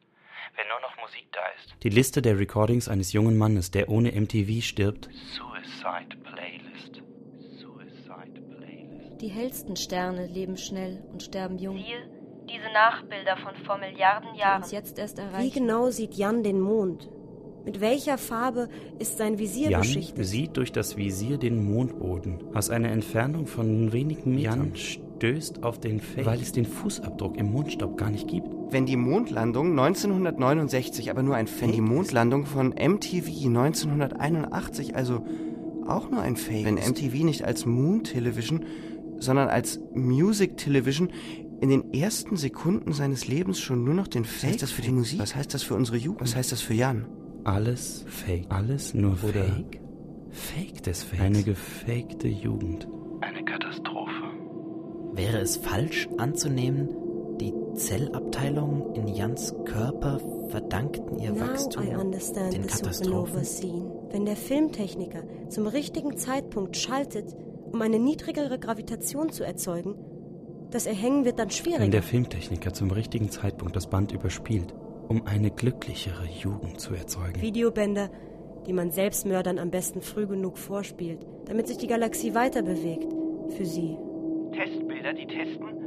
Wenn 0.55 0.67
nur 0.67 0.81
noch 0.81 0.95
Musik 1.01 1.27
da 1.31 1.41
ist. 1.57 1.75
Die 1.83 1.89
Liste 1.89 2.21
der 2.21 2.37
Recordings 2.37 2.87
eines 2.89 3.13
jungen 3.13 3.37
Mannes, 3.37 3.71
der 3.71 3.89
ohne 3.89 4.11
MTV 4.11 4.61
stirbt, 4.63 5.09
Suicide 5.35 6.17
Playlist. 6.23 7.01
Suicide 7.57 8.41
Playlist. 8.57 9.21
Die 9.21 9.29
hellsten 9.29 9.75
Sterne 9.75 10.27
leben 10.27 10.57
schnell 10.57 11.03
und 11.11 11.23
sterben 11.23 11.57
jung. 11.57 11.77
Siehe 11.77 12.18
diese 12.51 12.71
Nachbilder 12.73 13.37
von 13.37 13.55
vor 13.65 13.77
Milliarden 13.77 14.35
Jahren. 14.35 14.63
uns 14.63 14.71
jetzt 14.71 14.97
erst 14.97 15.21
Wie 15.37 15.51
genau 15.51 15.89
sieht 15.89 16.15
Jan 16.15 16.43
den 16.43 16.59
Mond? 16.59 17.09
Mit 17.65 17.81
welcher 17.81 18.17
Farbe 18.17 18.69
ist 18.99 19.17
sein 19.17 19.37
Visier 19.37 19.69
Jan 19.69 19.81
beschichtet? 19.81 20.25
sieht 20.25 20.57
durch 20.57 20.71
das 20.71 20.97
Visier 20.97 21.37
den 21.37 21.63
Mondboden. 21.63 22.39
Aus 22.55 22.69
einer 22.69 22.89
Entfernung 22.89 23.45
von 23.45 23.91
wenigen 23.91 24.35
Metern. 24.35 24.71
Jan 24.71 24.75
stößt 24.75 25.63
auf 25.63 25.79
den 25.79 25.99
Fake, 25.99 26.25
weil 26.25 26.39
es 26.39 26.51
den 26.51 26.65
Fußabdruck 26.65 27.37
im 27.37 27.51
Mondstaub 27.51 27.97
gar 27.97 28.09
nicht 28.09 28.27
gibt. 28.27 28.47
Wenn 28.71 28.85
die 28.85 28.95
Mondlandung 28.95 29.71
1969 29.71 31.11
aber 31.11 31.21
nur 31.21 31.35
ein 31.35 31.47
Fake 31.47 31.61
Wenn 31.67 31.71
die 31.73 31.81
Mondlandung 31.81 32.45
von 32.45 32.69
MTV 32.69 33.27
1981 33.47 34.95
also 34.95 35.25
auch 35.85 36.09
nur 36.09 36.21
ein 36.21 36.37
Fake 36.37 36.65
Wenn 36.65 36.75
MTV 36.75 37.23
nicht 37.25 37.43
als 37.43 37.65
Moon 37.65 38.03
Television, 38.03 38.65
sondern 39.17 39.49
als 39.49 39.81
Music 39.93 40.57
Television 40.57 41.09
in 41.61 41.69
den 41.69 41.93
ersten 41.93 42.37
Sekunden 42.37 42.93
seines 42.93 43.27
Lebens 43.27 43.59
schon 43.59 43.83
nur 43.83 43.93
noch 43.93 44.07
den 44.07 44.25
Fake. 44.25 44.43
Was 44.43 44.49
heißt 44.51 44.61
das 44.63 44.71
für 44.71 44.81
die 44.81 44.91
Musik? 44.91 45.19
Was 45.19 45.35
heißt 45.35 45.53
das 45.53 45.63
für 45.63 45.75
unsere 45.75 45.97
Jugend? 45.97 46.21
Was 46.21 46.35
heißt 46.35 46.51
das 46.51 46.61
für 46.61 46.73
Jan? 46.73 47.05
Alles 47.43 48.05
Fake. 48.07 48.45
Alles 48.49 48.93
nur 48.93 49.11
Oder 49.23 49.43
Fake? 49.43 49.81
Fake 50.31 50.83
des 50.83 51.03
Fakes. 51.03 51.21
Eine 51.23 51.43
gefakte 51.43 52.27
Jugend. 52.27 52.87
Eine 53.21 53.43
Katastrophe. 53.43 54.11
Wäre 55.13 55.39
es 55.39 55.57
falsch 55.57 56.07
anzunehmen, 56.17 56.89
die 57.39 57.53
Zellabteilungen 57.73 58.95
in 58.95 59.07
Jans 59.07 59.53
Körper 59.65 60.19
verdankten 60.49 61.19
ihr 61.19 61.31
Now 61.31 61.41
Wachstum 61.41 61.83
I 61.83 61.95
understand 61.95 62.53
den 62.53 62.67
Katastrophen? 62.67 63.03
Supernova 63.05 63.43
Scene. 63.43 63.91
Wenn 64.11 64.25
der 64.25 64.35
Filmtechniker 64.35 65.23
zum 65.49 65.67
richtigen 65.67 66.17
Zeitpunkt 66.17 66.77
schaltet, 66.77 67.35
um 67.71 67.81
eine 67.81 67.99
niedrigere 67.99 68.59
Gravitation 68.59 69.31
zu 69.31 69.43
erzeugen, 69.43 69.95
das 70.71 70.85
Erhängen 70.85 71.25
wird 71.25 71.39
dann 71.39 71.49
Wenn 71.49 71.55
schwieriger. 71.55 71.89
der 71.89 72.03
Filmtechniker 72.03 72.73
zum 72.73 72.91
richtigen 72.91 73.29
Zeitpunkt 73.29 73.75
das 73.75 73.87
Band 73.87 74.11
überspielt, 74.11 74.73
um 75.07 75.25
eine 75.25 75.51
glücklichere 75.51 76.25
Jugend 76.25 76.79
zu 76.79 76.93
erzeugen. 76.93 77.41
Videobänder, 77.41 78.09
die 78.67 78.73
man 78.73 78.91
Selbstmördern 78.91 79.57
am 79.57 79.71
besten 79.71 80.01
früh 80.01 80.27
genug 80.27 80.57
vorspielt, 80.57 81.25
damit 81.45 81.67
sich 81.67 81.77
die 81.77 81.87
Galaxie 81.87 82.35
weiter 82.35 82.61
bewegt. 82.61 83.07
Für 83.57 83.65
sie. 83.65 83.97
Testbilder, 84.53 85.13
die 85.13 85.25
testen 85.25 85.78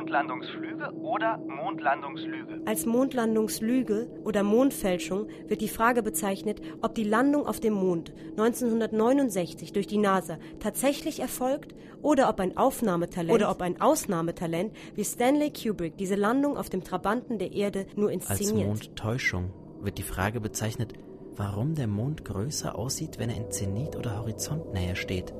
Mondlandungsflüge 0.00 0.92
oder 1.02 1.36
Mondlandungslüge. 1.36 2.62
Als 2.64 2.86
Mondlandungslüge 2.86 4.08
oder 4.24 4.42
Mondfälschung 4.42 5.28
wird 5.46 5.60
die 5.60 5.68
Frage 5.68 6.02
bezeichnet, 6.02 6.62
ob 6.80 6.94
die 6.94 7.04
Landung 7.04 7.46
auf 7.46 7.60
dem 7.60 7.74
Mond 7.74 8.14
1969 8.30 9.74
durch 9.74 9.86
die 9.86 9.98
NASA 9.98 10.38
tatsächlich 10.58 11.20
erfolgt 11.20 11.74
oder 12.00 12.30
ob 12.30 12.40
ein 12.40 12.56
Aufnahmetalent 12.56 13.30
oder 13.30 13.50
ob 13.50 13.60
ein 13.60 13.78
Ausnahmetalent 13.78 14.72
wie 14.94 15.04
Stanley 15.04 15.52
Kubrick 15.52 15.98
diese 15.98 16.14
Landung 16.14 16.56
auf 16.56 16.70
dem 16.70 16.82
Trabanten 16.82 17.38
der 17.38 17.52
Erde 17.52 17.84
nur 17.94 18.08
Als 18.08 18.30
inszeniert. 18.30 18.68
Mondtäuschung 18.68 19.50
wird 19.82 19.98
die 19.98 20.02
Frage 20.02 20.40
bezeichnet, 20.40 20.94
warum 21.36 21.74
der 21.74 21.88
Mond 21.88 22.24
größer 22.24 22.74
aussieht, 22.74 23.18
wenn 23.18 23.28
er 23.28 23.36
in 23.36 23.50
Zenit- 23.50 23.96
oder 23.96 24.18
Horizontnähe 24.18 24.96
steht. 24.96 25.34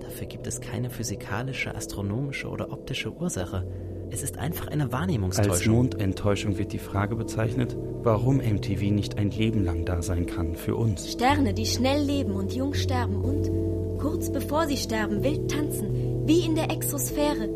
Dafür 0.00 0.26
gibt 0.26 0.46
es 0.46 0.60
keine 0.60 0.90
physikalische, 0.90 1.74
astronomische 1.74 2.48
oder 2.48 2.70
optische 2.70 3.12
Ursache. 3.12 3.66
Es 4.10 4.22
ist 4.22 4.38
einfach 4.38 4.68
eine 4.68 4.84
Als 4.84 4.92
Wahrnehmungstäuschung. 4.92 5.74
Mondenttäuschung 5.74 6.58
wird 6.58 6.72
die 6.72 6.78
Frage 6.78 7.16
bezeichnet, 7.16 7.76
warum 8.02 8.36
MTV 8.36 8.92
nicht 8.92 9.18
ein 9.18 9.30
Leben 9.30 9.64
lang 9.64 9.84
da 9.84 10.02
sein 10.02 10.26
kann 10.26 10.54
für 10.54 10.76
uns. 10.76 11.10
Sterne, 11.10 11.54
die 11.54 11.66
schnell 11.66 12.02
leben 12.04 12.32
und 12.32 12.54
jung 12.54 12.74
sterben 12.74 13.20
und, 13.20 13.50
kurz 13.98 14.30
bevor 14.30 14.66
sie 14.66 14.76
sterben, 14.76 15.22
wild 15.24 15.50
tanzen, 15.50 16.26
wie 16.26 16.44
in 16.46 16.54
der 16.54 16.70
Exosphäre. 16.70 17.48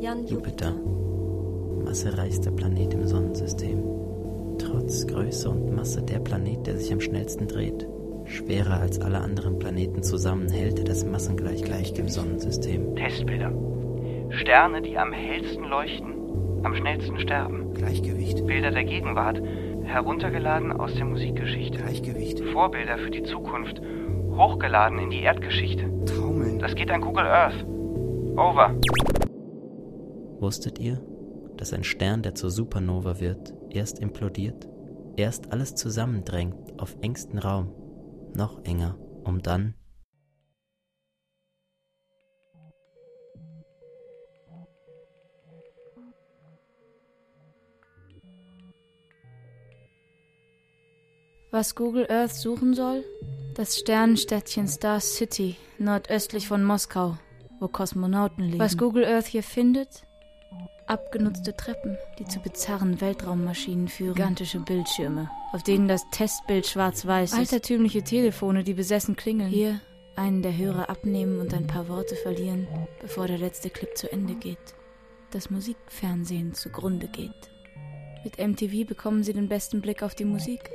Jan 0.00 0.26
Jupiter, 0.26 0.74
massereichster 1.84 2.52
Planet 2.52 2.94
im 2.94 3.06
Sonnensystem. 3.06 3.82
Trotz 4.58 5.06
Größe 5.06 5.48
und 5.48 5.74
Masse 5.74 6.02
der 6.02 6.18
Planet, 6.18 6.66
der 6.66 6.78
sich 6.78 6.92
am 6.92 7.00
schnellsten 7.00 7.48
dreht. 7.48 7.86
Schwerer 8.24 8.80
als 8.80 9.00
alle 9.00 9.20
anderen 9.20 9.58
Planeten 9.58 10.02
zusammen 10.02 10.50
hält 10.50 10.78
er 10.78 10.84
das 10.84 11.04
Massengleichgewicht 11.04 11.98
im 11.98 12.08
Sonnensystem. 12.08 12.94
Testbilder. 12.94 13.67
Sterne, 14.30 14.82
die 14.82 14.98
am 14.98 15.12
hellsten 15.12 15.64
leuchten, 15.64 16.14
am 16.62 16.74
schnellsten 16.74 17.18
sterben. 17.18 17.74
Gleichgewicht. 17.74 18.46
Bilder 18.46 18.70
der 18.70 18.84
Gegenwart, 18.84 19.40
heruntergeladen 19.84 20.72
aus 20.72 20.94
der 20.94 21.04
Musikgeschichte. 21.04 21.78
Gleichgewicht. 21.78 22.40
Vorbilder 22.52 22.98
für 22.98 23.10
die 23.10 23.22
Zukunft, 23.22 23.80
hochgeladen 24.36 24.98
in 24.98 25.10
die 25.10 25.22
Erdgeschichte. 25.22 25.84
Taumeln. 26.04 26.58
Das 26.58 26.74
geht 26.74 26.90
an 26.90 27.00
Google 27.00 27.26
Earth. 27.26 27.64
Over. 28.36 28.74
Wusstet 30.40 30.78
ihr, 30.78 31.00
dass 31.56 31.72
ein 31.72 31.84
Stern, 31.84 32.22
der 32.22 32.34
zur 32.34 32.50
Supernova 32.50 33.20
wird, 33.20 33.52
erst 33.70 33.98
implodiert, 33.98 34.68
erst 35.16 35.52
alles 35.52 35.74
zusammendrängt 35.74 36.54
auf 36.78 36.96
engstem 37.00 37.38
Raum, 37.38 37.72
noch 38.34 38.64
enger, 38.64 38.96
um 39.24 39.42
dann 39.42 39.74
Was 51.50 51.74
Google 51.74 52.06
Earth 52.10 52.34
suchen 52.34 52.74
soll? 52.74 53.04
Das 53.54 53.78
Sternenstädtchen 53.78 54.68
Star 54.68 55.00
City, 55.00 55.56
nordöstlich 55.78 56.46
von 56.46 56.62
Moskau, 56.62 57.16
wo 57.58 57.68
Kosmonauten 57.68 58.44
leben. 58.44 58.58
Was 58.58 58.76
Google 58.76 59.06
Earth 59.06 59.26
hier 59.26 59.42
findet? 59.42 60.02
Abgenutzte 60.86 61.56
Treppen, 61.56 61.96
die 62.18 62.26
zu 62.26 62.40
bizarren 62.40 63.00
Weltraummaschinen 63.00 63.88
führen. 63.88 64.14
Gigantische 64.14 64.60
Bildschirme, 64.60 65.30
auf 65.52 65.62
denen 65.62 65.88
das 65.88 66.02
Testbild 66.10 66.66
schwarz-weiß 66.66 67.32
ist. 67.32 67.38
Altertümliche 67.38 68.02
Telefone, 68.02 68.62
die 68.62 68.74
besessen 68.74 69.16
klingeln. 69.16 69.48
Hier 69.48 69.80
einen 70.16 70.42
der 70.42 70.54
Hörer 70.54 70.90
abnehmen 70.90 71.40
und 71.40 71.54
ein 71.54 71.66
paar 71.66 71.88
Worte 71.88 72.14
verlieren, 72.14 72.68
bevor 73.00 73.26
der 73.26 73.38
letzte 73.38 73.70
Clip 73.70 73.96
zu 73.96 74.12
Ende 74.12 74.34
geht. 74.34 74.58
Das 75.30 75.48
Musikfernsehen 75.48 76.52
zugrunde 76.52 77.08
geht. 77.08 77.50
Mit 78.22 78.36
MTV 78.38 78.86
bekommen 78.86 79.22
sie 79.22 79.32
den 79.32 79.48
besten 79.48 79.80
Blick 79.80 80.02
auf 80.02 80.14
die 80.14 80.26
Musik. 80.26 80.70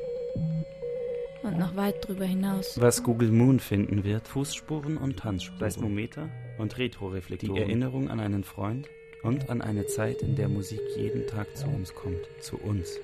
Und 1.44 1.60
noch 1.60 1.76
weit 1.76 2.08
drüber 2.08 2.26
hinaus. 2.26 2.80
Was 2.80 3.04
Google 3.04 3.32
Moon 3.32 3.60
finden 3.60 4.04
wird, 4.06 4.28
Fußspuren 4.28 4.98
und 4.98 5.20
Tanzspuren, 5.20 5.60
Seismometer 5.60 6.30
und 6.58 6.78
Retroreflektoren, 6.78 7.56
die 7.56 7.62
Erinnerung 7.62 8.10
an 8.10 8.22
einen 8.22 8.46
Freund 8.46 8.88
und 9.24 9.50
an 9.50 9.62
eine 9.62 9.86
Zeit, 9.86 10.22
in 10.22 10.36
der 10.36 10.48
Musik 10.48 10.80
jeden 10.96 11.28
Tag 11.28 11.58
zu 11.58 11.68
uns 11.68 11.94
kommt, 11.94 12.22
zu 12.42 12.58
uns. 12.58 12.98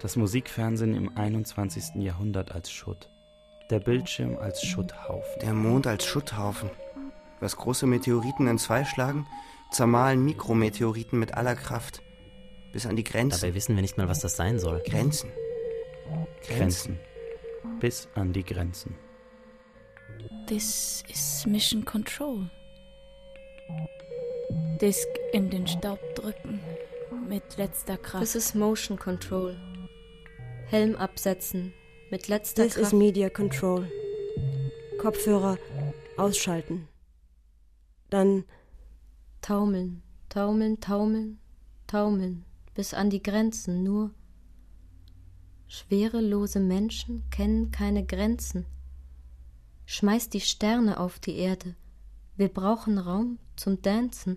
Das 0.00 0.16
Musikfernsehen 0.16 0.94
im 0.94 1.16
21. 1.16 2.02
Jahrhundert 2.02 2.52
als 2.52 2.70
Schutt. 2.70 3.08
Der 3.70 3.80
Bildschirm 3.80 4.36
als 4.36 4.62
Schutthaufen. 4.62 5.40
Der 5.40 5.54
Mond 5.54 5.86
als 5.86 6.04
Schutthaufen. 6.04 6.70
Was 7.40 7.56
große 7.56 7.86
Meteoriten 7.86 8.46
in 8.46 8.58
zwei 8.58 8.84
schlagen, 8.84 9.26
zermahlen 9.70 10.24
Mikrometeoriten 10.24 11.18
mit 11.18 11.34
aller 11.34 11.56
Kraft. 11.56 12.02
Bis 12.72 12.86
an 12.86 12.96
die 12.96 13.04
Grenzen. 13.04 13.40
Dabei 13.40 13.54
wissen 13.54 13.74
wir 13.74 13.82
nicht 13.82 13.98
mal, 13.98 14.08
was 14.08 14.20
das 14.20 14.36
sein 14.36 14.58
soll. 14.58 14.82
Grenzen. 14.86 15.30
Grenzen. 16.46 16.98
Bis 17.80 18.08
an 18.14 18.32
die 18.32 18.44
Grenzen. 18.44 18.94
This 20.46 21.04
is 21.08 21.46
Mission 21.46 21.84
Control. 21.84 22.48
Disk 24.80 25.06
in 25.32 25.50
den 25.50 25.66
Staub 25.66 26.00
drücken. 26.14 26.60
Mit 27.28 27.56
letzter 27.56 27.96
Kraft. 27.96 28.24
This 28.24 28.34
is 28.34 28.54
Motion 28.54 28.98
Control. 28.98 29.56
Helm 30.66 30.96
absetzen. 30.96 31.72
Mit 32.10 32.28
letzter 32.28 32.64
This 32.64 32.74
Kraft. 32.74 32.92
is 32.92 32.98
Media 32.98 33.30
Control. 33.30 33.86
Kopfhörer 34.98 35.58
ausschalten. 36.16 36.88
Dann 38.10 38.44
Taumeln, 39.40 40.02
taumeln, 40.28 40.78
taumeln, 40.80 41.40
taumeln, 41.88 42.44
bis 42.74 42.94
an 42.94 43.10
die 43.10 43.22
Grenzen 43.22 43.82
nur. 43.82 44.12
Schwerelose 45.74 46.60
Menschen 46.60 47.24
kennen 47.30 47.70
keine 47.70 48.04
Grenzen. 48.04 48.66
Schmeiß 49.86 50.28
die 50.28 50.42
Sterne 50.42 51.00
auf 51.00 51.18
die 51.18 51.38
Erde. 51.38 51.74
Wir 52.36 52.48
brauchen 52.48 52.98
Raum 52.98 53.38
zum 53.56 53.80
Dancen. 53.80 54.36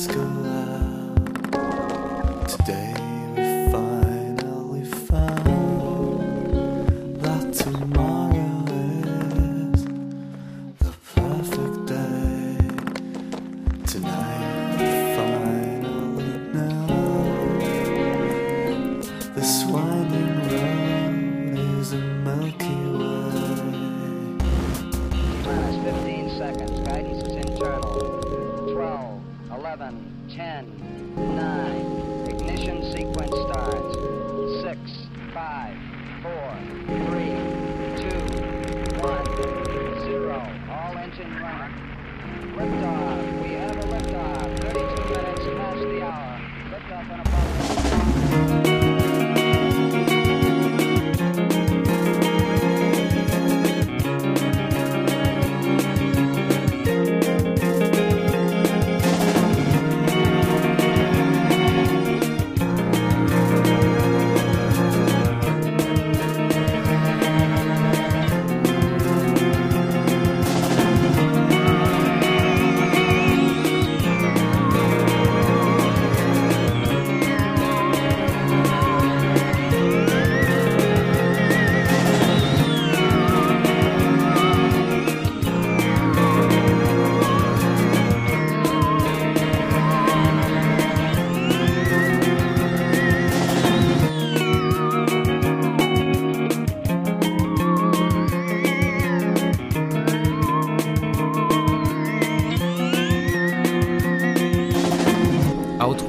Let's 0.00 0.16
go. 0.16 0.29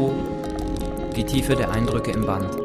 Outro 0.01 0.13
Die 1.15 1.25
Tiefe 1.25 1.55
der 1.55 1.71
Eindrücke 1.71 2.11
im 2.11 2.25
Band. 2.25 2.57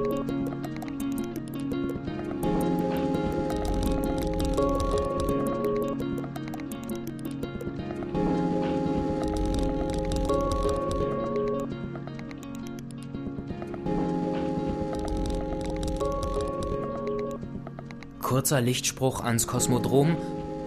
Kurzer 18.22 18.60
Lichtspruch 18.60 19.20
ans 19.20 19.46
Kosmodrom 19.46 20.16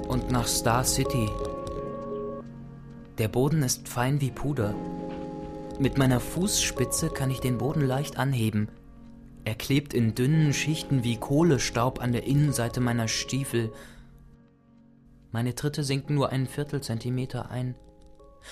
und 0.08 0.32
nach 0.32 0.48
Star 0.48 0.84
City. 0.84 1.30
Der 3.18 3.28
Boden 3.28 3.64
ist 3.64 3.88
fein 3.88 4.22
wie 4.22 4.32
Puder. 4.32 4.74
Mit 5.80 5.98
meiner 5.98 6.20
Fußspitze 6.20 7.10
kann 7.10 7.32
ich 7.32 7.40
den 7.40 7.58
Boden 7.58 7.88
leicht 7.88 8.18
anheben. 8.18 8.68
Er 9.46 9.56
klebt 9.56 9.94
in 9.94 10.14
dünnen 10.14 10.52
Schichten 10.52 11.06
wie 11.06 11.16
Kohlestaub 11.16 12.02
an 12.02 12.12
der 12.12 12.26
Innenseite 12.26 12.82
meiner 12.82 13.08
Stiefel. 13.08 13.72
Meine 15.32 15.56
Tritte 15.56 15.86
sinken 15.86 16.16
nur 16.16 16.32
einen 16.32 16.48
Viertelzentimeter 16.48 17.50
ein. 17.50 17.76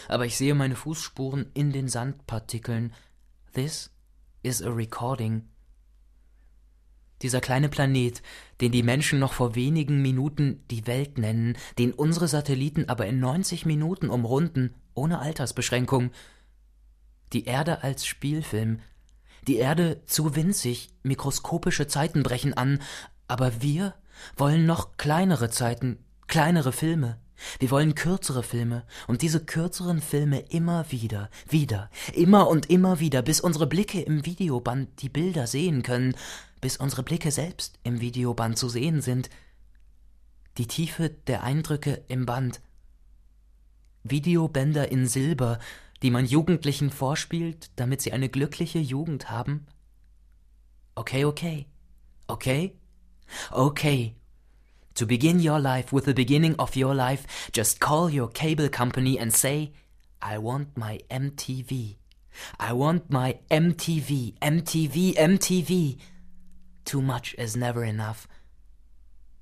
Aber 0.08 0.26
ich 0.26 0.38
sehe 0.38 0.56
meine 0.56 0.78
Fußspuren 0.78 1.52
in 1.54 1.74
den 1.74 1.90
Sandpartikeln. 1.90 2.94
This 3.54 3.92
is 4.42 4.62
a 4.62 4.70
recording. 4.70 5.50
Dieser 7.24 7.42
kleine 7.42 7.68
Planet, 7.68 8.22
den 8.62 8.72
die 8.72 8.84
Menschen 8.84 9.20
noch 9.20 9.34
vor 9.34 9.54
wenigen 9.54 10.02
Minuten 10.02 10.64
die 10.72 10.88
Welt 10.88 11.18
nennen, 11.18 11.58
den 11.78 11.92
unsere 11.92 12.30
Satelliten 12.30 12.88
aber 12.88 13.06
in 13.06 13.20
90 13.20 13.66
Minuten 13.66 14.10
umrunden, 14.10 14.74
ohne 14.94 15.20
Altersbeschränkung. 15.20 16.12
Die 17.34 17.46
Erde 17.46 17.84
als 17.84 18.06
Spielfilm. 18.06 18.80
Die 19.48 19.58
Erde 19.58 20.02
zu 20.06 20.36
winzig, 20.36 20.90
mikroskopische 21.04 21.88
Zeiten 21.88 22.24
brechen 22.24 22.54
an, 22.54 22.82
aber 23.28 23.62
wir 23.62 23.94
wollen 24.36 24.66
noch 24.66 24.98
kleinere 24.98 25.50
Zeiten, 25.50 26.00
kleinere 26.28 26.72
Filme. 26.72 27.20
Wir 27.60 27.70
wollen 27.70 27.94
kürzere 27.94 28.44
Filme 28.44 28.84
und 29.08 29.22
diese 29.22 29.46
kürzeren 29.46 30.02
Filme 30.02 30.40
immer 30.40 30.92
wieder, 30.92 31.30
wieder, 31.48 31.90
immer 32.14 32.48
und 32.48 32.70
immer 32.70 33.00
wieder, 33.00 33.22
bis 33.22 33.40
unsere 33.40 33.68
Blicke 33.68 34.02
im 34.02 34.26
Videoband 34.26 35.02
die 35.02 35.10
Bilder 35.10 35.46
sehen 35.46 35.84
können, 35.84 36.16
bis 36.62 36.78
unsere 36.78 37.04
Blicke 37.04 37.32
selbst 37.32 37.78
im 37.84 38.02
Videoband 38.02 38.58
zu 38.58 38.70
sehen 38.70 39.02
sind. 39.02 39.30
Die 40.58 40.68
Tiefe 40.68 41.10
der 41.10 41.44
Eindrücke 41.44 42.04
im 42.08 42.26
Band. 42.26 42.60
Videobänder 44.04 44.92
in 44.92 45.08
Silber, 45.08 45.60
die 46.04 46.12
man 46.12 46.26
Jugendlichen 46.26 46.90
vorspielt, 46.90 47.72
damit 47.76 48.02
sie 48.02 48.12
eine 48.12 48.30
glückliche 48.30 48.80
Jugend 48.80 49.30
haben? 49.30 49.66
Okay, 50.96 51.26
okay. 51.26 51.68
Okay? 52.28 52.76
Okay. 53.52 54.16
To 54.96 55.06
begin 55.06 55.40
your 55.40 55.60
life 55.60 55.94
with 55.94 56.06
the 56.06 56.14
beginning 56.14 56.56
of 56.56 56.76
your 56.76 56.96
life, 56.96 57.26
just 57.54 57.80
call 57.80 58.10
your 58.10 58.30
cable 58.30 58.70
company 58.70 59.20
and 59.20 59.32
say, 59.32 59.74
I 60.22 60.40
want 60.40 60.76
my 60.76 61.00
MTV. 61.10 61.98
I 62.60 62.74
want 62.74 63.12
my 63.12 63.40
MTV, 63.50 64.38
MTV, 64.40 65.16
MTV. 65.16 65.98
Too 66.86 67.02
much 67.02 67.36
is 67.36 67.56
never 67.56 67.84
enough. 67.84 68.28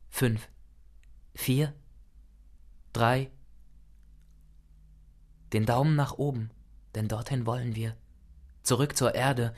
Fünf, 0.10 0.48
vier, 1.36 1.74
drei. 2.94 3.30
Den 5.56 5.66
Daumen 5.66 5.96
nach 5.96 6.18
oben, 6.18 6.52
denn 6.96 7.08
dorthin 7.08 7.46
wollen 7.46 7.78
wir. 7.78 7.96
Zurück 8.62 8.98
zur 8.98 9.16
Erde. 9.16 9.54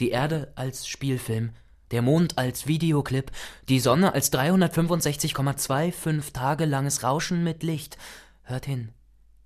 Die 0.00 0.10
Erde 0.10 0.52
als 0.54 0.86
Spielfilm, 0.86 1.52
der 1.92 2.02
Mond 2.02 2.36
als 2.36 2.66
Videoclip, 2.66 3.32
die 3.70 3.80
Sonne 3.80 4.12
als 4.12 4.30
365,25 4.34 6.34
Tage 6.34 6.66
langes 6.66 7.04
Rauschen 7.04 7.42
mit 7.42 7.62
Licht. 7.62 7.96
Hört 8.42 8.66
hin, 8.66 8.92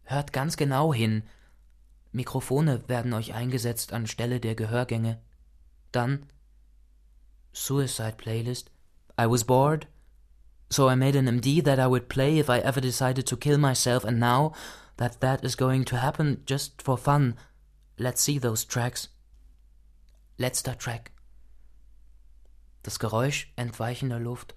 hört 0.03 0.33
ganz 0.33 0.57
genau 0.57 0.93
hin. 0.93 1.23
Mikrofone 2.11 2.83
werden 2.89 3.13
euch 3.13 3.33
eingesetzt 3.33 3.93
anstelle 3.93 4.41
der 4.41 4.57
Gehörgänge. 4.57 5.21
Dann 5.93 6.27
Suicide 7.53 8.15
Playlist. 8.17 8.73
I 9.17 9.31
was 9.31 9.45
bored, 9.45 9.87
so 10.71 10.91
I 10.91 10.97
made 10.97 11.17
an 11.17 11.29
MD 11.29 11.63
that 11.63 11.79
I 11.79 11.87
would 11.87 12.09
play 12.09 12.41
if 12.41 12.49
I 12.49 12.59
ever 12.59 12.81
decided 12.81 13.29
to 13.29 13.37
kill 13.37 13.59
myself, 13.59 14.05
and 14.05 14.19
now 14.19 14.55
that 15.03 15.21
that 15.21 15.43
is 15.43 15.57
going 15.57 15.85
to 15.85 15.97
happen 15.97 16.45
just 16.47 16.81
for 16.81 16.97
fun, 16.97 17.37
let's 17.99 18.23
see 18.23 18.39
those 18.39 18.65
tracks. 18.65 19.09
Letzter 20.39 20.79
Track. 20.79 21.11
Das 22.85 23.01
Geräusch 23.01 23.53
entweichender 23.57 24.21
Luft. 24.21 24.55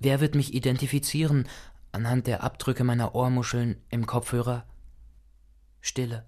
Wer 0.00 0.20
wird 0.20 0.34
mich 0.34 0.52
identifizieren 0.52 1.48
anhand 1.92 2.26
der 2.26 2.42
Abdrücke 2.42 2.82
meiner 2.82 3.14
Ohrmuscheln 3.14 3.80
im 3.90 4.04
Kopfhörer? 4.04 4.66
Stille. 5.80 6.26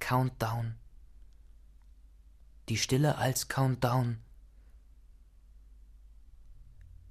Countdown. 0.00 0.74
Die 2.68 2.76
Stille 2.76 3.18
als 3.18 3.46
Countdown. 3.46 4.18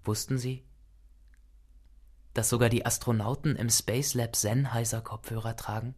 Wussten 0.03 0.37
Sie, 0.37 0.65
dass 2.33 2.49
sogar 2.49 2.69
die 2.69 2.85
Astronauten 2.85 3.55
im 3.55 3.69
Space 3.69 4.13
Lab 4.13 4.35
Sennheiser 4.35 5.01
Kopfhörer 5.01 5.55
tragen? 5.55 5.95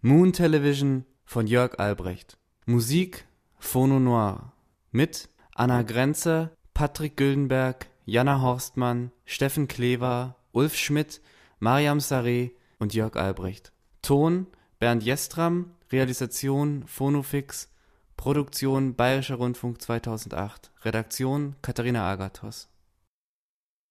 Moon 0.00 0.32
Television 0.32 1.04
von 1.24 1.46
Jörg 1.46 1.78
Albrecht. 1.78 2.36
Musik 2.66 3.26
Phono 3.58 4.00
Noir. 4.00 4.52
Mit 4.90 5.28
Anna 5.54 5.82
Grenzer, 5.82 6.50
Patrick 6.74 7.16
Güldenberg, 7.16 7.86
Jana 8.04 8.40
Horstmann, 8.40 9.12
Steffen 9.24 9.68
Klever, 9.68 10.36
Ulf 10.50 10.76
Schmidt, 10.76 11.20
Mariam 11.60 11.98
Saré 11.98 12.50
und 12.78 12.94
Jörg 12.94 13.16
Albrecht. 13.16 13.72
Ton 14.02 14.48
Bernd 14.80 15.04
Jestram, 15.04 15.74
Realisation 15.92 16.84
Phonofix, 16.88 17.71
Produktion 18.22 18.94
Bayerischer 18.94 19.34
Rundfunk 19.34 19.80
2008, 19.80 20.70
Redaktion 20.84 21.56
Katharina 21.60 22.08
Agathos. 22.08 22.68